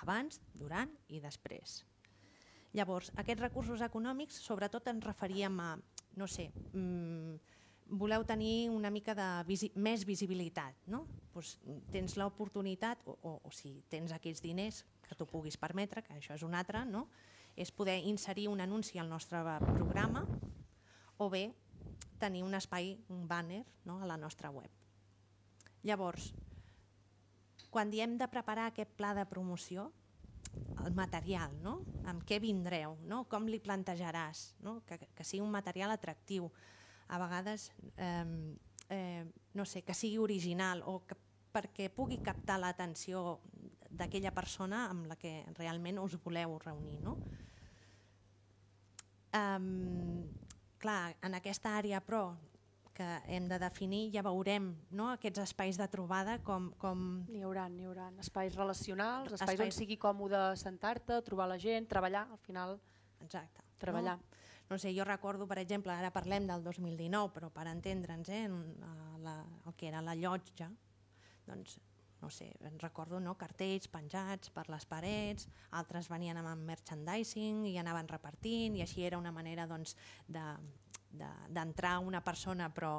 abans, 0.02 0.40
durant 0.54 0.94
i 1.10 1.20
després. 1.24 1.82
Llavors, 2.74 3.12
aquests 3.22 3.42
recursos 3.42 3.82
econòmics 3.86 4.40
sobretot 4.46 4.88
ens 4.90 5.06
referíem 5.06 5.60
a, 5.62 5.74
no 6.18 6.30
sé, 6.30 6.52
mmm, 6.74 7.38
voleu 7.88 8.24
tenir 8.26 8.70
una 8.70 8.92
mica 8.92 9.16
de 9.16 9.28
visi 9.48 9.72
més 9.76 10.06
visibilitat. 10.06 10.76
No? 10.88 11.06
Pues, 11.34 11.58
tens 11.92 12.18
l'oportunitat, 12.20 13.04
o, 13.06 13.18
o, 13.22 13.38
o 13.44 13.52
si 13.52 13.76
tens 13.90 14.14
aquells 14.16 14.42
diners 14.44 14.84
que 15.08 15.18
tu 15.18 15.28
puguis 15.30 15.58
permetre, 15.60 16.04
que 16.04 16.16
això 16.18 16.38
és 16.38 16.46
un 16.46 16.56
altre, 16.56 16.86
no? 16.86 17.08
és 17.56 17.70
poder 17.70 18.00
inserir 18.10 18.48
un 18.50 18.64
anunci 18.64 18.98
al 18.98 19.10
nostre 19.10 19.38
programa 19.62 20.24
o 21.22 21.30
bé 21.30 21.52
tenir 22.18 22.42
un 22.44 22.56
espai, 22.58 22.96
un 23.14 23.28
banner 23.28 23.64
no? 23.86 24.00
a 24.02 24.08
la 24.10 24.18
nostra 24.18 24.50
web. 24.50 24.72
Llavors, 25.84 26.32
quan 27.70 27.92
diem 27.92 28.18
de 28.18 28.30
preparar 28.32 28.72
aquest 28.72 28.94
pla 28.98 29.14
de 29.14 29.26
promoció, 29.30 29.92
el 30.86 30.94
material, 30.96 31.54
no? 31.64 31.80
amb 32.10 32.24
què 32.28 32.40
vindreu, 32.42 32.98
no? 33.10 33.24
com 33.30 33.48
li 33.50 33.60
plantejaràs, 33.64 34.54
no? 34.64 34.80
que, 34.88 35.00
que 35.14 35.26
sigui 35.28 35.44
un 35.44 35.54
material 35.54 35.94
atractiu, 35.94 36.50
a 37.14 37.20
vegades 37.22 37.70
eh, 37.96 38.58
eh, 38.90 39.26
no 39.54 39.66
sé, 39.66 39.84
que 39.84 39.94
sigui 39.94 40.18
original 40.18 40.82
o 40.90 41.04
que, 41.06 41.18
perquè 41.54 41.90
pugui 41.94 42.18
captar 42.26 42.58
l'atenció 42.62 43.40
d'aquella 43.94 44.34
persona 44.34 44.88
amb 44.90 45.06
la 45.12 45.18
que 45.22 45.44
realment 45.60 46.02
us 46.02 46.18
voleu 46.24 46.58
reunir. 46.64 46.98
No? 47.06 47.20
Um, 49.34 50.26
clar, 50.82 51.14
en 51.26 51.38
aquesta 51.38 51.78
àrea 51.78 52.02
però 52.02 52.34
que 52.94 53.06
hem 53.34 53.48
de 53.50 53.58
definir, 53.58 54.04
ja 54.14 54.22
veurem 54.26 54.68
no? 54.94 55.08
aquests 55.14 55.42
espais 55.48 55.78
de 55.82 55.88
trobada 55.90 56.38
com... 56.46 56.70
com... 56.82 57.24
N'hi 57.30 57.42
haurà, 57.46 57.66
n'hi 57.70 57.88
haurà. 57.90 58.12
Espais 58.22 58.54
relacionals, 58.58 59.32
espais, 59.34 59.56
espais 59.56 59.66
on 59.66 59.74
sigui 59.74 59.98
còmode 60.02 60.42
sentar-te, 60.62 61.18
trobar 61.26 61.50
la 61.50 61.58
gent, 61.62 61.90
treballar, 61.90 62.28
al 62.30 62.42
final... 62.46 62.78
Exacte. 63.26 63.66
Treballar. 63.82 64.20
No? 64.22 64.43
No 64.70 64.78
sé, 64.80 64.94
jo 64.96 65.06
recordo, 65.06 65.48
per 65.48 65.60
exemple, 65.62 65.94
ara 65.94 66.12
parlem 66.14 66.48
del 66.50 66.64
2019, 66.64 67.34
però 67.36 67.50
per 67.54 67.68
entendre'ns, 67.72 68.30
eh, 68.30 68.48
la, 69.24 69.40
el 69.66 69.76
que 69.78 69.90
era 69.90 70.02
la 70.02 70.16
llotja, 70.16 70.70
doncs, 71.48 71.80
no 72.24 72.30
sé, 72.32 72.54
recordo 72.80 73.20
no, 73.20 73.36
cartells 73.36 73.90
penjats 73.92 74.54
per 74.56 74.70
les 74.72 74.86
parets, 74.88 75.50
altres 75.76 76.08
venien 76.08 76.40
amb 76.40 76.64
merchandising 76.70 77.66
i 77.68 77.76
anaven 77.82 78.08
repartint 78.08 78.78
i 78.80 78.84
així 78.86 79.04
era 79.04 79.20
una 79.20 79.34
manera 79.36 79.68
doncs, 79.68 79.98
de, 80.28 80.46
de, 81.12 81.30
una 82.00 82.24
persona 82.24 82.70
però 82.72 82.96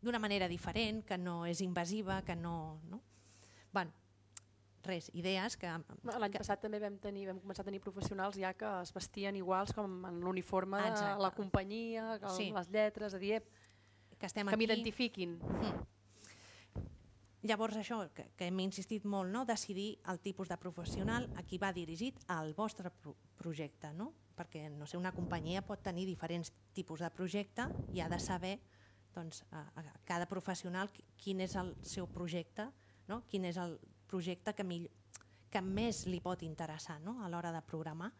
d'una 0.00 0.20
manera 0.22 0.46
diferent, 0.46 1.02
que 1.02 1.18
no 1.18 1.44
és 1.50 1.60
invasiva, 1.60 2.22
que 2.22 2.36
no... 2.36 2.80
no? 2.86 3.02
Bueno, 3.72 3.90
res, 4.86 5.10
idees 5.14 5.56
que... 5.60 5.70
L'any 6.06 6.32
que... 6.32 6.40
passat 6.42 6.62
també 6.62 6.80
vam, 6.82 6.96
tenir, 7.02 7.26
vam 7.30 7.40
començar 7.42 7.64
a 7.64 7.68
tenir 7.68 7.82
professionals 7.84 8.38
ja 8.40 8.52
que 8.56 8.70
es 8.82 8.94
vestien 8.94 9.36
iguals 9.38 9.74
com 9.76 9.98
en 10.08 10.20
l'uniforme 10.24 10.80
de 10.86 11.10
la 11.22 11.32
companyia, 11.36 12.14
el, 12.16 12.30
sí. 12.36 12.50
les 12.54 12.70
lletres, 12.72 13.14
a 13.14 13.22
dir, 13.22 13.42
que, 14.16 14.26
estem 14.28 14.48
que 14.48 14.58
m'identifiquin. 14.58 15.38
Mm. 15.38 15.86
Llavors 17.46 17.76
això, 17.78 18.00
que, 18.14 18.24
que 18.34 18.48
hem 18.48 18.62
insistit 18.64 19.04
molt, 19.06 19.30
no? 19.30 19.44
decidir 19.46 19.98
el 20.10 20.18
tipus 20.24 20.48
de 20.50 20.56
professional 20.58 21.28
a 21.38 21.44
qui 21.46 21.60
va 21.62 21.70
dirigit 21.74 22.18
al 22.32 22.54
vostre 22.58 22.90
pro 22.90 23.14
projecte. 23.36 23.92
No? 23.94 24.14
perquè 24.36 24.68
no 24.70 24.86
sé, 24.86 24.98
una 25.00 25.14
companyia 25.16 25.64
pot 25.64 25.82
tenir 25.82 26.04
diferents 26.06 26.52
tipus 26.76 27.00
de 27.02 27.10
projecte 27.10 27.66
i 27.96 28.02
ha 28.04 28.08
de 28.12 28.18
saber 28.20 28.58
doncs, 29.16 29.42
a, 29.50 29.64
a 29.80 29.84
cada 30.04 30.28
professional 30.28 30.92
quin 31.16 31.40
és 31.40 31.56
el 31.56 31.72
seu 31.82 32.06
projecte, 32.12 32.68
no? 33.08 33.22
quin 33.30 33.48
és 33.48 33.56
el 33.56 33.78
projecte 34.08 34.54
que, 34.54 34.64
millor, 34.64 34.92
que 35.50 35.62
més 35.62 36.04
li 36.10 36.20
pot 36.22 36.42
interessar 36.46 36.98
no? 37.04 37.18
a 37.24 37.30
l'hora 37.32 37.52
de 37.54 37.62
programar. 37.66 38.10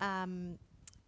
Um, 0.00 0.56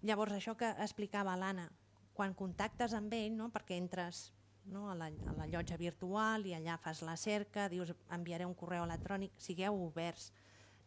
llavors, 0.03 0.35
això 0.37 0.57
que 0.59 0.71
explicava 0.85 1.37
l'Anna, 1.37 1.69
quan 2.15 2.35
contactes 2.35 2.95
amb 2.99 3.13
ell, 3.15 3.37
no? 3.37 3.51
perquè 3.55 3.79
entres 3.79 4.29
no? 4.73 4.89
a, 4.91 4.95
la, 4.99 5.09
a 5.09 5.35
la 5.37 5.47
llotja 5.51 5.79
virtual 5.81 6.47
i 6.47 6.55
allà 6.57 6.79
fas 6.83 7.03
la 7.07 7.17
cerca, 7.17 7.69
dius 7.71 7.95
enviaré 8.15 8.47
un 8.47 8.57
correu 8.59 8.85
electrònic, 8.85 9.37
sigueu 9.41 9.79
oberts, 9.87 10.33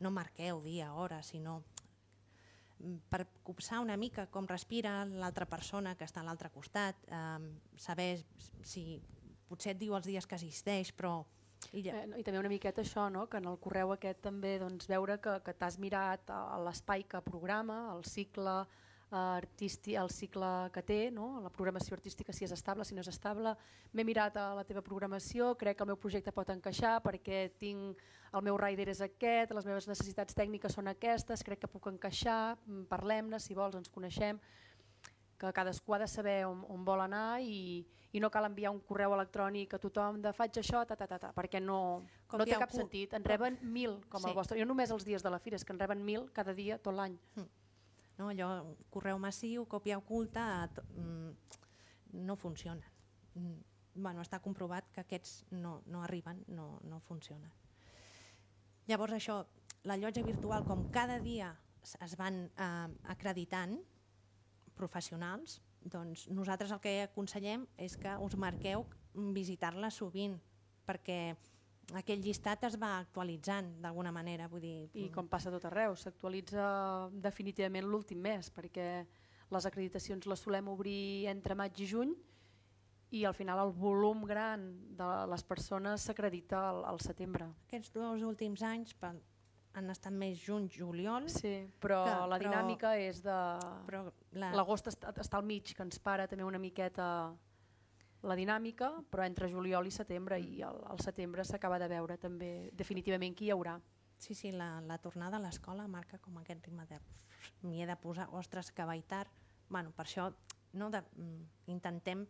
no 0.02 0.12
marqueu 0.12 0.62
dia, 0.66 0.92
hora, 0.94 1.22
sinó 1.24 1.62
per 3.14 3.28
copsar 3.46 3.80
una 3.82 3.98
mica 3.98 4.26
com 4.34 4.48
respira 4.50 5.04
l'altra 5.06 5.46
persona 5.46 5.94
que 5.96 6.08
està 6.08 6.24
a 6.24 6.26
l'altre 6.26 6.50
costat, 6.50 6.98
eh, 7.08 7.52
saber 7.78 8.24
si 8.66 8.98
potser 9.48 9.76
et 9.76 9.82
diu 9.82 9.96
els 9.98 10.10
dies 10.10 10.28
que 10.28 10.40
assisteix, 10.40 10.94
però... 10.96 11.22
I, 11.72 11.82
ja... 11.86 11.96
eh, 12.02 12.20
I 12.20 12.24
també 12.26 12.40
una 12.42 12.52
miqueta 12.52 12.84
això, 12.84 13.08
no? 13.14 13.28
que 13.30 13.40
en 13.42 13.50
el 13.52 13.60
correu 13.64 13.94
aquest 13.96 14.22
també 14.26 14.58
doncs, 14.62 14.90
veure 14.92 15.20
que, 15.24 15.38
que 15.46 15.54
t'has 15.58 15.78
mirat 15.80 16.32
l'espai 16.66 17.06
que 17.10 17.22
programa, 17.26 17.84
el 17.96 18.06
cicle 18.06 18.64
artístic, 19.12 19.98
el 20.00 20.10
cicle 20.10 20.48
que 20.72 20.82
té, 20.88 21.00
no? 21.12 21.42
la 21.44 21.52
programació 21.52 21.98
artística 21.98 22.32
si 22.34 22.46
és 22.48 22.54
estable, 22.56 22.86
si 22.88 22.96
no 22.96 23.04
és 23.04 23.12
estable. 23.12 23.54
M'he 23.92 24.06
mirat 24.08 24.38
a 24.40 24.52
la 24.56 24.64
teva 24.68 24.84
programació, 24.86 25.52
crec 25.60 25.78
que 25.78 25.84
el 25.84 25.92
meu 25.92 26.00
projecte 26.00 26.32
pot 26.36 26.50
encaixar 26.54 26.98
perquè 27.04 27.50
tinc 27.60 28.00
el 28.32 28.46
meu 28.48 28.56
rider 28.60 28.88
és 28.94 29.02
aquest, 29.04 29.52
les 29.52 29.68
meves 29.68 29.90
necessitats 29.92 30.36
tècniques 30.38 30.78
són 30.78 30.88
aquestes, 30.88 31.44
crec 31.44 31.60
que 31.64 31.72
puc 31.72 31.90
encaixar, 31.92 32.56
mm, 32.66 32.86
parlem-ne, 32.92 33.40
si 33.44 33.58
vols 33.58 33.76
ens 33.76 33.92
coneixem, 33.92 34.40
que 35.38 35.52
cadascú 35.52 35.94
ha 35.94 36.00
de 36.00 36.08
saber 36.08 36.46
on, 36.46 36.64
on 36.70 36.86
vol 36.86 37.02
anar 37.04 37.42
i, 37.42 37.84
i 38.12 38.20
no 38.20 38.30
cal 38.32 38.46
enviar 38.46 38.74
un 38.74 38.82
correu 38.84 39.14
electrònic 39.16 39.74
a 39.74 39.80
tothom 39.80 40.20
de 40.22 40.34
faig 40.36 40.58
això, 40.60 40.84
ta, 40.86 40.98
ta, 41.00 41.08
ta, 41.08 41.18
ta 41.20 41.32
perquè 41.36 41.62
no, 41.64 42.04
no 42.34 42.46
té 42.46 42.60
cap 42.60 42.74
sentit. 42.76 43.14
En 43.16 43.24
reben 43.24 43.58
mil 43.64 44.02
com 44.12 44.24
sí. 44.24 44.30
el 44.30 44.36
vostre, 44.36 44.60
jo 44.60 44.68
només 44.68 44.92
els 44.92 45.08
dies 45.08 45.24
de 45.24 45.32
la 45.32 45.40
fira, 45.40 45.56
és 45.56 45.66
que 45.66 45.72
en 45.76 45.80
reben 45.80 46.04
mil 46.04 46.28
cada 46.36 46.54
dia 46.58 46.78
tot 46.78 46.98
l'any. 46.98 47.18
Mm 47.40 47.50
no? 48.22 48.30
allò, 48.30 48.76
correu 48.94 49.20
massiu, 49.20 49.66
còpia 49.66 49.98
oculta, 49.98 50.70
mm, 50.94 51.32
no 52.28 52.36
funciona. 52.36 52.92
Mm, 53.34 53.58
bueno, 53.96 54.22
està 54.22 54.40
comprovat 54.40 54.92
que 54.94 55.02
aquests 55.02 55.46
no, 55.52 55.82
no 55.88 56.04
arriben, 56.04 56.44
no, 56.48 56.80
no 56.84 57.00
funcionen. 57.00 57.52
Llavors 58.88 59.14
això, 59.14 59.42
la 59.84 59.98
llotja 59.98 60.24
virtual, 60.24 60.66
com 60.66 60.90
cada 60.92 61.20
dia 61.20 61.52
es 61.82 62.16
van 62.18 62.46
eh, 62.46 62.88
acreditant 63.10 63.80
professionals, 64.76 65.62
doncs 65.84 66.28
nosaltres 66.30 66.72
el 66.72 66.82
que 66.84 67.02
aconsellem 67.06 67.66
és 67.78 67.98
que 67.98 68.14
us 68.22 68.36
marqueu 68.40 68.86
visitar-la 69.36 69.90
sovint, 69.92 70.38
perquè 70.88 71.36
aquell 71.98 72.22
llistat 72.24 72.64
es 72.70 72.78
va 72.80 72.98
actualitzant 73.00 73.74
d'alguna 73.84 74.14
manera. 74.16 74.48
Vull 74.52 74.64
dir... 74.64 74.76
I 74.96 75.10
com 75.14 75.28
passa 75.28 75.52
tot 75.52 75.66
arreu, 75.68 75.96
s'actualitza 75.98 77.10
definitivament 77.24 77.88
l'últim 77.90 78.22
mes, 78.24 78.52
perquè 78.54 78.88
les 79.52 79.68
acreditacions 79.68 80.28
les 80.32 80.40
solem 80.40 80.70
obrir 80.72 81.28
entre 81.32 81.58
maig 81.60 81.80
i 81.84 81.88
juny 81.90 82.14
i 83.12 83.26
al 83.28 83.36
final 83.36 83.60
el 83.66 83.74
volum 83.76 84.24
gran 84.24 84.62
de 84.96 85.10
les 85.28 85.44
persones 85.44 86.08
s'acredita 86.08 86.62
al, 86.70 86.86
al 86.94 87.02
setembre. 87.04 87.50
Aquests 87.68 87.92
dos 87.98 88.24
últims 88.24 88.64
anys 88.64 88.96
han 89.74 89.94
estat 89.94 90.14
més 90.14 90.40
juny, 90.42 90.68
juliol. 90.72 91.30
Sí, 91.32 91.54
però 91.82 92.02
que, 92.06 92.18
la 92.34 92.40
dinàmica 92.42 92.92
però, 92.96 93.08
és 93.12 93.22
de... 93.24 93.38
L'agost 94.42 94.90
la... 94.90 94.94
està, 94.96 95.14
està 95.24 95.40
al 95.40 95.48
mig, 95.48 95.74
que 95.76 95.86
ens 95.86 96.02
para 96.04 96.28
també 96.28 96.48
una 96.48 96.60
miqueta 96.62 97.08
la 98.22 98.38
dinàmica, 98.38 98.92
però 99.10 99.26
entre 99.26 99.50
juliol 99.50 99.88
i 99.90 99.94
setembre, 99.94 100.38
i 100.40 100.62
al, 100.66 100.78
al 100.92 101.00
setembre 101.02 101.46
s'acaba 101.48 101.80
de 101.82 101.88
veure 101.90 102.20
també 102.22 102.70
definitivament 102.78 103.34
qui 103.38 103.48
hi 103.48 103.56
haurà. 103.56 103.80
Sí, 104.22 104.36
sí, 104.38 104.52
la, 104.54 104.76
la 104.86 105.00
tornada 105.02 105.40
a 105.40 105.42
l'escola 105.42 105.88
marca 105.90 106.20
com 106.22 106.38
aquest 106.38 106.68
ritme 106.68 106.86
de 106.86 107.00
m'hi 107.66 107.82
he 107.82 107.88
de 107.90 107.96
posar, 107.98 108.28
ostres, 108.38 108.70
que 108.70 108.86
vaig 108.86 109.02
tard. 109.10 109.32
Bueno, 109.72 109.90
per 109.98 110.06
això 110.06 110.28
no, 110.78 110.92
de, 110.94 111.02
mm, 111.02 111.48
intentem 111.74 112.28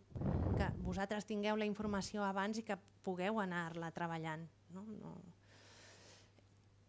que 0.56 0.70
vosaltres 0.86 1.28
tingueu 1.28 1.60
la 1.60 1.68
informació 1.68 2.24
abans 2.24 2.62
i 2.62 2.64
que 2.64 2.80
pugueu 3.04 3.42
anar-la 3.44 3.92
treballant. 3.92 4.48
No? 4.72 4.86
No. 5.02 5.18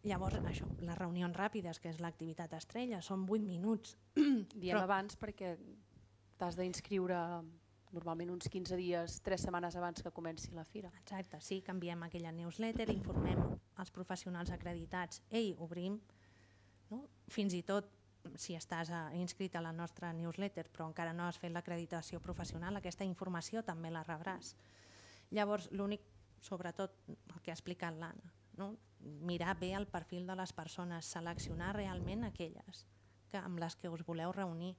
Llavors, 0.02 0.40
això, 0.50 0.66
les 0.82 0.98
reunions 0.98 1.36
ràpides, 1.38 1.78
que 1.78 1.92
és 1.92 2.00
l'activitat 2.02 2.52
estrella, 2.58 3.00
són 3.02 3.26
8 3.28 3.44
minuts. 3.46 3.96
Diem 4.18 4.74
Però... 4.74 4.82
abans 4.82 5.18
perquè 5.20 5.54
t'has 6.40 6.58
d'inscriure 6.58 7.18
normalment 7.92 8.32
uns 8.32 8.48
15 8.50 8.76
dies, 8.80 9.20
3 9.22 9.46
setmanes 9.46 9.76
abans 9.76 10.02
que 10.02 10.10
comenci 10.10 10.50
la 10.56 10.64
fira. 10.64 10.90
Exacte, 11.02 11.38
sí, 11.44 11.60
canviem 11.62 12.02
aquella 12.06 12.32
newsletter, 12.34 12.88
informem 12.90 13.42
els 13.78 13.92
professionals 13.94 14.50
acreditats, 14.50 15.22
ei, 15.30 15.52
obrim, 15.60 16.00
no? 16.90 17.04
fins 17.30 17.54
i 17.54 17.62
tot 17.62 17.90
si 18.38 18.54
estàs 18.56 18.90
a, 18.90 19.02
eh, 19.12 19.20
inscrit 19.20 19.56
a 19.56 19.60
la 19.60 19.72
nostra 19.72 20.12
newsletter 20.12 20.68
però 20.70 20.86
encara 20.86 21.12
no 21.12 21.26
has 21.26 21.38
fet 21.38 21.52
l'acreditació 21.52 22.20
professional, 22.20 22.76
aquesta 22.76 23.04
informació 23.04 23.62
també 23.62 23.90
la 23.90 24.04
rebràs. 24.06 24.54
Llavors, 25.30 25.68
l'únic, 25.72 26.02
sobretot, 26.40 26.94
el 27.08 27.40
que 27.42 27.50
ha 27.50 27.56
explicat 27.56 27.94
l'Anna, 27.96 28.32
no? 28.56 28.76
Mirar 29.02 29.58
bé 29.58 29.72
el 29.74 29.86
perfil 29.86 30.26
de 30.26 30.36
les 30.36 30.52
persones, 30.52 31.06
seleccionar 31.06 31.74
realment 31.76 32.24
aquelles 32.24 32.86
que, 33.30 33.38
amb 33.38 33.58
les 33.58 33.76
que 33.76 33.88
us 33.88 34.04
voleu 34.06 34.32
reunir, 34.32 34.76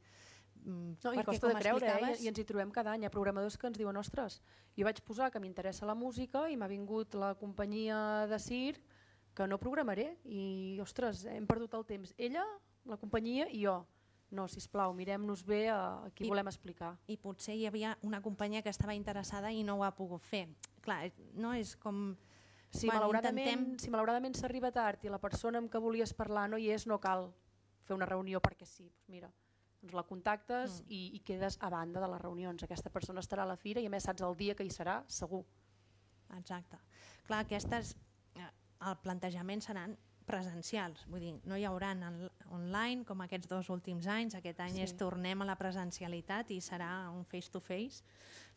mm, 0.63 0.91
No, 1.03 1.13
I 1.13 1.23
costa 1.23 1.47
de 1.47 1.55
creure, 1.55 1.87
eh? 1.87 2.15
I, 2.19 2.23
i 2.23 2.27
ens 2.31 2.39
hi 2.39 2.45
trobem 2.45 2.71
cada 2.71 2.91
any. 2.93 3.03
Hi 3.03 3.05
ha 3.07 3.11
programadors 3.11 3.57
que 3.57 3.67
ens 3.67 3.77
diuen 3.77 3.97
ostres, 3.97 4.41
jo 4.77 4.85
vaig 4.85 5.01
posar 5.03 5.31
que 5.31 5.39
m'interessa 5.39 5.85
la 5.85 5.95
música 5.95 6.47
i 6.49 6.55
m'ha 6.57 6.67
vingut 6.67 7.15
la 7.15 7.33
companyia 7.35 8.27
de 8.27 8.39
Cir 8.39 8.77
que 9.33 9.47
no 9.47 9.57
programaré 9.57 10.17
i, 10.25 10.77
ostres, 10.81 11.25
hem 11.25 11.47
perdut 11.49 11.73
el 11.73 11.85
temps. 11.85 12.13
Ella, 12.17 12.45
la 12.85 12.97
companyia 12.97 13.47
i 13.49 13.63
jo. 13.65 13.79
No, 14.33 14.47
si 14.49 14.61
plau, 14.69 14.93
mirem-nos 14.97 15.43
bé 15.45 15.67
a, 15.69 16.05
a 16.05 16.09
qui 16.09 16.25
I- 16.25 16.29
volem 16.29 16.47
explicar. 16.49 16.95
i 17.05 17.17
potser 17.17 17.53
hi 17.53 17.67
havia 17.67 17.97
una 18.01 18.19
companyia 18.21 18.63
que 18.63 18.69
estava 18.69 18.95
interessada 18.95 19.51
i 19.51 19.63
no 19.63 19.75
ho 19.77 19.83
ha 19.83 19.91
pogut 19.93 20.23
fer. 20.25 20.47
Clar, 20.81 21.11
no 21.33 21.51
és 21.53 21.75
com... 21.75 22.15
Si 22.73 22.87
Bueno, 22.87 23.01
malauradament 23.01 23.47
intentem- 23.47 23.79
si 23.79 23.89
malauradament 23.93 24.35
s'arriba 24.35 24.71
tard 24.73 25.03
i 25.05 25.09
la 25.13 25.19
persona 25.21 25.59
amb 25.61 25.69
què 25.71 25.79
volies 25.79 26.13
parlar 26.17 26.47
no 26.49 26.57
hi 26.57 26.71
és, 26.73 26.87
no 26.89 26.99
cal 26.99 27.27
fer 27.85 27.93
una 27.93 28.07
reunió 28.09 28.41
perquè 28.41 28.65
sí. 28.65 28.87
Pues 28.89 29.09
mira, 29.13 29.29
doncs 29.81 29.93
la 29.93 30.03
contactes 30.03 30.81
Mm. 30.81 30.85
i, 30.89 31.01
i 31.15 31.19
quedes 31.19 31.57
a 31.61 31.69
banda 31.69 31.99
de 32.01 32.07
les 32.07 32.21
reunions. 32.21 32.63
Aquesta 32.63 32.89
persona 32.89 33.21
estarà 33.21 33.43
a 33.43 33.45
la 33.45 33.57
fira 33.57 33.79
i 33.81 33.85
a 33.85 33.89
més 33.91 34.03
saps 34.03 34.21
el 34.25 34.35
dia 34.35 34.55
que 34.55 34.63
hi 34.65 34.71
serà, 34.71 35.03
segur. 35.07 35.45
Exacte. 36.37 36.77
Clar, 37.27 37.41
aquestes, 37.45 37.95
eh, 38.35 38.49
el 38.87 38.97
plantejament 39.03 39.61
seran 39.61 39.97
presencials, 40.25 41.05
vull 41.11 41.19
dir, 41.23 41.33
no 41.45 41.57
hi 41.57 41.65
haurà 41.67 41.93
online 42.51 43.03
com 43.05 43.21
aquests 43.25 43.47
dos 43.51 43.69
últims 43.69 44.07
anys, 44.07 44.35
aquest 44.35 44.59
any 44.59 44.75
Sí. 44.77 44.81
és 44.81 44.95
tornem 44.97 45.41
a 45.41 45.45
la 45.45 45.55
presencialitat 45.55 46.51
i 46.51 46.59
serà 46.61 47.09
un 47.11 47.23
face-to-face, 47.25 48.03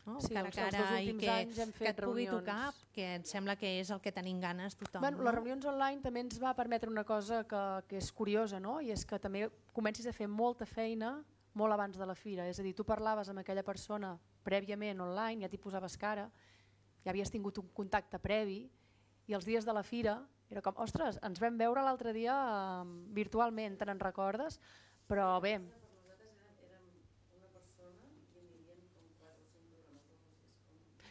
no? 0.05 0.19
Sí, 0.21 0.33
cara 0.33 0.47
a 0.47 0.51
cara 0.51 0.77
dos 0.77 0.99
i 0.99 1.11
últims 1.11 1.23
que, 1.23 1.29
anys 1.29 1.57
hem 1.59 1.71
que 1.71 1.89
et 1.89 1.95
pugui 2.01 2.25
reunions. 2.25 2.37
tocar, 2.39 2.73
que 2.93 3.15
em 3.15 3.23
sembla 3.23 3.55
que 3.55 3.79
és 3.79 3.89
el 3.91 3.99
que 4.01 4.11
tenim 4.11 4.39
ganes 4.39 4.75
tothom. 4.75 5.01
Bueno, 5.01 5.17
no? 5.17 5.23
les 5.23 5.35
reunions 5.35 5.65
online 5.65 6.01
també 6.01 6.21
ens 6.21 6.39
va 6.41 6.53
permetre 6.55 6.89
una 6.89 7.03
cosa 7.03 7.43
que, 7.43 7.63
que 7.87 7.97
és 7.97 8.11
curiosa, 8.11 8.59
no? 8.59 8.79
i 8.81 8.91
és 8.91 9.05
que 9.05 9.19
també 9.19 9.49
comencis 9.73 10.07
a 10.07 10.13
fer 10.13 10.27
molta 10.27 10.65
feina 10.65 11.23
molt 11.53 11.73
abans 11.73 11.97
de 11.97 12.05
la 12.05 12.15
fira. 12.15 12.47
És 12.47 12.59
a 12.59 12.63
dir, 12.63 12.73
tu 12.75 12.85
parlaves 12.85 13.29
amb 13.29 13.39
aquella 13.39 13.63
persona 13.63 14.17
prèviament 14.43 15.01
online, 15.01 15.41
ja 15.41 15.49
t'hi 15.49 15.57
posaves 15.57 15.97
cara, 15.97 16.29
ja 17.03 17.09
havies 17.11 17.31
tingut 17.31 17.57
un 17.57 17.67
contacte 17.73 18.19
previ, 18.19 18.69
i 19.27 19.33
els 19.33 19.43
dies 19.43 19.65
de 19.65 19.73
la 19.73 19.83
fira 19.83 20.21
era 20.49 20.61
com, 20.61 20.73
ostres, 20.83 21.19
ens 21.27 21.39
vam 21.43 21.57
veure 21.59 21.83
l'altre 21.83 22.13
dia 22.13 22.35
eh, 22.81 22.85
virtualment, 23.17 23.77
te 23.77 23.85
n'en 23.85 23.99
recordes? 23.99 24.59
Però 25.07 25.39
bé, 25.43 25.57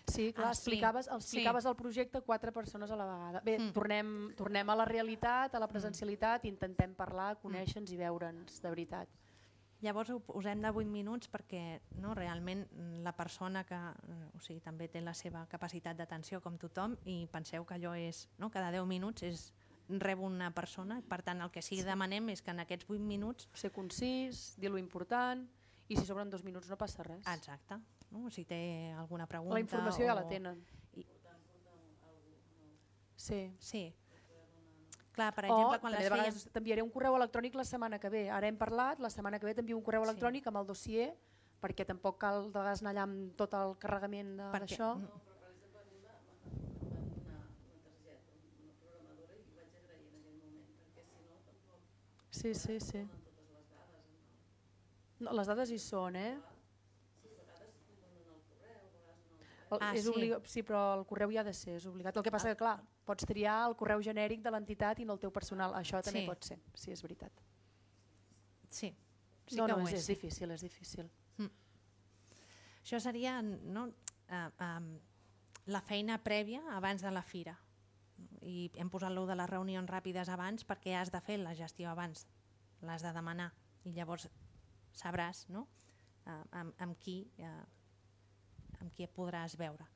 Sí, 0.07 0.33
clar, 0.33 0.47
Ah, 0.47 0.55
sí, 0.55 0.61
explicaves, 0.61 1.07
sí. 1.07 1.15
explicaves 1.15 1.65
el 1.67 1.75
projecte 1.77 2.19
a 2.19 2.21
quatre 2.23 2.53
persones 2.53 2.91
a 2.91 2.97
la 2.97 3.05
vegada. 3.05 3.41
Bé, 3.41 3.59
Mm. 3.59 3.73
tornem, 3.73 4.35
tornem 4.37 4.71
a 4.71 4.77
la 4.77 4.85
realitat, 4.85 5.55
a 5.55 5.59
la 5.59 5.67
presencialitat, 5.67 6.45
i 6.45 6.49
intentem 6.49 6.95
parlar, 6.95 7.37
conèixer-nos 7.43 7.91
i 7.93 7.97
veure'ns 7.97 8.61
de 8.63 8.69
veritat. 8.71 9.09
Llavors 9.87 10.11
ho 10.11 10.19
posem 10.27 10.61
de 10.65 10.71
8 10.75 10.89
minuts 10.91 11.29
perquè 11.31 11.81
no, 12.03 12.15
realment 12.19 12.65
mm, 12.73 13.03
la 13.07 13.13
persona 13.15 13.63
que 13.69 13.77
eh, 13.79 14.17
o 14.35 14.41
sigui, 14.43 14.59
també 14.65 14.89
té 14.91 15.01
la 15.05 15.15
seva 15.15 15.45
capacitat 15.47 15.97
d'atenció 15.99 16.41
com 16.43 16.57
tothom 16.59 16.97
i 17.07 17.21
penseu 17.31 17.65
que 17.69 17.77
allò 17.79 17.93
és, 17.99 18.25
no, 18.43 18.51
cada 18.51 18.73
10 18.75 18.87
minuts 18.91 19.23
és 19.29 19.45
rebo 19.89 20.27
una 20.27 20.49
persona, 20.51 20.99
per 21.07 21.21
tant 21.23 21.41
el 21.45 21.53
que 21.55 21.63
sí 21.63 21.77
que 21.79 21.85
demanem 21.87 22.33
és 22.33 22.43
que 22.43 22.51
en 22.51 22.65
aquests 22.65 22.89
8 22.91 22.99
minuts 23.07 23.47
Ser 23.55 23.71
concís, 23.71 24.57
dir 24.59 24.73
lo 24.75 24.81
important, 24.83 25.45
i 25.87 25.95
si 25.95 26.03
sobren 26.09 26.29
dos 26.33 26.43
minuts 26.43 26.67
no 26.69 26.77
passa 26.77 27.05
res. 27.07 27.23
exacte, 27.31 27.79
no? 28.11 28.29
si 28.35 28.43
té 28.45 28.91
alguna 28.99 29.29
pregunta 29.31 29.55
La 29.55 29.61
informació 29.63 30.09
ja 30.09 30.15
la 30.19 30.25
o- 30.25 30.29
tenen. 30.29 30.65
I- 30.97 31.07
Sí. 33.17 33.55
Sí. 33.59 33.95
Clar, 35.17 35.31
per 35.33 35.47
o 35.47 35.49
exemple, 35.49 35.79
quan 35.81 35.95
també 35.97 36.09
les 36.11 36.13
fèiem... 36.13 36.53
t'enviaré 36.53 36.83
un 36.85 36.91
correu 36.93 37.15
electrònic 37.17 37.55
la 37.57 37.65
setmana 37.65 37.99
que 37.99 38.11
ve. 38.13 38.27
Ara 38.31 38.51
hem 38.51 38.59
parlat, 38.61 39.01
la 39.01 39.09
setmana 39.09 39.39
que 39.41 39.49
ve 39.49 39.55
t'envio 39.57 39.79
un 39.79 39.85
correu 39.87 40.05
Sí. 40.05 40.11
electrònic 40.11 40.47
amb 40.51 40.61
el 40.61 40.67
dossier, 40.69 41.07
perquè 41.63 41.87
tampoc 41.89 42.19
cal 42.21 42.51
de 42.53 42.59
vegades 42.59 42.83
anar 42.85 42.93
allà 42.93 43.07
amb 43.09 43.33
tot 43.41 43.55
el 43.57 43.77
carregament 43.81 44.37
d'això. 44.37 44.97
mm, 44.99 45.09
Sí, 52.31 52.53
sí, 52.55 52.79
sí. 52.81 53.09
No, 55.19 55.33
les 55.33 55.49
dades 55.49 55.71
hi 55.73 55.79
són, 55.81 56.17
eh? 56.21 56.35
El, 59.71 59.79
Ah, 59.81 59.95
és 59.97 60.05
sí. 60.05 60.11
obliga... 60.13 60.41
sí, 60.45 60.63
però 60.63 60.95
el 60.99 61.07
correu 61.07 61.33
hi 61.33 61.39
ha 61.41 61.43
de 61.47 61.55
ser, 61.57 61.75
és 61.81 61.87
obligat. 61.87 62.17
El 62.17 62.23
que 62.23 62.31
passa 62.31 62.53
que, 62.53 62.59
clar, 62.61 62.77
pots 63.07 63.27
triar 63.29 63.61
el 63.69 63.77
correu 63.79 64.03
genèric 64.03 64.43
de 64.43 64.51
l'entitat 64.51 65.01
i 65.01 65.07
no 65.07 65.15
el 65.17 65.23
teu 65.23 65.33
personal. 65.33 65.75
Això 65.79 66.03
també 66.03 66.25
Sí. 66.25 66.27
pot 66.27 66.45
ser, 66.45 66.59
sí, 66.75 66.91
és 66.93 67.03
veritat. 67.03 67.33
Sí, 68.69 68.95
sí 69.47 69.57
no, 69.57 69.67
que 69.67 69.73
no, 69.73 69.79
ho 69.79 69.89
és, 69.89 69.95
és. 69.95 70.05
sí. 70.05 70.15
difícil, 70.15 70.51
és 70.51 70.63
difícil. 70.63 71.11
Això 72.87 73.01
seria 73.03 73.41
no, 73.43 73.89
uh, 74.31 74.51
um, 74.63 74.85
la 75.67 75.81
feina 75.83 76.21
prèvia 76.23 76.61
abans 76.71 77.03
de 77.03 77.11
la 77.11 77.23
fira. 77.27 77.57
I 78.47 78.71
hem 78.79 78.91
posat 78.93 79.11
lo 79.11 79.25
de 79.27 79.35
les 79.35 79.51
reunions 79.51 79.91
ràpides 79.91 80.31
abans 80.31 80.63
perquè 80.65 80.95
has 80.95 81.11
de 81.11 81.21
fer 81.21 81.41
la 81.41 81.57
gestió 81.59 81.91
abans, 81.91 82.29
l'has 82.87 83.03
de 83.03 83.11
demanar 83.13 83.49
i 83.83 83.91
llavors 83.97 84.29
sabràs 84.95 85.49
no? 85.51 85.65
uh, 86.29 86.45
amb, 86.61 86.79
amb, 86.79 86.95
qui, 87.03 87.17
uh, 87.43 88.79
amb 88.79 88.95
qui 88.95 89.03
et 89.03 89.15
podràs 89.19 89.59
veure. 89.59 89.91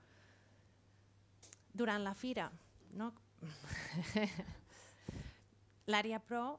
Durant 1.70 2.02
la 2.02 2.16
fira, 2.18 2.50
no? 2.96 3.12
l'àrea 5.90 6.20
pro, 6.22 6.58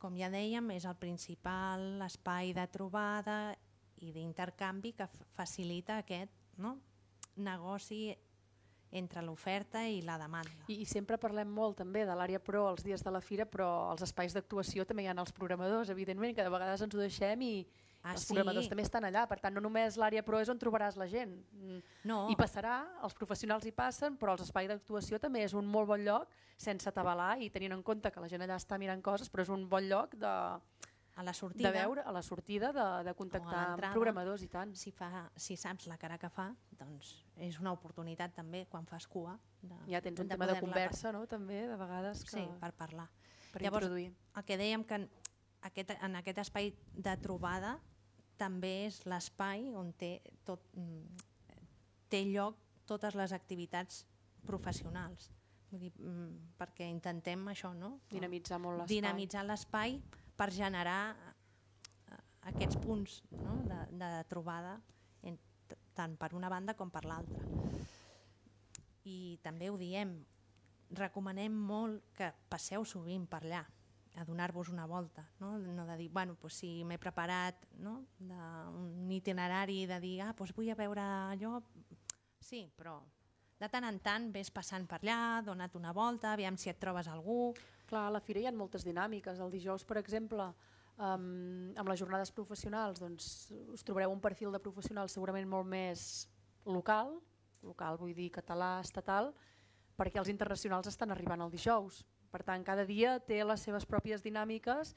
com 0.00 0.16
ja 0.16 0.30
dèiem, 0.32 0.72
és 0.74 0.86
el 0.88 0.96
principal 0.98 2.00
espai 2.06 2.54
de 2.56 2.66
trobada 2.72 3.54
i 4.00 4.12
d'intercanvi 4.14 4.94
que 4.96 5.06
facilita 5.36 6.00
aquest 6.00 6.32
no? 6.58 6.78
negoci 7.36 8.08
entre 8.90 9.22
l'oferta 9.22 9.84
i 9.86 10.00
la 10.02 10.16
demanda. 10.18 10.64
I, 10.66 10.80
I 10.82 10.86
sempre 10.88 11.18
parlem 11.20 11.50
molt 11.54 11.78
també 11.78 12.02
de 12.08 12.16
l'àrea 12.16 12.40
pro 12.42 12.64
els 12.72 12.82
dies 12.82 13.04
de 13.06 13.12
la 13.14 13.20
fira, 13.22 13.46
però 13.46 13.68
als 13.92 14.02
espais 14.02 14.34
d'actuació 14.34 14.84
també 14.86 15.04
hi 15.04 15.10
ha 15.12 15.14
els 15.14 15.34
programadors, 15.36 15.92
evidentment, 15.94 16.34
que 16.34 16.46
de 16.46 16.50
vegades 16.50 16.82
ens 16.82 16.96
ho 16.96 17.02
deixem 17.02 17.44
i 17.46 17.54
Ah, 18.02 18.14
els 18.14 18.22
sí? 18.24 18.32
programadors 18.32 18.68
també 18.70 18.82
estan 18.82 19.04
allà. 19.04 19.26
Per 19.28 19.36
tant, 19.40 19.52
no 19.54 19.60
només 19.60 19.96
l'àrea 20.00 20.22
pro 20.24 20.38
és 20.40 20.48
on 20.48 20.58
trobaràs 20.58 20.96
la 20.96 21.06
gent. 21.06 21.34
Mm, 21.52 21.80
No, 22.08 22.28
I 22.32 22.36
passarà, 22.36 22.78
els 23.04 23.14
professionals 23.14 23.66
hi 23.68 23.72
passen, 23.76 24.16
però 24.16 24.32
els 24.32 24.46
espais 24.46 24.68
d'actuació 24.68 25.18
també 25.20 25.42
és 25.44 25.52
un 25.52 25.66
molt 25.68 25.86
bon 25.88 26.00
lloc, 26.04 26.28
sense 26.56 26.88
atabalar 26.88 27.34
i 27.42 27.50
tenint 27.50 27.72
en 27.76 27.82
compte 27.82 28.10
que 28.10 28.20
la 28.20 28.28
gent 28.28 28.40
allà 28.46 28.56
està 28.56 28.78
mirant 28.78 29.02
coses, 29.02 29.28
però 29.30 29.42
és 29.42 29.50
un 29.52 29.68
bon 29.68 29.84
lloc 29.88 30.14
de, 30.16 30.26
a 31.16 31.22
la 31.22 31.34
sortida, 31.34 31.68
de 31.68 31.78
veure, 31.78 32.00
a 32.00 32.12
la 32.12 32.22
sortida, 32.22 32.72
de, 32.72 32.86
de 33.04 33.14
contactar 33.14 33.66
amb 33.74 33.84
programadors 33.92 34.42
i 34.42 34.48
tant. 34.48 34.72
si, 34.74 34.90
fa, 34.90 35.26
si 35.36 35.56
saps 35.56 35.86
la 35.86 35.98
cara 35.98 36.16
que 36.16 36.30
fa, 36.32 36.54
doncs 36.80 37.24
és 37.36 37.58
una 37.60 37.72
oportunitat 37.76 38.32
també 38.34 38.64
quan 38.70 38.86
fas 38.86 39.06
cua. 39.06 39.36
De, 39.60 39.76
Ja 39.92 40.00
tens 40.00 40.20
un 40.20 40.28
tema 40.28 40.46
de 40.46 40.58
conversa, 40.60 41.12
no?, 41.12 41.26
també, 41.26 41.66
de 41.68 41.76
vegades, 41.76 42.24
que, 42.24 42.30
Sí, 42.38 42.48
per 42.60 42.72
parlar. 42.72 43.10
per 43.52 43.60
Llavors, 43.60 43.84
introduir. 43.84 44.14
El 44.36 44.44
que 44.44 44.56
dèiem 44.56 44.84
que 44.84 44.94
en 44.94 45.10
aquest, 45.68 45.90
en 46.00 46.16
aquest 46.16 46.38
espai 46.38 46.72
de 46.94 47.16
trobada 47.20 47.78
també 48.40 48.72
és 48.86 49.02
l'espai 49.08 49.68
on 49.76 49.92
té, 50.00 50.14
tot, 50.48 50.64
mm, 50.76 51.26
té 52.10 52.24
lloc 52.30 52.56
totes 52.88 53.14
les 53.18 53.34
activitats 53.36 54.04
professionals. 54.46 55.30
Vull 55.70 55.84
dir, 55.84 55.92
mm, 55.94 56.56
perquè 56.58 56.88
intentem 56.90 57.44
això, 57.52 57.74
no? 57.76 58.00
Dinamitzar 58.10 58.58
molt 58.58 58.80
l'espai. 58.80 58.96
dinamitzar 58.96 59.44
l'espai 59.46 60.00
per 60.36 60.50
generar 60.50 61.14
eh, 61.14 62.22
aquests 62.50 62.80
punts 62.82 63.22
no? 63.30 63.60
de, 63.68 63.80
de 64.00 64.10
trobada 64.32 64.80
en, 65.22 65.38
tant 65.94 66.16
per 66.16 66.32
una 66.34 66.48
banda 66.48 66.74
com 66.74 66.90
per 66.90 67.04
l'altra. 67.04 67.44
I 69.04 69.38
també 69.44 69.70
ho 69.70 69.76
diem, 69.78 70.16
recomanem 70.90 71.54
molt 71.54 72.02
que 72.16 72.32
passeu 72.50 72.84
sovint 72.84 73.28
per 73.30 73.44
allà, 73.44 73.62
a 74.16 74.24
donar-vos 74.24 74.68
una 74.68 74.86
volta, 74.86 75.28
no? 75.38 75.58
no 75.58 75.86
de 75.86 75.96
dir, 75.96 76.10
bueno, 76.10 76.34
pues 76.34 76.54
si 76.54 76.84
m'he 76.84 76.98
preparat 76.98 77.54
no? 77.78 78.06
de, 78.18 78.40
un 78.74 79.10
itinerari 79.12 79.86
de 79.86 80.00
dir, 80.00 80.20
ah, 80.22 80.34
pues 80.36 80.54
vull 80.56 80.70
a 80.70 80.78
veure 80.78 81.04
allò, 81.04 81.60
sí, 82.40 82.66
però 82.76 82.98
de 83.60 83.68
tant 83.68 83.84
en 83.84 84.00
tant 84.00 84.30
ves 84.32 84.50
passant 84.50 84.86
per 84.88 84.98
allà, 85.02 85.42
dona't 85.44 85.76
una 85.76 85.92
volta, 85.92 86.32
aviam 86.32 86.56
si 86.56 86.72
et 86.72 86.80
trobes 86.80 87.08
algú, 87.08 87.52
Clar, 87.90 88.06
a 88.06 88.14
la 88.14 88.20
fira 88.22 88.38
hi 88.38 88.46
ha 88.46 88.52
moltes 88.54 88.84
dinàmiques. 88.86 89.40
El 89.42 89.50
dijous, 89.50 89.82
per 89.82 89.96
exemple, 89.98 90.44
um, 91.02 91.24
amb 91.74 91.90
les 91.90 91.98
jornades 91.98 92.30
professionals, 92.30 93.00
doncs, 93.02 93.26
us 93.74 93.82
trobareu 93.86 94.14
un 94.14 94.22
perfil 94.22 94.54
de 94.54 94.60
professional 94.62 95.10
segurament 95.10 95.48
molt 95.50 95.66
més 95.66 96.04
local, 96.64 97.16
local 97.66 97.98
vull 97.98 98.14
dir 98.14 98.28
català, 98.30 98.76
estatal, 98.84 99.32
perquè 99.98 100.22
els 100.22 100.30
internacionals 100.30 100.86
estan 100.92 101.10
arribant 101.10 101.42
el 101.42 101.50
dijous. 101.50 102.04
Per 102.30 102.42
tant, 102.46 102.64
cada 102.66 102.84
dia 102.86 103.18
té 103.20 103.42
les 103.44 103.62
seves 103.66 103.86
pròpies 103.86 104.22
dinàmiques 104.22 104.94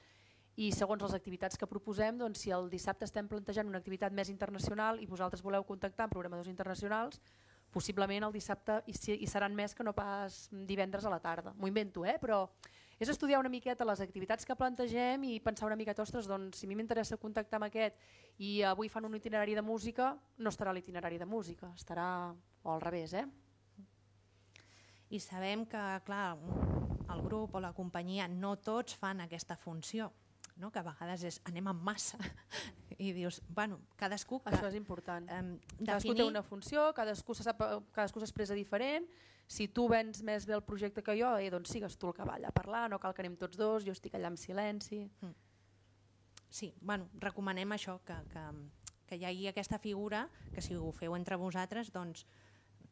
i 0.56 0.70
segons 0.72 1.02
les 1.02 1.16
activitats 1.18 1.58
que 1.58 1.70
proposem, 1.70 2.20
doncs, 2.20 2.44
si 2.44 2.54
el 2.54 2.70
dissabte 2.70 3.08
estem 3.10 3.28
plantejant 3.30 3.70
una 3.70 3.80
activitat 3.82 4.14
més 4.14 4.30
internacional 4.30 5.02
i 5.02 5.10
vosaltres 5.10 5.42
voleu 5.42 5.66
contactar 5.66 6.06
amb 6.06 6.14
programadors 6.14 6.52
internacionals, 6.52 7.22
possiblement 7.74 8.28
el 8.28 8.36
dissabte 8.36 8.78
hi, 8.86 9.28
seran 9.28 9.56
més 9.58 9.74
que 9.74 9.84
no 9.84 9.96
pas 9.98 10.46
divendres 10.54 11.06
a 11.06 11.12
la 11.14 11.20
tarda. 11.20 11.56
M'ho 11.58 11.72
invento, 11.72 12.06
eh? 12.06 12.20
però 12.22 12.46
és 13.02 13.10
estudiar 13.10 13.40
una 13.42 13.50
miqueta 13.50 13.88
les 13.88 14.04
activitats 14.06 14.46
que 14.46 14.56
plantegem 14.56 15.26
i 15.26 15.40
pensar 15.44 15.66
una 15.68 15.78
miqueta, 15.80 16.06
ostres, 16.06 16.30
doncs, 16.30 16.62
si 16.62 16.68
a 16.68 16.70
mi 16.70 16.78
m'interessa 16.78 17.18
contactar 17.18 17.58
amb 17.58 17.68
aquest 17.68 17.98
i 18.38 18.62
avui 18.70 18.92
fan 18.94 19.10
un 19.10 19.18
itinerari 19.18 19.58
de 19.58 19.66
música, 19.66 20.14
no 20.38 20.54
estarà 20.54 20.72
l'itinerari 20.72 21.18
de 21.18 21.26
música, 21.26 21.74
estarà 21.74 22.06
o 22.64 22.72
al 22.72 22.86
revés, 22.86 23.18
eh? 23.18 23.26
I 25.14 25.20
sabem 25.20 25.66
que, 25.70 25.82
clar, 26.06 26.38
el 27.14 27.24
grup 27.26 27.56
o 27.56 27.62
la 27.64 27.74
companyia 27.74 28.28
no 28.28 28.56
tots 28.58 28.98
fan 29.00 29.22
aquesta 29.24 29.58
funció, 29.58 30.12
no? 30.58 30.72
que 30.72 30.82
a 30.82 30.86
vegades 30.88 31.24
és 31.30 31.40
anem 31.50 31.70
en 31.72 31.84
massa 31.86 32.20
i 32.98 33.12
dius, 33.14 33.42
bueno, 33.50 33.80
cadascú... 33.98 34.40
Que, 34.44 34.54
Això 34.54 34.70
és 34.70 34.78
important. 34.80 35.30
Um, 35.34 35.54
Cadascú 35.80 36.16
té 36.18 36.26
una 36.26 36.44
funció, 36.46 36.92
cadascú 36.96 37.36
se 37.36 37.46
sap, 37.46 37.62
cadascú 37.96 38.22
s'expressa 38.22 38.58
diferent, 38.58 39.08
si 39.48 39.68
tu 39.68 39.88
vens 39.92 40.22
més 40.24 40.46
bé 40.48 40.56
el 40.56 40.64
projecte 40.64 41.04
que 41.04 41.16
jo, 41.20 41.34
eh, 41.38 41.50
doncs 41.52 41.74
sigues 41.74 41.98
tu 42.00 42.10
el 42.10 42.16
que 42.16 42.26
va 42.28 42.38
allà 42.38 42.50
a 42.50 42.56
parlar, 42.56 42.86
no 42.90 43.00
cal 43.02 43.14
que 43.14 43.24
anem 43.26 43.36
tots 43.40 43.60
dos, 43.60 43.84
jo 43.86 43.96
estic 43.96 44.16
allà 44.16 44.32
en 44.32 44.38
silenci. 44.40 45.04
Mm. 45.22 45.34
Sí, 46.54 46.74
bueno, 46.82 47.10
recomanem 47.20 47.76
això, 47.76 47.98
que, 48.06 48.16
que, 48.32 48.46
que 49.10 49.18
hi 49.18 49.26
hagi 49.26 49.48
aquesta 49.50 49.80
figura, 49.82 50.28
que 50.54 50.62
si 50.62 50.78
ho 50.78 50.92
feu 50.94 51.18
entre 51.18 51.38
vosaltres, 51.42 51.92
doncs 51.92 52.28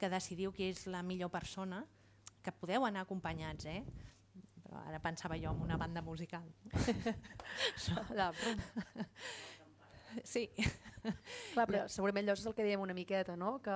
que 0.01 0.09
decidiu 0.09 0.51
qui 0.51 0.71
és 0.71 0.87
la 0.89 1.03
millor 1.05 1.29
persona, 1.29 1.83
que 2.41 2.53
podeu 2.57 2.87
anar 2.87 3.05
acompanyats, 3.05 3.67
eh? 3.69 3.83
Però 4.71 4.81
ara 4.87 5.01
pensava 5.03 5.35
jo 5.35 5.51
en 5.51 5.65
una 5.65 5.75
banda 5.75 5.99
musical. 6.01 6.45
Brum. 8.39 8.61
sí. 10.23 10.45
Clar, 11.51 11.65
però 11.65 11.81
segurament 11.91 12.29
allò 12.29 12.37
és 12.39 12.45
el 12.47 12.55
que 12.55 12.63
dèiem 12.63 12.79
una 12.79 12.95
miqueta, 12.95 13.35
no? 13.35 13.57
que 13.59 13.75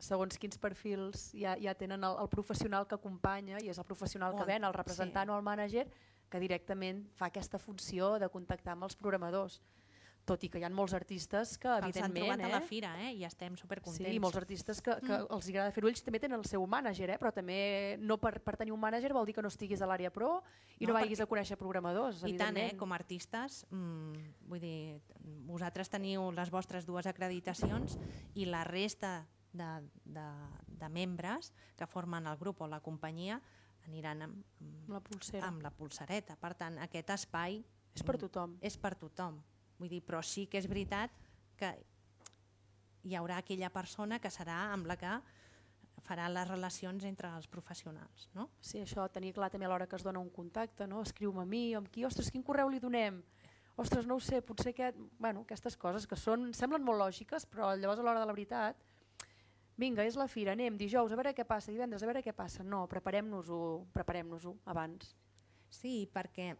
segons 0.00 0.40
quins 0.40 0.56
perfils 0.60 1.26
ja, 1.36 1.58
ja 1.60 1.74
tenen 1.76 2.08
el, 2.08 2.16
el 2.24 2.30
professional 2.32 2.88
que 2.88 2.96
acompanya 2.96 3.60
i 3.60 3.68
és 3.68 3.78
el 3.78 3.84
professional 3.84 4.32
que 4.38 4.48
ven, 4.48 4.64
el 4.64 4.76
representant 4.76 5.28
sí. 5.28 5.34
o 5.34 5.36
el 5.36 5.44
mànager, 5.44 5.84
que 6.32 6.40
directament 6.40 7.04
fa 7.18 7.28
aquesta 7.28 7.60
funció 7.60 8.14
de 8.18 8.32
contactar 8.32 8.72
amb 8.74 8.88
els 8.88 8.96
programadors. 8.96 9.60
Tot 10.24 10.40
i 10.42 10.48
que 10.48 10.56
hi 10.58 10.64
ha 10.64 10.70
molts 10.72 10.94
artistes 10.96 11.58
que, 11.60 11.68
Els 11.68 11.82
han 11.82 11.90
evidentment, 11.90 12.24
trobat 12.24 12.44
a 12.46 12.48
la 12.48 12.60
eh, 12.64 12.66
fira 12.66 12.90
eh? 13.04 13.10
i 13.12 13.24
estem 13.28 13.58
supercontents. 13.60 14.08
Sí, 14.08 14.18
molts 14.22 14.38
artistes 14.40 14.80
que, 14.80 14.94
que 15.04 15.12
Mm. 15.18 15.26
els 15.36 15.48
agrada 15.50 15.70
fer-ho 15.70 15.88
ells 15.90 16.00
també 16.02 16.18
tenen 16.22 16.38
el 16.38 16.46
seu 16.48 16.64
mànager, 16.66 17.10
eh? 17.10 17.18
però 17.20 17.30
també 17.30 17.98
no 18.00 18.16
per, 18.16 18.40
per 18.40 18.56
tenir 18.56 18.72
un 18.72 18.80
mànager 18.80 19.12
vol 19.12 19.26
dir 19.28 19.34
que 19.36 19.42
no 19.44 19.48
estiguis 19.52 19.82
a 19.82 19.86
l'àrea 19.86 20.10
pro 20.10 20.42
i 20.78 20.86
no, 20.86 20.94
No, 20.94 20.98
vagis 20.98 21.18
perquè- 21.20 21.22
a 21.24 21.28
conèixer 21.28 21.58
programadors, 21.60 22.22
I 22.24 22.32
tant, 22.38 22.56
eh? 22.56 22.70
evidentment. 22.70 22.78
com 22.78 22.92
a 22.92 22.94
artistes, 22.96 23.66
mm, 23.68 24.12
vull 24.48 24.60
dir, 24.60 25.00
vosaltres 25.44 25.90
teniu 25.90 26.30
les 26.32 26.50
vostres 26.50 26.86
dues 26.86 27.04
acreditacions 27.06 27.98
i 28.34 28.46
la 28.46 28.64
resta 28.64 29.26
de, 29.52 29.68
de, 30.06 30.24
de 30.66 30.88
membres 30.88 31.52
que 31.76 31.86
formen 31.86 32.26
el 32.26 32.38
grup 32.38 32.62
o 32.62 32.66
la 32.66 32.80
companyia 32.80 33.42
aniran 33.86 34.22
amb, 34.22 34.44
amb, 34.62 34.88
la 34.88 35.00
pulsera. 35.00 35.46
amb 35.46 35.60
la 35.62 35.70
pulsareta. 35.70 36.36
Per 36.40 36.54
tant, 36.54 36.78
aquest 36.78 37.10
espai 37.10 37.62
És 37.94 38.02
per 38.02 38.16
tothom. 38.16 38.56
és 38.62 38.78
per 38.78 38.94
tothom. 38.96 39.42
Vull 39.78 39.90
dir, 39.90 40.02
però 40.06 40.22
sí 40.22 40.46
que 40.46 40.60
és 40.60 40.68
veritat 40.70 41.12
que 41.58 41.72
hi 43.04 43.16
haurà 43.18 43.38
aquella 43.42 43.70
persona 43.70 44.18
que 44.18 44.32
serà 44.32 44.58
amb 44.72 44.88
la 44.88 44.96
que 45.00 45.14
farà 46.04 46.28
les 46.28 46.48
relacions 46.48 47.04
entre 47.08 47.30
els 47.36 47.48
professionals. 47.48 48.28
No? 48.36 48.48
Sí, 48.60 48.80
això, 48.82 49.06
tenir 49.12 49.32
clar 49.36 49.50
també 49.52 49.68
a 49.68 49.72
l'hora 49.72 49.88
que 49.88 49.96
es 49.96 50.04
dona 50.04 50.20
un 50.20 50.30
contacte, 50.30 50.86
no? 50.86 51.02
escriu-me 51.02 51.44
a 51.44 51.48
mi, 51.48 51.64
amb 51.76 51.88
qui, 51.92 52.04
ostres, 52.04 52.30
quin 52.32 52.44
correu 52.44 52.68
li 52.72 52.80
donem? 52.80 53.22
Ostres, 53.80 54.06
no 54.06 54.18
ho 54.18 54.22
sé, 54.22 54.40
potser 54.46 54.70
aquest... 54.74 54.98
Bueno, 55.18 55.42
aquestes 55.42 55.76
coses 55.80 56.06
que 56.06 56.18
són, 56.20 56.52
semblen 56.54 56.84
molt 56.86 57.00
lògiques, 57.00 57.48
però 57.50 57.72
llavors 57.74 58.02
a 58.02 58.06
l'hora 58.06 58.22
de 58.22 58.28
la 58.28 58.36
veritat, 58.36 58.84
vinga, 59.80 60.04
és 60.06 60.18
la 60.20 60.28
fira, 60.30 60.54
anem 60.54 60.76
dijous, 60.78 61.10
a 61.10 61.18
veure 61.18 61.34
què 61.34 61.46
passa, 61.48 61.72
divendres, 61.72 62.04
a 62.04 62.10
veure 62.10 62.22
què 62.22 62.36
passa. 62.36 62.62
No, 62.62 62.84
preparem-nos-ho 62.90 63.58
preparem 63.96 64.30
abans. 64.70 65.16
Sí, 65.74 66.04
perquè 66.12 66.52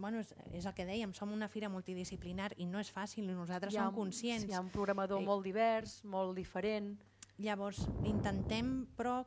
bueno, 0.00 0.20
és, 0.20 0.34
és 0.52 0.66
el 0.66 0.74
que 0.76 0.84
dèiem, 0.86 1.12
som 1.16 1.32
una 1.32 1.48
fira 1.48 1.68
multidisciplinar 1.72 2.52
i 2.60 2.66
no 2.66 2.78
és 2.82 2.90
fàcil 2.92 3.24
i 3.24 3.34
nosaltres 3.34 3.72
som 3.74 3.88
un- 3.88 3.94
conscients. 3.94 4.44
Hi 4.48 4.52
ha 4.54 4.60
un 4.60 4.68
programador 4.70 5.20
Eh, 5.22 5.24
molt 5.24 5.44
divers, 5.44 6.04
molt 6.04 6.36
diferent. 6.36 6.98
Llavors, 7.38 7.86
intentem, 8.04 8.86
però, 8.96 9.24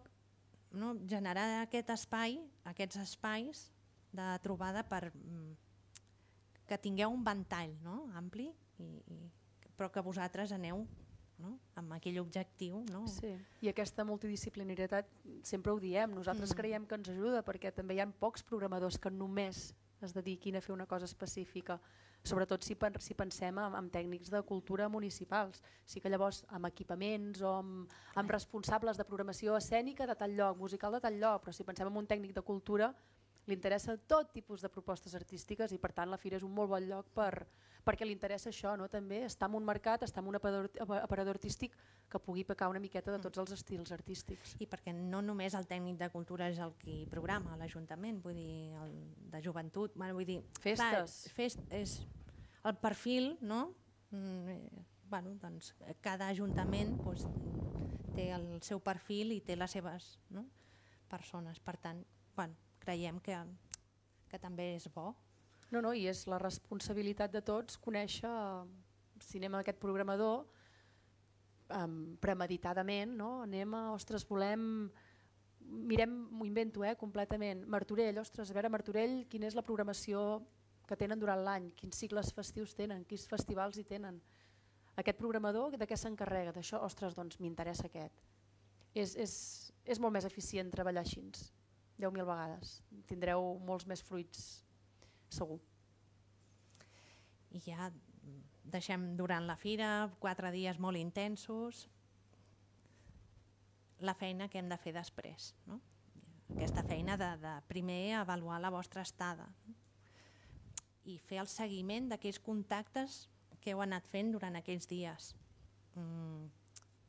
no, 0.71 0.93
generar 1.09 1.61
aquest 1.63 1.89
espai, 1.89 2.37
aquests 2.63 2.97
espais 3.01 3.71
de 4.13 4.27
trobada 4.43 4.83
per 4.87 5.11
mm, 5.13 5.55
que 6.67 6.77
tingueu 6.77 7.11
un 7.11 7.23
ventall 7.23 7.73
no? 7.83 8.05
ampli, 8.15 8.51
i, 8.79 8.83
i, 9.11 9.19
però 9.77 9.89
que 9.91 10.01
vosaltres 10.01 10.51
aneu 10.55 10.85
no? 11.37 11.57
amb 11.75 11.91
aquell 11.97 12.19
objectiu. 12.21 12.83
No? 12.91 13.05
Sí. 13.07 13.33
I 13.61 13.69
aquesta 13.73 14.05
multidisciplinaritat 14.07 15.09
sempre 15.43 15.71
ho 15.73 15.79
diem, 15.79 16.13
nosaltres 16.15 16.51
Mm. 16.53 16.55
creiem 16.61 16.85
que 16.85 16.95
ens 16.95 17.09
ajuda 17.09 17.43
perquè 17.43 17.73
també 17.73 17.95
hi 17.95 17.99
ha 17.99 18.07
pocs 18.07 18.43
programadors 18.43 18.97
que 18.97 19.09
només 19.11 19.73
es 20.01 20.13
dediquin 20.13 20.55
a 20.55 20.61
fer 20.61 20.73
una 20.73 20.85
cosa 20.85 21.05
específica, 21.05 21.79
sobretot 22.23 22.63
si, 22.65 22.75
si 22.99 23.13
pensem 23.13 23.59
en, 23.61 23.75
en 23.77 23.89
tècnics 23.93 24.31
de 24.33 24.41
cultura 24.43 24.89
municipals. 24.89 25.61
Sí 25.85 26.01
que 26.01 26.09
llavors 26.09 26.43
amb 26.49 26.67
equipaments 26.67 27.41
o 27.41 27.53
amb, 27.59 27.97
amb 28.15 28.33
responsables 28.33 28.97
de 28.97 29.05
programació 29.05 29.57
escènica 29.57 30.07
de 30.07 30.15
tal 30.15 30.35
lloc, 30.35 30.57
musical 30.57 30.97
de 30.97 31.03
tal 31.03 31.19
lloc, 31.21 31.43
però 31.45 31.53
si 31.53 31.67
pensem 31.67 31.91
en 31.91 32.01
un 32.01 32.09
tècnic 32.09 32.33
de 32.35 32.45
cultura 32.45 32.93
li 33.45 33.53
interessa 33.53 33.93
tot 34.09 34.31
tipus 34.33 34.63
de 34.65 34.71
propostes 34.73 35.13
artístiques 35.13 35.71
i 35.71 35.77
per 35.77 35.91
tant 35.93 36.09
la 36.09 36.17
fira 36.17 36.39
és 36.39 36.45
un 36.45 36.53
molt 36.53 36.71
bon 36.71 36.87
lloc 36.89 37.11
per, 37.13 37.45
perquè 37.85 38.05
li 38.07 38.15
interessa 38.15 38.49
això, 38.49 38.73
no? 38.79 38.87
també 38.89 39.21
estar 39.27 39.47
en 39.49 39.59
un 39.59 39.65
mercat, 39.67 40.03
estar 40.03 40.23
en 40.23 40.31
un 40.31 40.39
aparador, 40.39 40.69
aparador 40.97 41.37
artístic 41.37 41.75
que 42.09 42.21
pugui 42.21 42.43
pecar 42.47 42.69
una 42.71 42.81
miqueta 42.81 43.13
de 43.13 43.19
tots 43.21 43.41
els 43.43 43.53
estils 43.59 43.93
artístics. 43.93 44.55
I 44.63 44.67
perquè 44.69 44.93
no 44.95 45.21
només 45.21 45.53
el 45.57 45.67
tècnic 45.69 45.99
de 46.01 46.09
cultura 46.13 46.49
és 46.49 46.59
el 46.63 46.73
qui 46.81 47.03
programa 47.11 47.57
l'Ajuntament, 47.59 48.19
vull 48.25 48.37
dir, 48.39 48.73
el 48.81 48.97
de 49.31 49.43
joventut, 49.45 49.95
bueno, 49.95 50.17
vull 50.17 50.27
dir... 50.27 50.41
Festes. 50.59 51.21
Clar, 51.27 51.35
fest, 51.37 51.63
és 51.69 51.99
el 52.65 52.77
perfil, 52.81 53.35
no? 53.45 53.67
Mm, 54.09 54.49
eh, 54.49 54.85
bueno, 55.09 55.35
doncs, 55.41 55.75
cada 56.01 56.29
ajuntament 56.33 56.95
doncs, 56.97 57.27
té 58.15 58.29
el 58.33 58.47
seu 58.65 58.81
perfil 58.81 59.35
i 59.35 59.41
té 59.45 59.57
les 59.59 59.77
seves 59.77 60.15
no? 60.33 60.47
persones. 61.11 61.61
Per 61.61 61.77
tant, 61.81 62.01
bueno, 62.35 62.57
creiem 62.81 63.19
que, 63.21 63.37
que 64.31 64.41
també 64.41 64.73
és 64.79 64.89
bo. 64.93 65.11
No, 65.73 65.81
no, 65.81 65.93
i 65.97 66.05
és 66.07 66.25
la 66.29 66.37
responsabilitat 66.41 67.33
de 67.33 67.41
tots 67.45 67.79
conèixer 67.81 68.31
si 69.23 69.39
anem 69.39 69.55
a 69.55 69.63
aquest 69.63 69.79
programador 69.81 70.43
um, 71.69 72.15
premeditadament, 72.21 73.15
no? 73.17 73.41
anem 73.45 73.73
a, 73.73 73.83
ostres, 73.95 74.25
volem, 74.27 74.89
mirem, 75.65 76.13
m'ho 76.31 76.45
invento 76.47 76.83
eh, 76.85 76.95
completament, 76.99 77.65
Martorell, 77.71 78.19
ostres, 78.21 78.51
a 78.51 78.57
veure 78.57 78.71
Martorell, 78.71 79.23
quina 79.31 79.49
és 79.49 79.57
la 79.57 79.65
programació 79.65 80.43
que 80.85 80.97
tenen 80.99 81.19
durant 81.19 81.41
l'any, 81.41 81.71
quins 81.79 81.97
cicles 81.97 82.31
festius 82.35 82.75
tenen, 82.77 83.05
quins 83.09 83.25
festivals 83.29 83.79
hi 83.81 83.85
tenen. 83.89 84.19
Aquest 85.01 85.17
programador 85.19 85.75
de 85.75 85.87
què 85.89 85.97
s'encarrega? 85.97 86.53
D'això, 86.55 86.79
ostres, 86.85 87.15
doncs 87.17 87.39
m'interessa 87.41 87.89
aquest. 87.89 88.21
És, 88.95 89.15
és, 89.19 89.33
és 89.83 89.99
molt 89.99 90.13
més 90.15 90.27
eficient 90.27 90.69
treballar 90.71 91.03
així, 91.03 91.25
10.000 91.99 92.27
vegades. 92.27 92.77
Tindreu 93.09 93.55
molts 93.65 93.87
més 93.89 94.03
fruits, 94.05 94.64
segur. 95.29 95.59
I 97.55 97.61
ja 97.65 97.89
deixem 98.65 99.13
durant 99.17 99.45
la 99.47 99.55
fira 99.55 100.09
quatre 100.19 100.51
dies 100.51 100.79
molt 100.81 100.97
intensos 100.97 101.85
la 103.99 104.15
feina 104.17 104.49
que 104.49 104.59
hem 104.59 104.69
de 104.69 104.77
fer 104.77 104.93
després. 104.95 105.53
No? 105.69 105.79
Aquesta 106.51 106.83
feina 106.85 107.15
de, 107.17 107.29
de 107.41 107.53
primer 107.69 108.17
avaluar 108.19 108.59
la 108.61 108.73
vostra 108.73 109.05
estada 109.05 109.47
i 111.05 111.17
fer 111.21 111.39
el 111.41 111.49
seguiment 111.49 112.09
d'aquells 112.09 112.41
contactes 112.41 113.25
que 113.61 113.73
heu 113.73 113.81
anat 113.81 114.07
fent 114.09 114.31
durant 114.33 114.57
aquells 114.57 114.87
dies. 114.89 115.31
Mm, 115.95 116.49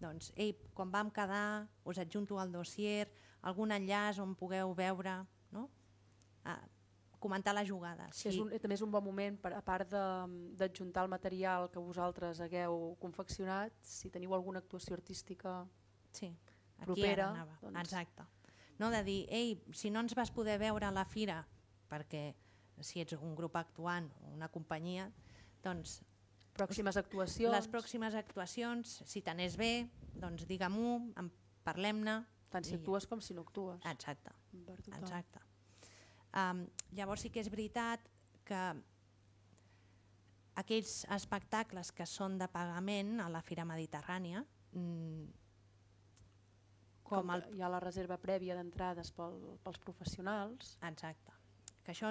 doncs, 0.00 0.30
ei, 0.36 0.54
quan 0.76 0.92
vam 0.92 1.10
quedar, 1.12 1.66
us 1.84 2.00
adjunto 2.00 2.38
al 2.40 2.52
dossier, 2.52 3.08
algun 3.42 3.72
enllaç 3.72 4.20
on 4.22 4.34
pugueu 4.36 4.72
veure, 4.76 5.18
no? 5.52 5.66
ah, 6.44 6.60
comentar 7.26 7.52
la 7.54 7.64
jugada. 7.66 8.06
Sí. 8.14 8.28
És 8.30 8.38
un, 8.42 8.50
també 8.62 8.74
és 8.78 8.82
un 8.86 8.90
bon 8.94 9.04
moment, 9.04 9.36
per, 9.42 9.52
a 9.58 9.62
part 9.66 9.90
de- 9.90 10.54
d'adjuntar 10.56 11.04
el 11.04 11.10
material 11.12 11.68
que 11.70 11.82
vosaltres 11.82 12.40
hagueu 12.40 12.96
confeccionat, 13.02 13.74
si 13.82 14.10
teniu 14.14 14.34
alguna 14.34 14.62
actuació 14.62 14.94
artística 14.96 15.64
Sí, 16.12 16.30
aquí 16.78 16.86
propera, 16.86 17.30
anava. 17.34 17.58
doncs- 17.62 17.80
Exacte. 17.84 18.24
No 18.78 18.90
de 18.90 19.02
dir, 19.04 19.22
ei, 19.32 19.54
si 19.72 19.90
no 19.90 20.00
ens 20.04 20.14
vas 20.14 20.30
poder 20.30 20.58
veure 20.60 20.84
a 20.86 20.90
la 20.92 21.04
fira, 21.04 21.46
perquè 21.88 22.34
si 22.80 23.00
ets 23.00 23.14
un 23.16 23.34
grup 23.34 23.56
actuant 23.56 24.10
o 24.20 24.28
una 24.34 24.48
companyia, 24.52 25.10
doncs 25.64 26.02
pròximes 26.56 26.96
actuacions, 26.96 27.52
les 27.54 27.68
pròximes 27.68 28.14
actuacions, 28.14 29.02
si 29.06 29.22
t'anés 29.22 29.56
bé, 29.56 29.88
doncs 30.14 30.44
digue-m'ho, 30.46 31.12
parlem-ne. 31.64 32.18
tant 32.50 32.64
si 32.64 32.72
i- 32.74 32.76
actues 32.78 33.06
com 33.06 33.20
si 33.20 33.34
no 33.34 33.42
actues. 33.42 33.80
Exacte, 33.90 34.30
exacte. 34.96 35.40
Um, 36.36 36.66
llavors 36.92 37.24
sí 37.24 37.30
que 37.32 37.40
és 37.40 37.48
veritat 37.48 38.02
que 38.44 38.60
aquells 40.60 40.98
espectacles 41.16 41.92
que 41.96 42.06
són 42.08 42.36
de 42.40 42.48
pagament 42.52 43.20
a 43.24 43.30
la 43.32 43.42
Fira 43.44 43.64
Mediterrània, 43.68 44.44
mm, 44.72 45.26
Com 47.06 47.22
com 47.22 47.30
el 47.36 47.44
hi 47.54 47.62
ha 47.62 47.68
la 47.70 47.80
reserva 47.80 48.16
prèvia 48.18 48.56
d'entrades 48.58 49.12
pel, 49.14 49.36
pels 49.62 49.78
professionals, 49.78 50.76
Exacte. 50.82 51.32
que 51.84 51.92
això, 51.92 52.10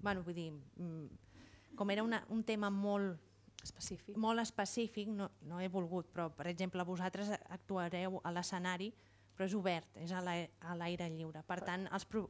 bueno, 0.00 0.22
vull 0.22 0.34
dir, 0.34 0.52
mm, 0.52 1.74
com 1.76 1.90
era 1.90 2.04
una, 2.04 2.24
un 2.28 2.44
tema 2.44 2.70
molt 2.70 3.18
específic. 3.62 4.16
molt 4.16 4.40
específic, 4.40 5.08
no, 5.08 5.30
no 5.42 5.60
he 5.60 5.68
volgut, 5.68 6.06
però 6.12 6.28
per 6.30 6.46
exemple 6.46 6.84
vosaltres 6.84 7.30
actuareu 7.50 8.20
a 8.22 8.30
l'escenari, 8.30 8.92
però 9.36 9.44
és 9.44 9.54
obert, 9.54 9.96
és 9.96 10.12
a 10.12 10.22
l'aire 10.22 11.10
lliure. 11.10 11.42
Per 11.42 11.60
tant, 11.60 11.88
els 11.92 12.04
pro... 12.04 12.28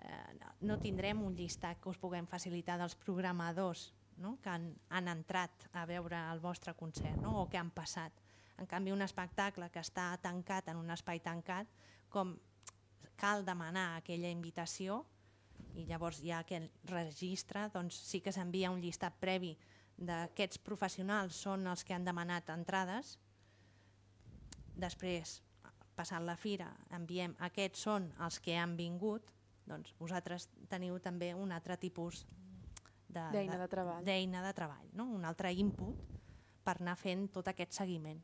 eh, 0.00 0.50
no 0.66 0.78
tindrem 0.80 1.22
un 1.22 1.36
llistat 1.36 1.80
que 1.80 1.90
us 1.90 2.00
puguem 2.00 2.26
facilitar 2.28 2.78
dels 2.80 2.96
programadors 2.96 3.90
no? 4.20 4.36
que 4.42 4.50
han, 4.52 4.70
han 4.90 5.08
entrat 5.08 5.68
a 5.72 5.86
veure 5.88 6.18
el 6.32 6.40
vostre 6.40 6.74
concert 6.74 7.20
no? 7.22 7.40
o 7.42 7.48
que 7.48 7.58
han 7.58 7.72
passat. 7.74 8.12
En 8.60 8.68
canvi, 8.68 8.92
un 8.92 9.02
espectacle 9.02 9.70
que 9.72 9.80
està 9.80 10.12
tancat 10.20 10.68
en 10.68 10.76
un 10.76 10.92
espai 10.92 11.22
tancat, 11.24 11.68
com 12.12 12.34
cal 13.20 13.44
demanar 13.44 13.96
aquella 13.96 14.30
invitació 14.32 15.02
i 15.76 15.86
llavors 15.88 16.20
hi 16.20 16.32
ha 16.32 16.42
aquest 16.44 16.90
registre, 16.90 17.68
doncs 17.72 17.96
sí 18.10 18.20
que 18.20 18.32
s'envia 18.32 18.72
un 18.72 18.80
llistat 18.82 19.16
previ 19.20 19.54
d'aquests 20.00 20.60
professionals 20.64 21.36
són 21.44 21.66
els 21.68 21.84
que 21.84 21.94
han 21.94 22.04
demanat 22.04 22.48
entrades, 22.52 23.18
després, 24.80 25.40
passant 25.96 26.24
la 26.24 26.36
fira, 26.40 26.70
enviem 26.96 27.36
aquests 27.50 27.84
són 27.86 28.08
els 28.24 28.40
que 28.40 28.56
han 28.56 28.76
vingut, 28.78 29.28
doncs 29.70 29.94
vosaltres 29.98 30.48
teniu 30.70 30.98
també 31.02 31.32
un 31.34 31.52
altre 31.54 31.76
tipus 31.80 32.24
d'eina 33.10 33.30
de, 33.32 33.58
de, 33.58 33.62
de 33.62 33.68
treball, 33.70 34.04
de 34.06 34.52
treball 34.54 34.90
no? 34.98 35.06
un 35.16 35.24
altre 35.24 35.52
input 35.54 36.18
per 36.64 36.76
anar 36.78 36.96
fent 36.98 37.28
tot 37.32 37.48
aquest 37.50 37.74
seguiment. 37.74 38.20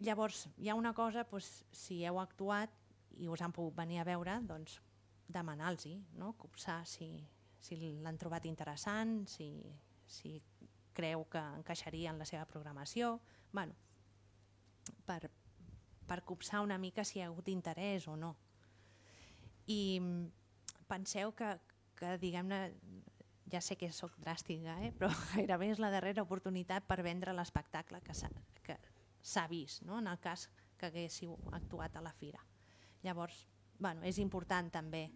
Llavors, 0.00 0.46
hi 0.56 0.70
ha 0.70 0.76
una 0.78 0.94
cosa, 0.96 1.26
doncs, 1.28 1.64
si 1.76 2.00
heu 2.08 2.20
actuat 2.22 2.72
i 3.20 3.28
us 3.28 3.42
han 3.44 3.52
pogut 3.52 3.76
venir 3.76 4.00
a 4.00 4.06
veure, 4.08 4.38
doncs 4.48 4.78
demanar-los, 5.28 5.98
no? 6.16 6.32
copsar 6.40 6.80
si, 6.88 7.10
si 7.60 7.76
l'han 7.76 8.18
trobat 8.18 8.46
interessant, 8.48 9.26
si, 9.28 9.50
si 10.06 10.38
creu 10.96 11.26
que 11.30 11.42
encaixaria 11.58 12.14
en 12.14 12.18
la 12.18 12.26
seva 12.28 12.46
programació, 12.48 13.18
bueno, 13.52 13.76
per, 15.06 15.28
per 16.08 16.22
copsar 16.26 16.64
una 16.64 16.78
mica 16.78 17.04
si 17.04 17.18
hi 17.18 17.22
ha 17.24 17.28
hagut 17.28 17.50
interès 17.52 18.08
o 18.08 18.16
no. 18.16 18.34
I 19.66 20.00
penseu 20.88 21.34
que, 21.36 21.52
que 21.98 22.16
diguem-ne, 22.22 22.60
ja 23.50 23.60
sé 23.60 23.76
que 23.76 23.90
sóc 23.92 24.14
dràstica, 24.22 24.78
eh? 24.86 24.92
però 24.96 25.10
gairebé 25.34 25.70
és 25.74 25.82
la 25.82 25.90
darrera 25.92 26.24
oportunitat 26.26 26.86
per 26.88 27.02
vendre 27.06 27.34
l'espectacle 27.36 28.00
que 28.04 28.14
s'ha 28.14 29.46
vist, 29.50 29.82
no? 29.84 29.98
en 29.98 30.08
el 30.08 30.20
cas 30.22 30.48
que 30.78 30.88
haguéssiu 30.88 31.36
actuat 31.52 31.96
a 31.96 32.04
la 32.04 32.12
fira. 32.12 32.40
Llavors, 33.02 33.46
bueno, 33.78 34.04
és 34.04 34.18
important 34.18 34.70
també 34.72 35.08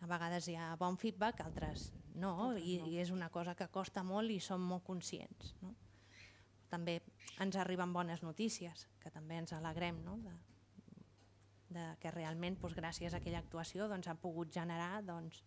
a 0.00 0.08
vegades 0.08 0.48
hi 0.48 0.56
ha 0.56 0.74
bon 0.80 0.96
feedback, 1.00 1.40
altres 1.44 1.90
no, 2.16 2.54
i, 2.56 2.78
i 2.88 2.98
és 3.00 3.10
una 3.12 3.28
cosa 3.32 3.54
que 3.56 3.68
costa 3.72 4.04
molt 4.04 4.32
i 4.32 4.40
som 4.40 4.62
molt 4.64 4.84
conscients. 4.84 5.54
No? 5.62 5.74
També 6.72 6.98
ens 7.40 7.56
arriben 7.60 7.92
bones 7.92 8.22
notícies, 8.24 8.86
que 9.00 9.12
també 9.12 9.40
ens 9.40 9.52
alegrem 9.56 10.02
no? 10.04 10.16
de, 10.24 10.34
de 11.72 11.84
que 12.00 12.12
realment 12.14 12.58
doncs, 12.60 12.76
gràcies 12.78 13.14
a 13.14 13.20
aquella 13.20 13.42
actuació 13.42 13.88
doncs, 13.90 14.08
ha 14.08 14.14
pogut 14.14 14.52
generar, 14.54 15.02
doncs, 15.04 15.42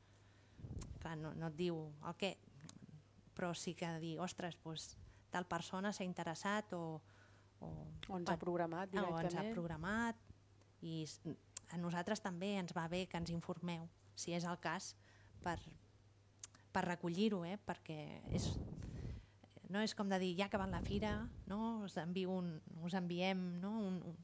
clar, 0.99 1.15
no, 1.17 1.33
no 1.35 1.47
et 1.47 1.57
diu 1.59 1.79
el 2.07 2.17
què, 2.19 2.33
però 3.35 3.53
sí 3.55 3.75
que 3.77 3.91
dir, 4.01 4.17
ostres, 4.19 4.57
doncs, 4.63 4.97
tal 5.31 5.45
persona 5.47 5.93
s'ha 5.93 6.07
interessat 6.07 6.73
o, 6.73 6.99
o, 7.61 7.69
o 8.09 8.17
ens 8.17 8.31
ha 8.31 8.37
programat 8.41 8.91
directament. 8.91 9.15
O 9.15 9.27
ens 9.29 9.37
ha 9.39 9.53
programat 9.53 10.25
i 10.81 11.03
a 11.73 11.77
nosaltres 11.77 12.21
també 12.23 12.55
ens 12.57 12.73
va 12.75 12.87
bé 12.91 13.05
que 13.07 13.19
ens 13.19 13.31
informeu 13.31 13.87
si 14.19 14.33
és 14.35 14.45
el 14.47 14.57
cas, 14.59 14.93
per, 15.43 15.55
per 16.73 16.83
recollir-ho, 16.85 17.43
eh? 17.47 17.55
perquè 17.63 17.99
és, 18.35 18.49
no 19.71 19.83
és 19.85 19.95
com 19.95 20.09
de 20.11 20.19
dir 20.19 20.33
ja 20.37 20.47
ha 20.47 20.51
acabat 20.51 20.73
la 20.73 20.81
fira, 20.83 21.13
no? 21.47 21.85
us, 21.85 21.95
envio 22.01 22.33
un, 22.35 22.57
us 22.83 22.97
enviem 22.99 23.45
no? 23.63 23.71
un, 23.87 24.01
un, 24.11 24.17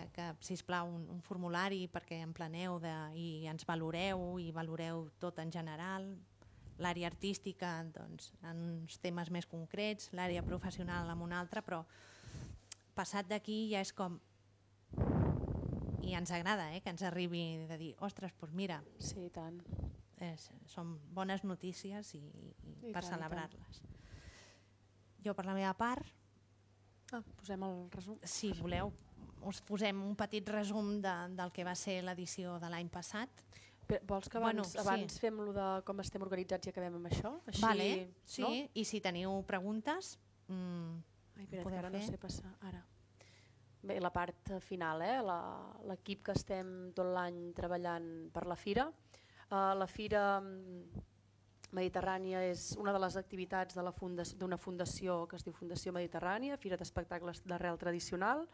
que, 0.00 0.08
que 0.14 0.46
sisplau 0.46 0.88
un, 0.88 1.06
un 1.10 1.20
formulari 1.24 1.86
perquè 1.92 2.20
en 2.24 2.32
planeu 2.36 2.78
de, 2.82 2.94
i 3.18 3.46
ens 3.50 3.66
valoreu 3.68 4.38
i 4.40 4.50
valoreu 4.54 5.08
tot 5.20 5.38
en 5.42 5.52
general, 5.52 6.06
l'àrea 6.80 7.10
artística 7.10 7.74
doncs, 7.92 8.32
en 8.46 8.62
uns 8.80 8.98
temes 9.02 9.30
més 9.30 9.46
concrets, 9.46 10.10
l'àrea 10.16 10.42
professional 10.46 11.10
en 11.12 11.24
un 11.24 11.32
altre, 11.36 11.62
però 11.62 11.82
passat 12.96 13.28
d'aquí 13.28 13.66
ja 13.72 13.82
és 13.84 13.92
com 13.96 14.18
i 16.00 16.14
ens 16.16 16.32
agrada 16.32 16.70
eh, 16.74 16.80
que 16.80 16.90
ens 16.90 17.02
arribi 17.06 17.66
de 17.68 17.76
dir, 17.78 17.90
ostres, 18.00 18.32
doncs 18.40 18.56
mira, 18.56 18.80
sí, 18.98 19.28
tant. 19.34 19.60
És, 20.20 20.50
són 20.68 20.96
bones 21.16 21.44
notícies 21.48 22.14
i, 22.16 22.20
i, 22.20 22.72
I 22.90 22.92
per 22.92 23.04
celebrar-les. 23.06 23.82
Jo 25.24 25.36
per 25.36 25.46
la 25.48 25.56
meva 25.56 25.72
part... 25.76 26.16
Ah, 27.10 27.22
posem 27.40 27.62
el 27.66 27.72
resum. 27.90 28.18
Si 28.22 28.52
voleu, 28.60 28.92
us 29.48 29.60
posem 29.66 30.02
un 30.04 30.14
petit 30.18 30.46
resum 30.52 30.98
de, 31.02 31.14
del 31.36 31.52
que 31.52 31.64
va 31.66 31.74
ser 31.78 32.00
l'edició 32.04 32.58
de 32.62 32.70
l'any 32.72 32.90
passat. 32.92 33.44
Però 33.90 34.00
vols 34.06 34.28
que 34.30 34.38
abans, 34.38 34.74
bueno, 34.74 34.82
abans 34.84 35.16
sí. 35.16 35.22
fem 35.24 35.40
lo 35.42 35.52
de 35.56 35.66
com 35.86 36.00
estem 36.02 36.22
organitzats 36.22 36.68
i 36.68 36.72
acabem 36.74 37.00
amb 37.00 37.10
això? 37.10 37.34
Així, 37.50 37.62
vale, 37.64 37.90
sí, 38.22 38.44
no? 38.44 38.52
i 38.74 38.86
si 38.86 39.02
teniu 39.02 39.40
preguntes... 39.48 40.14
Mm, 40.46 41.00
Ai, 41.36 41.44
espera, 41.46 41.64
que 41.64 41.78
ara 41.78 41.90
fer. 41.90 41.98
no 41.98 42.06
sé 42.06 42.20
passar. 42.22 42.54
Ara. 42.68 42.84
Bé, 43.82 43.96
la 44.02 44.10
part 44.12 44.52
final, 44.60 45.02
eh? 45.02 45.18
l'equip 45.88 46.26
que 46.28 46.34
estem 46.36 46.90
tot 46.96 47.08
l'any 47.14 47.48
treballant 47.56 48.28
per 48.34 48.44
la 48.46 48.58
Fira. 48.58 48.90
Uh, 49.50 49.72
la 49.74 49.86
Fira 49.90 50.24
mm, 50.38 51.06
Mediterrània 51.74 52.42
és 52.50 52.74
una 52.78 52.92
de 52.92 53.00
les 53.02 53.16
activitats 53.16 53.78
d'una 53.78 53.92
funda 53.94 54.58
fundació 54.58 55.24
que 55.30 55.38
es 55.38 55.46
diu 55.46 55.54
Fundació 55.54 55.94
Mediterrània, 55.96 56.58
Fira 56.58 56.76
d'Espectacles 56.76 57.42
d'Arrel 57.46 57.78
Tradicional. 57.78 58.44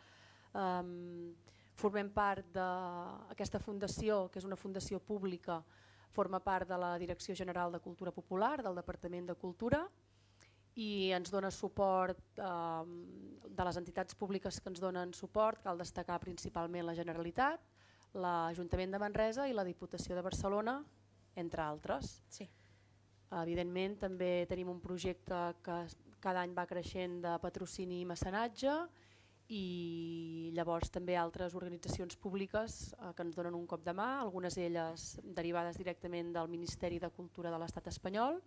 Um, 0.57 1.35
formem 1.77 2.09
part 2.09 2.49
d'aquesta 2.57 3.61
fundació, 3.61 4.27
que 4.33 4.41
és 4.41 4.49
una 4.49 4.57
fundació 4.57 5.01
pública, 5.05 5.61
forma 6.17 6.41
part 6.41 6.69
de 6.71 6.79
la 6.81 6.95
Direcció 6.99 7.37
General 7.37 7.73
de 7.73 7.83
Cultura 7.85 8.13
Popular, 8.15 8.63
del 8.65 8.79
Departament 8.79 9.29
de 9.29 9.37
Cultura, 9.37 9.83
i 10.77 11.11
ens 11.17 11.33
dona 11.33 11.51
suport 11.53 12.41
eh, 12.41 12.85
de 13.49 13.65
les 13.69 13.79
entitats 13.81 14.17
públiques 14.17 14.61
que 14.61 14.73
ens 14.73 14.81
donen 14.81 15.13
suport, 15.17 15.63
cal 15.65 15.81
destacar 15.81 16.19
principalment 16.21 16.85
la 16.85 16.97
Generalitat, 16.97 17.65
l'Ajuntament 18.17 18.93
de 18.93 19.01
Manresa 19.01 19.49
i 19.49 19.57
la 19.57 19.65
Diputació 19.65 20.17
de 20.17 20.25
Barcelona, 20.25 20.79
entre 21.37 21.65
altres. 21.65 22.21
Sí. 22.33 22.49
Evidentment 23.37 23.97
també 24.05 24.47
tenim 24.49 24.69
un 24.73 24.81
projecte 24.81 25.41
que 25.65 25.81
cada 26.23 26.45
any 26.45 26.53
va 26.57 26.69
creixent 26.69 27.21
de 27.25 27.35
patrocini 27.43 28.01
i 28.03 28.09
mecenatge 28.09 28.77
i 29.49 30.51
llavors 30.57 30.91
també 30.91 31.15
altres 31.17 31.55
organitzacions 31.55 32.17
públiques 32.19 32.95
eh, 32.95 33.13
que 33.15 33.23
ens 33.23 33.37
donen 33.37 33.55
un 33.55 33.67
cop 33.71 33.85
de 33.87 33.95
mà, 33.95 34.17
algunes 34.21 34.57
d'elles 34.59 35.09
derivades 35.23 35.79
directament 35.79 36.33
del 36.35 36.51
Ministeri 36.51 36.99
de 36.99 37.11
Cultura 37.15 37.53
de 37.55 37.61
l'Estat 37.63 37.87
espanyol 37.93 38.41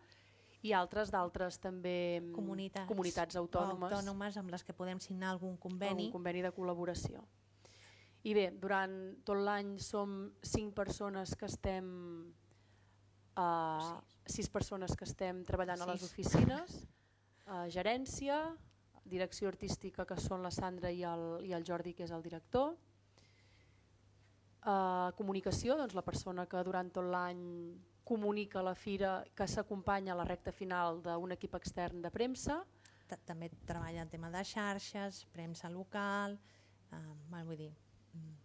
i 0.67 0.73
altres 0.75 1.11
d'altres 1.13 1.59
també 1.63 2.19
mm, 2.19 2.33
comunitats, 2.35 2.89
comunitats 2.89 3.39
autònomes, 3.39 3.93
autònomes 3.93 4.39
amb 4.41 4.51
les 4.51 4.65
que 4.67 4.75
podem 4.75 4.99
signar 4.99 5.31
algun 5.31 5.55
conveni. 5.57 6.09
Un 6.09 6.17
conveni 6.17 6.43
de 6.43 6.51
col·laboració. 6.51 7.23
I 8.27 8.35
bé, 8.35 8.49
durant 8.59 8.95
tot 9.23 9.39
l'any 9.39 9.77
som 9.79 10.33
cinc 10.43 10.75
persones 10.75 11.31
que 11.39 11.47
estem 11.47 11.87
uh, 13.39 13.93
sis 14.27 14.49
persones 14.51 14.97
que 14.99 15.07
estem 15.07 15.45
treballant 15.47 15.79
sis. 15.79 15.85
a 15.85 15.93
les 15.93 16.03
oficines, 16.03 16.81
uh, 17.47 17.63
gerència, 17.71 18.41
direcció 19.09 19.49
artística 19.49 20.05
que 20.05 20.17
són 20.21 20.43
la 20.45 20.51
Sandra 20.53 20.91
i 20.91 21.03
el, 21.03 21.25
i 21.49 21.53
el 21.57 21.65
Jordi 21.67 21.93
que 21.97 22.05
és 22.05 22.13
el 22.15 22.23
director, 22.23 22.75
uh, 24.65 25.11
comunicació, 25.17 25.77
doncs 25.77 25.95
la 25.97 26.05
persona 26.05 26.45
que 26.49 26.63
durant 26.65 26.91
tot 26.93 27.07
l'any 27.09 27.43
comunica 28.09 28.63
la 28.65 28.73
fira 28.73 29.23
que 29.37 29.45
s'acompanya 29.47 30.15
a 30.15 30.17
la 30.17 30.25
recta 30.25 30.51
final 30.51 31.01
d'un 31.05 31.35
equip 31.35 31.55
extern 31.59 32.01
de 32.01 32.09
premsa. 32.09 32.63
També 33.25 33.49
treballa 33.65 34.01
en 34.01 34.09
tema 34.09 34.29
de 34.33 34.41
xarxes, 34.45 35.23
premsa 35.33 35.69
local, 35.69 36.39
eh, 36.91 37.07
mal 37.29 37.45
vull 37.45 37.65
dir... 37.65 37.73
Mm. 38.13 38.37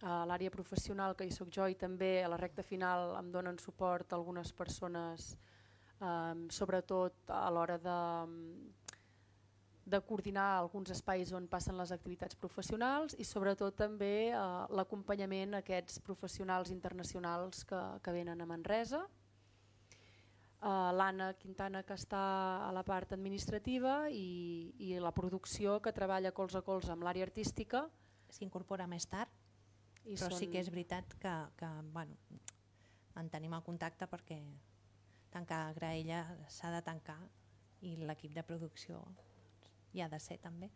A 0.00 0.22
l'àrea 0.24 0.48
professional 0.48 1.12
que 1.12 1.26
hi 1.28 1.32
soc 1.34 1.50
jo 1.52 1.66
i 1.68 1.74
també 1.76 2.22
a 2.24 2.28
la 2.32 2.38
recta 2.40 2.62
final 2.64 3.10
em 3.18 3.26
donen 3.34 3.58
suport 3.60 4.14
algunes 4.16 4.48
persones, 4.56 5.34
eh, 6.00 6.46
sobretot 6.48 7.34
a 7.36 7.50
l'hora 7.52 7.76
de, 7.76 7.98
de 9.90 10.00
coordinar 10.06 10.46
alguns 10.58 10.90
espais 10.94 11.32
on 11.36 11.48
passen 11.50 11.76
les 11.78 11.90
activitats 11.92 12.36
professionals 12.38 13.16
i 13.18 13.24
sobretot 13.26 13.76
també 13.76 14.30
eh, 14.30 14.36
l'acompanyament 14.76 15.54
a 15.56 15.62
aquests 15.64 15.98
professionals 16.06 16.70
internacionals 16.70 17.64
que, 17.64 17.80
que 18.04 18.14
venen 18.14 18.40
a 18.40 18.46
Manresa. 18.46 19.02
Uh, 20.60 20.90
L'Anna 20.92 21.30
Quintana 21.40 21.80
que 21.88 21.94
està 21.96 22.18
a 22.66 22.72
la 22.76 22.82
part 22.84 23.14
administrativa 23.16 24.10
i, 24.12 24.74
i 24.84 24.90
la 25.00 25.08
producció 25.16 25.78
que 25.80 25.92
treballa 25.96 26.34
colze 26.36 26.58
a 26.60 26.64
colze 26.66 26.92
amb 26.92 27.06
l'àrea 27.06 27.24
artística. 27.24 27.86
S'incorpora 28.28 28.84
més 28.86 29.06
tard? 29.08 29.32
I 30.04 30.18
Però 30.20 30.28
sí 30.36 30.44
són- 30.44 30.52
que 30.52 30.60
és 30.60 30.68
veritat 30.68 31.16
que, 31.22 31.32
que 31.56 31.70
bueno, 31.96 32.18
en 33.16 33.32
tenim 33.32 33.56
el 33.56 33.64
contacte 33.64 34.04
perquè 34.12 34.36
tancar 35.32 35.72
Graella 35.80 36.26
s'ha 36.52 36.74
de 36.76 36.84
tancar 36.84 37.18
i 37.80 37.96
l'equip 37.96 38.36
de 38.36 38.44
producció 38.44 39.00
hi 39.92 40.02
ha 40.02 40.08
de 40.08 40.20
ser 40.22 40.38
també. 40.42 40.70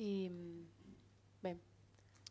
I 0.00 0.30
bé, 1.42 1.54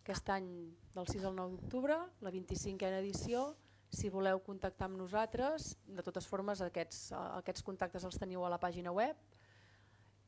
aquest 0.02 0.30
any 0.34 0.48
del 0.96 1.10
6 1.10 1.26
al 1.30 1.36
9 1.38 1.58
d'octubre, 1.58 1.98
la 2.22 2.32
25a 2.34 2.94
edició, 3.02 3.50
si 3.90 4.10
voleu 4.14 4.40
contactar 4.46 4.88
amb 4.88 5.00
nosaltres, 5.02 5.74
de 5.86 6.06
totes 6.06 6.28
formes 6.30 6.62
aquests, 6.62 7.10
aquests 7.42 7.66
contactes 7.66 8.06
els 8.06 8.18
teniu 8.22 8.46
a 8.46 8.52
la 8.54 8.62
pàgina 8.62 8.94
web 8.94 9.18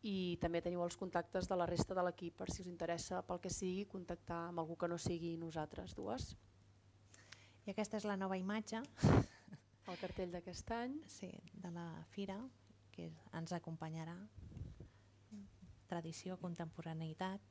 i 0.01 0.37
també 0.41 0.63
teniu 0.65 0.81
els 0.81 0.97
contactes 0.97 1.45
de 1.49 1.57
la 1.57 1.67
resta 1.69 1.93
de 1.93 2.03
l'equip 2.07 2.39
per 2.39 2.49
si 2.49 2.63
us 2.63 2.69
interessa 2.69 3.21
pel 3.21 3.41
que 3.43 3.53
sigui 3.53 3.85
contactar 3.85 4.47
amb 4.47 4.63
algú 4.63 4.75
que 4.75 4.89
no 4.89 4.97
sigui 4.97 5.35
nosaltres 5.37 5.93
dues. 5.93 6.31
I 7.67 7.75
aquesta 7.75 8.01
és 8.01 8.07
la 8.09 8.17
nova 8.17 8.39
imatge 8.41 8.81
El 9.91 9.97
cartell 10.01 10.33
d'aquest 10.33 10.71
any. 10.73 10.97
sí, 11.05 11.29
de 11.53 11.69
la 11.73 11.85
fira 12.09 12.39
que 13.09 13.37
ens 13.37 13.51
acompanyarà. 13.55 14.13
Tradició, 15.89 16.37
contemporaneïtat. 16.39 17.41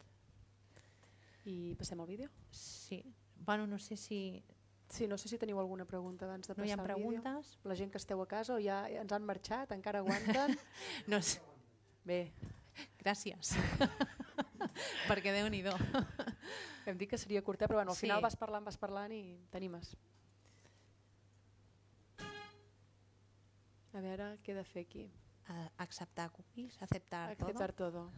I 1.51 1.74
passem 1.80 2.01
al 2.01 2.07
vídeo? 2.09 2.28
Sí. 2.51 3.03
Bueno, 3.46 3.66
no 3.66 3.78
sé 3.78 3.96
si 3.96 4.42
Sí, 4.90 5.07
no 5.07 5.16
sé 5.16 5.28
si 5.30 5.38
teniu 5.38 5.61
alguna 5.61 5.84
pregunta 5.86 6.24
abans 6.26 6.48
de 6.48 6.55
no 6.59 6.64
hi 6.66 6.72
ha 6.72 6.76
passar 6.76 6.90
al 6.96 6.98
vídeo. 6.98 7.20
preguntes. 7.22 7.59
La 7.62 7.76
gent 7.78 7.92
que 7.92 7.98
esteu 8.01 8.20
a 8.22 8.26
casa 8.26 8.57
o 8.57 8.59
ja 8.61 8.88
ens 8.90 9.12
han 9.12 9.22
marxat, 9.24 9.70
encara 9.72 10.01
aguanten? 10.03 10.57
No 11.07 11.20
sé. 11.22 11.38
Bé, 12.05 12.32
Gràcies. 12.98 13.53
Perquè 15.09 15.30
déu-n'hi-do. 15.36 15.72
Hem 16.86 16.98
dit 16.98 17.09
que 17.11 17.18
seria 17.18 17.42
curta, 17.42 17.66
però 17.68 17.78
bueno, 17.82 17.92
al 17.92 17.96
Sí. 17.96 18.07
final 18.09 18.20
vas 18.22 18.34
parlant, 18.36 18.64
vas 18.66 18.78
parlant 18.78 19.12
i 19.12 19.38
t'animes. 19.51 19.94
A 23.92 24.01
veure, 24.01 24.26
què 24.42 24.53
he 24.53 24.59
de 24.59 24.64
fer 24.64 24.84
aquí? 24.86 25.07
A- 25.51 25.70
Acceptar 25.78 26.30
cookies, 26.30 26.80
todo. 27.72 27.90
todo. 27.90 28.12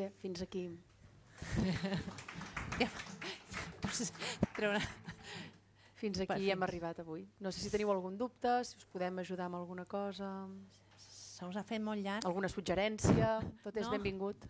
Bé, 0.00 0.10
fins 0.22 0.42
aquí. 0.44 0.66
Treure... 4.56 4.80
Fins 6.00 6.16
aquí 6.24 6.46
hem 6.48 6.62
arribat 6.64 7.02
avui. 7.02 7.26
No 7.44 7.50
sé 7.52 7.60
si 7.60 7.68
teniu 7.68 7.90
algun 7.92 8.14
dubte, 8.16 8.48
si 8.64 8.78
us 8.80 8.86
podem 8.88 9.18
ajudar 9.20 9.50
amb 9.50 9.58
alguna 9.58 9.84
cosa, 9.84 10.30
Se 10.96 11.44
us 11.44 11.56
ha 11.60 11.64
fet 11.64 11.82
molt 11.84 12.00
llarg. 12.00 12.24
alguna 12.24 12.48
suggerència, 12.48 13.34
tot 13.64 13.76
és 13.76 13.84
No. 13.84 13.92
benvingut. 13.92 14.46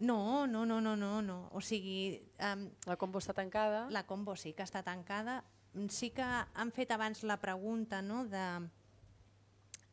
No, 0.00 0.46
no, 0.46 0.64
no, 0.64 0.80
no, 0.80 0.94
no, 0.96 1.20
no. 1.22 1.48
O 1.52 1.60
sigui, 1.60 2.22
um, 2.38 2.68
La 2.86 2.96
combo 2.96 3.18
està 3.18 3.34
tancada. 3.34 3.88
la 3.90 4.04
combo 4.06 4.36
sí 4.36 4.52
que 4.54 4.62
està 4.62 4.82
tancada. 4.86 5.42
Sí 5.88 6.10
que 6.10 6.24
han 6.24 6.72
fet 6.74 6.90
abans 6.90 7.22
la 7.28 7.36
pregunta 7.40 8.00
no, 8.02 8.24
de, 8.26 8.46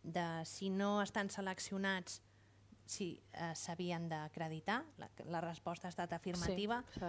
de 0.04 0.28
si 0.46 0.70
no 0.70 1.02
estan 1.04 1.30
seleccionats 1.30 2.22
si 2.86 3.16
eh, 3.34 3.52
s'havien 3.58 4.08
d'acreditar. 4.10 4.84
La, 5.02 5.10
la 5.26 5.42
resposta 5.42 5.88
ha 5.88 5.94
estat 5.94 6.14
afirmativa. 6.14 6.82
Sí. 6.94 7.02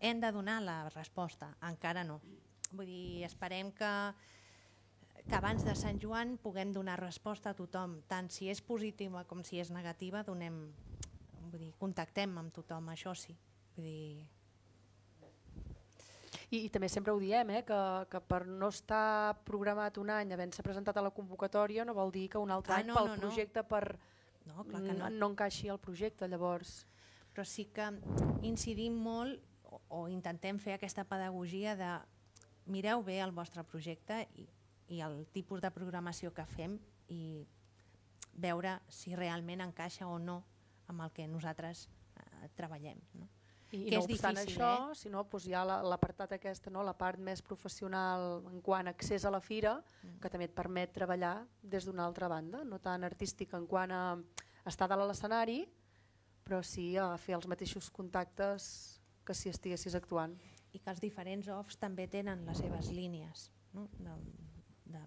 Hem 0.00 0.20
de 0.20 0.30
donar 0.32 0.60
la 0.62 0.78
resposta, 0.90 1.54
encara 1.64 2.04
no. 2.04 2.20
Vull 2.74 2.88
dir, 2.90 3.24
esperem 3.24 3.70
que, 3.72 3.92
que 5.24 5.36
abans 5.38 5.64
de 5.64 5.74
Sant 5.78 6.00
Joan 6.02 6.36
puguem 6.42 6.72
donar 6.74 6.98
resposta 7.00 7.52
a 7.52 7.56
tothom, 7.56 8.00
tant 8.10 8.28
si 8.30 8.50
és 8.52 8.60
positiva 8.64 9.24
com 9.30 9.44
si 9.46 9.60
és 9.62 9.70
negativa, 9.72 10.24
donem, 10.26 10.58
vull 11.50 11.60
dir, 11.60 11.72
contactem 11.80 12.36
amb 12.40 12.52
tothom, 12.54 12.90
això 12.92 13.14
sí. 13.16 13.36
Vull 13.76 13.88
dir, 13.88 14.26
I, 16.54 16.64
I 16.66 16.70
també 16.72 16.88
sempre 16.92 17.12
ho 17.14 17.18
diem, 17.20 17.50
eh, 17.50 17.62
que, 17.66 17.78
que 18.12 18.20
per 18.30 18.44
no 18.46 18.68
estar 18.72 19.34
programat 19.48 19.98
un 20.02 20.10
any 20.14 20.32
havent-se 20.34 20.62
presentat 20.66 20.96
a 21.00 21.04
la 21.04 21.12
convocatòria 21.14 21.84
no 21.88 21.94
vol 21.96 22.12
dir 22.14 22.28
que 22.30 22.38
un 22.38 22.52
altre 22.54 22.76
Ah, 22.76 22.82
any 22.82 22.90
no, 22.92 22.98
pel 22.98 23.08
no, 23.10 23.16
no. 23.16 23.22
projecte 23.26 23.64
per 23.66 23.84
no, 24.46 24.64
clar 24.68 24.82
que 24.84 24.92
no. 24.92 25.08
no, 25.08 25.10
no 25.10 25.30
encaixi 25.32 25.70
el 25.72 25.80
projecte. 25.82 26.28
Llavors, 26.28 26.84
Però 27.34 27.42
sí 27.42 27.64
que 27.74 27.88
incidim 28.46 28.94
molt 28.94 29.40
o, 29.66 29.80
o 29.90 30.00
intentem 30.08 30.60
fer 30.62 30.76
aquesta 30.76 31.02
pedagogia 31.10 31.72
de 31.74 31.88
mireu 32.70 33.02
bé 33.02 33.16
el 33.24 33.32
vostre 33.34 33.64
projecte 33.66 34.20
i, 34.38 34.44
i 34.94 35.00
el 35.02 35.24
tipus 35.34 35.60
de 35.64 35.72
programació 35.74 36.30
que 36.32 36.44
fem 36.46 36.76
i 37.10 37.42
veure 38.38 38.76
si 38.88 39.16
realment 39.18 39.64
encaixa 39.66 40.06
o 40.06 40.20
no 40.22 40.44
amb 40.86 41.02
el 41.02 41.10
que 41.16 41.26
nosaltres 41.26 41.88
eh, 42.20 42.48
treballem. 42.54 43.00
No? 43.18 43.26
I, 43.74 43.78
Que 43.90 43.96
no 43.96 44.02
és 44.04 44.06
obstant 44.06 44.36
difícil, 44.38 44.60
això, 44.62 44.90
eh? 44.92 44.94
si 44.94 45.10
no, 45.10 45.24
doncs 45.24 45.46
hi 45.48 45.54
ha 45.58 45.64
la- 45.66 45.80
l'apartat 45.82 46.32
aquesta, 46.36 46.70
no? 46.70 46.82
la 46.86 46.92
part 46.96 47.18
més 47.18 47.42
professional 47.42 48.44
en 48.52 48.60
quant 48.62 48.86
a 48.86 48.92
accés 48.94 49.24
a 49.24 49.30
la 49.34 49.40
fira, 49.40 49.82
Mm. 50.02 50.20
que 50.20 50.30
també 50.30 50.44
et 50.46 50.54
permet 50.54 50.92
treballar 50.92 51.46
des 51.62 51.84
d'una 51.84 52.04
altra 52.06 52.28
banda, 52.28 52.62
no 52.64 52.78
tan 52.78 53.02
artística 53.04 53.56
en 53.56 53.66
quant 53.66 53.90
a 53.92 54.02
estar 54.66 54.86
dalt 54.88 55.02
a 55.02 55.06
l'escenari, 55.06 55.64
però 56.44 56.62
sí 56.62 56.96
a 56.96 57.16
fer 57.18 57.34
els 57.34 57.46
mateixos 57.48 57.90
contactes 57.90 59.00
que 59.24 59.34
si 59.34 59.48
estiguessis 59.48 59.94
actuant. 59.94 60.38
I 60.72 60.78
que 60.78 60.90
els 60.90 61.00
diferents 61.00 61.48
offs 61.48 61.76
també 61.78 62.06
tenen 62.08 62.44
les 62.46 62.58
seves 62.58 62.90
línies 62.92 63.50
no? 63.72 63.88
de, 63.98 64.10
de, 64.84 65.00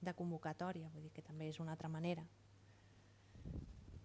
de 0.00 0.14
convocatòria, 0.14 0.88
vull 0.88 1.02
dir 1.02 1.12
que 1.12 1.22
també 1.22 1.48
és 1.48 1.58
una 1.60 1.72
altra 1.72 1.88
manera 1.88 2.24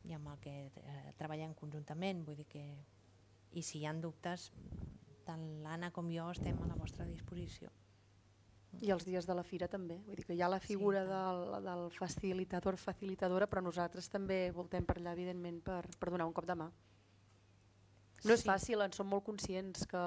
i 0.04 0.12
amb 0.14 0.28
el 0.28 0.40
que 0.44 0.54
eh, 0.68 1.14
treballem 1.18 1.54
conjuntament, 1.56 2.26
vull 2.26 2.36
dir 2.36 2.46
que 2.50 2.64
i 3.54 3.62
si 3.62 3.80
hi 3.80 3.86
ha 3.86 3.94
dubtes, 3.94 4.52
tant 5.26 5.44
l'Anna 5.64 5.92
com 5.96 6.10
jo 6.12 6.30
estem 6.34 6.58
a 6.64 6.68
la 6.68 6.76
vostra 6.80 7.06
disposició. 7.06 7.70
I 8.82 8.90
els 8.90 9.06
dies 9.06 9.28
de 9.30 9.36
la 9.38 9.44
fira 9.46 9.68
també, 9.70 10.00
vull 10.02 10.18
dir 10.18 10.26
que 10.26 10.34
hi 10.34 10.42
ha 10.42 10.50
la 10.50 10.60
figura 10.60 11.04
Sí, 11.04 11.10
del, 11.12 11.44
del 11.64 11.84
facilitador, 11.94 12.78
facilitadora, 12.82 13.46
però 13.48 13.62
nosaltres 13.62 14.10
també 14.10 14.48
voltem 14.52 14.86
per 14.86 14.98
allà, 14.98 15.14
evidentment, 15.14 15.60
per, 15.62 15.84
per 16.00 16.10
donar 16.10 16.26
un 16.26 16.34
cop 16.34 16.48
de 16.50 16.56
mà. 16.58 16.72
No 18.26 18.34
és 18.34 18.42
Sí. 18.42 18.48
fàcil, 18.50 18.82
en 18.82 18.92
som 18.92 19.08
molt 19.08 19.24
conscients 19.28 19.86
que, 19.86 20.04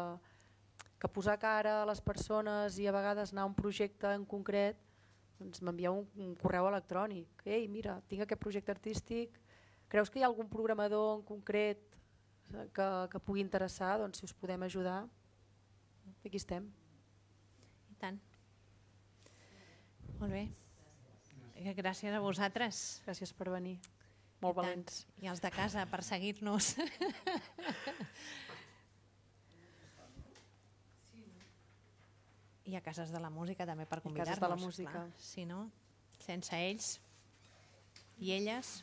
que 0.98 1.08
posar 1.08 1.38
cara 1.38 1.82
a 1.82 1.86
les 1.86 2.00
persones 2.00 2.78
i 2.78 2.88
a 2.88 2.92
vegades 2.92 3.32
anar 3.32 3.44
a 3.44 3.50
un 3.52 3.54
projecte 3.54 4.12
en 4.14 4.24
concret, 4.26 4.80
doncs 5.38 5.60
m'envia 5.62 5.92
un, 5.92 6.08
un 6.16 6.34
correu 6.34 6.66
electrònic. 6.66 7.44
Ei, 7.44 7.68
mira, 7.68 8.00
tinc 8.08 8.22
aquest 8.24 8.40
projecte 8.40 8.72
artístic, 8.72 9.38
creus 9.88 10.10
que 10.10 10.18
hi 10.18 10.24
ha 10.24 10.26
algun 10.26 10.48
programador 10.48 11.18
en 11.20 11.22
concret 11.28 11.95
que, 12.50 12.88
que 13.12 13.20
pugui 13.20 13.40
interessar? 13.44 13.98
Doncs 14.00 14.18
si 14.20 14.24
us 14.28 14.34
podem 14.36 14.62
ajudar, 14.66 15.00
aquí 16.24 16.36
estem. 16.40 16.68
I 17.90 17.94
tant. 18.00 18.18
Molt 20.20 20.32
bé. 20.32 20.44
Gràcies 21.76 22.12
a 22.14 22.20
vosaltres. 22.20 23.02
Gràcies 23.06 23.32
per 23.36 23.50
venir. 23.52 23.78
Molt 24.42 24.52
I 24.52 24.56
tant. 24.56 24.62
valents. 24.62 25.06
I 25.22 25.30
els 25.32 25.40
de 25.40 25.50
casa 25.50 25.86
per 25.90 26.02
seguir-nos. 26.04 26.74
I 32.66 32.74
a 32.74 32.80
Cases 32.82 33.12
de 33.14 33.20
la 33.22 33.30
Música 33.30 33.64
també 33.68 33.86
per 33.86 34.00
I 34.00 34.02
Cases 34.02 34.08
convidar-nos. 34.08 34.40
de 34.42 34.48
la 34.48 34.56
Música. 34.58 34.90
clar. 34.92 35.10
Si 35.22 35.44
no, 35.46 35.70
sense 36.18 36.56
ells 36.58 36.96
i 38.18 38.32
elles... 38.34 38.82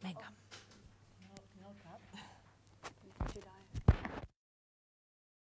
Vinga. 0.00 0.30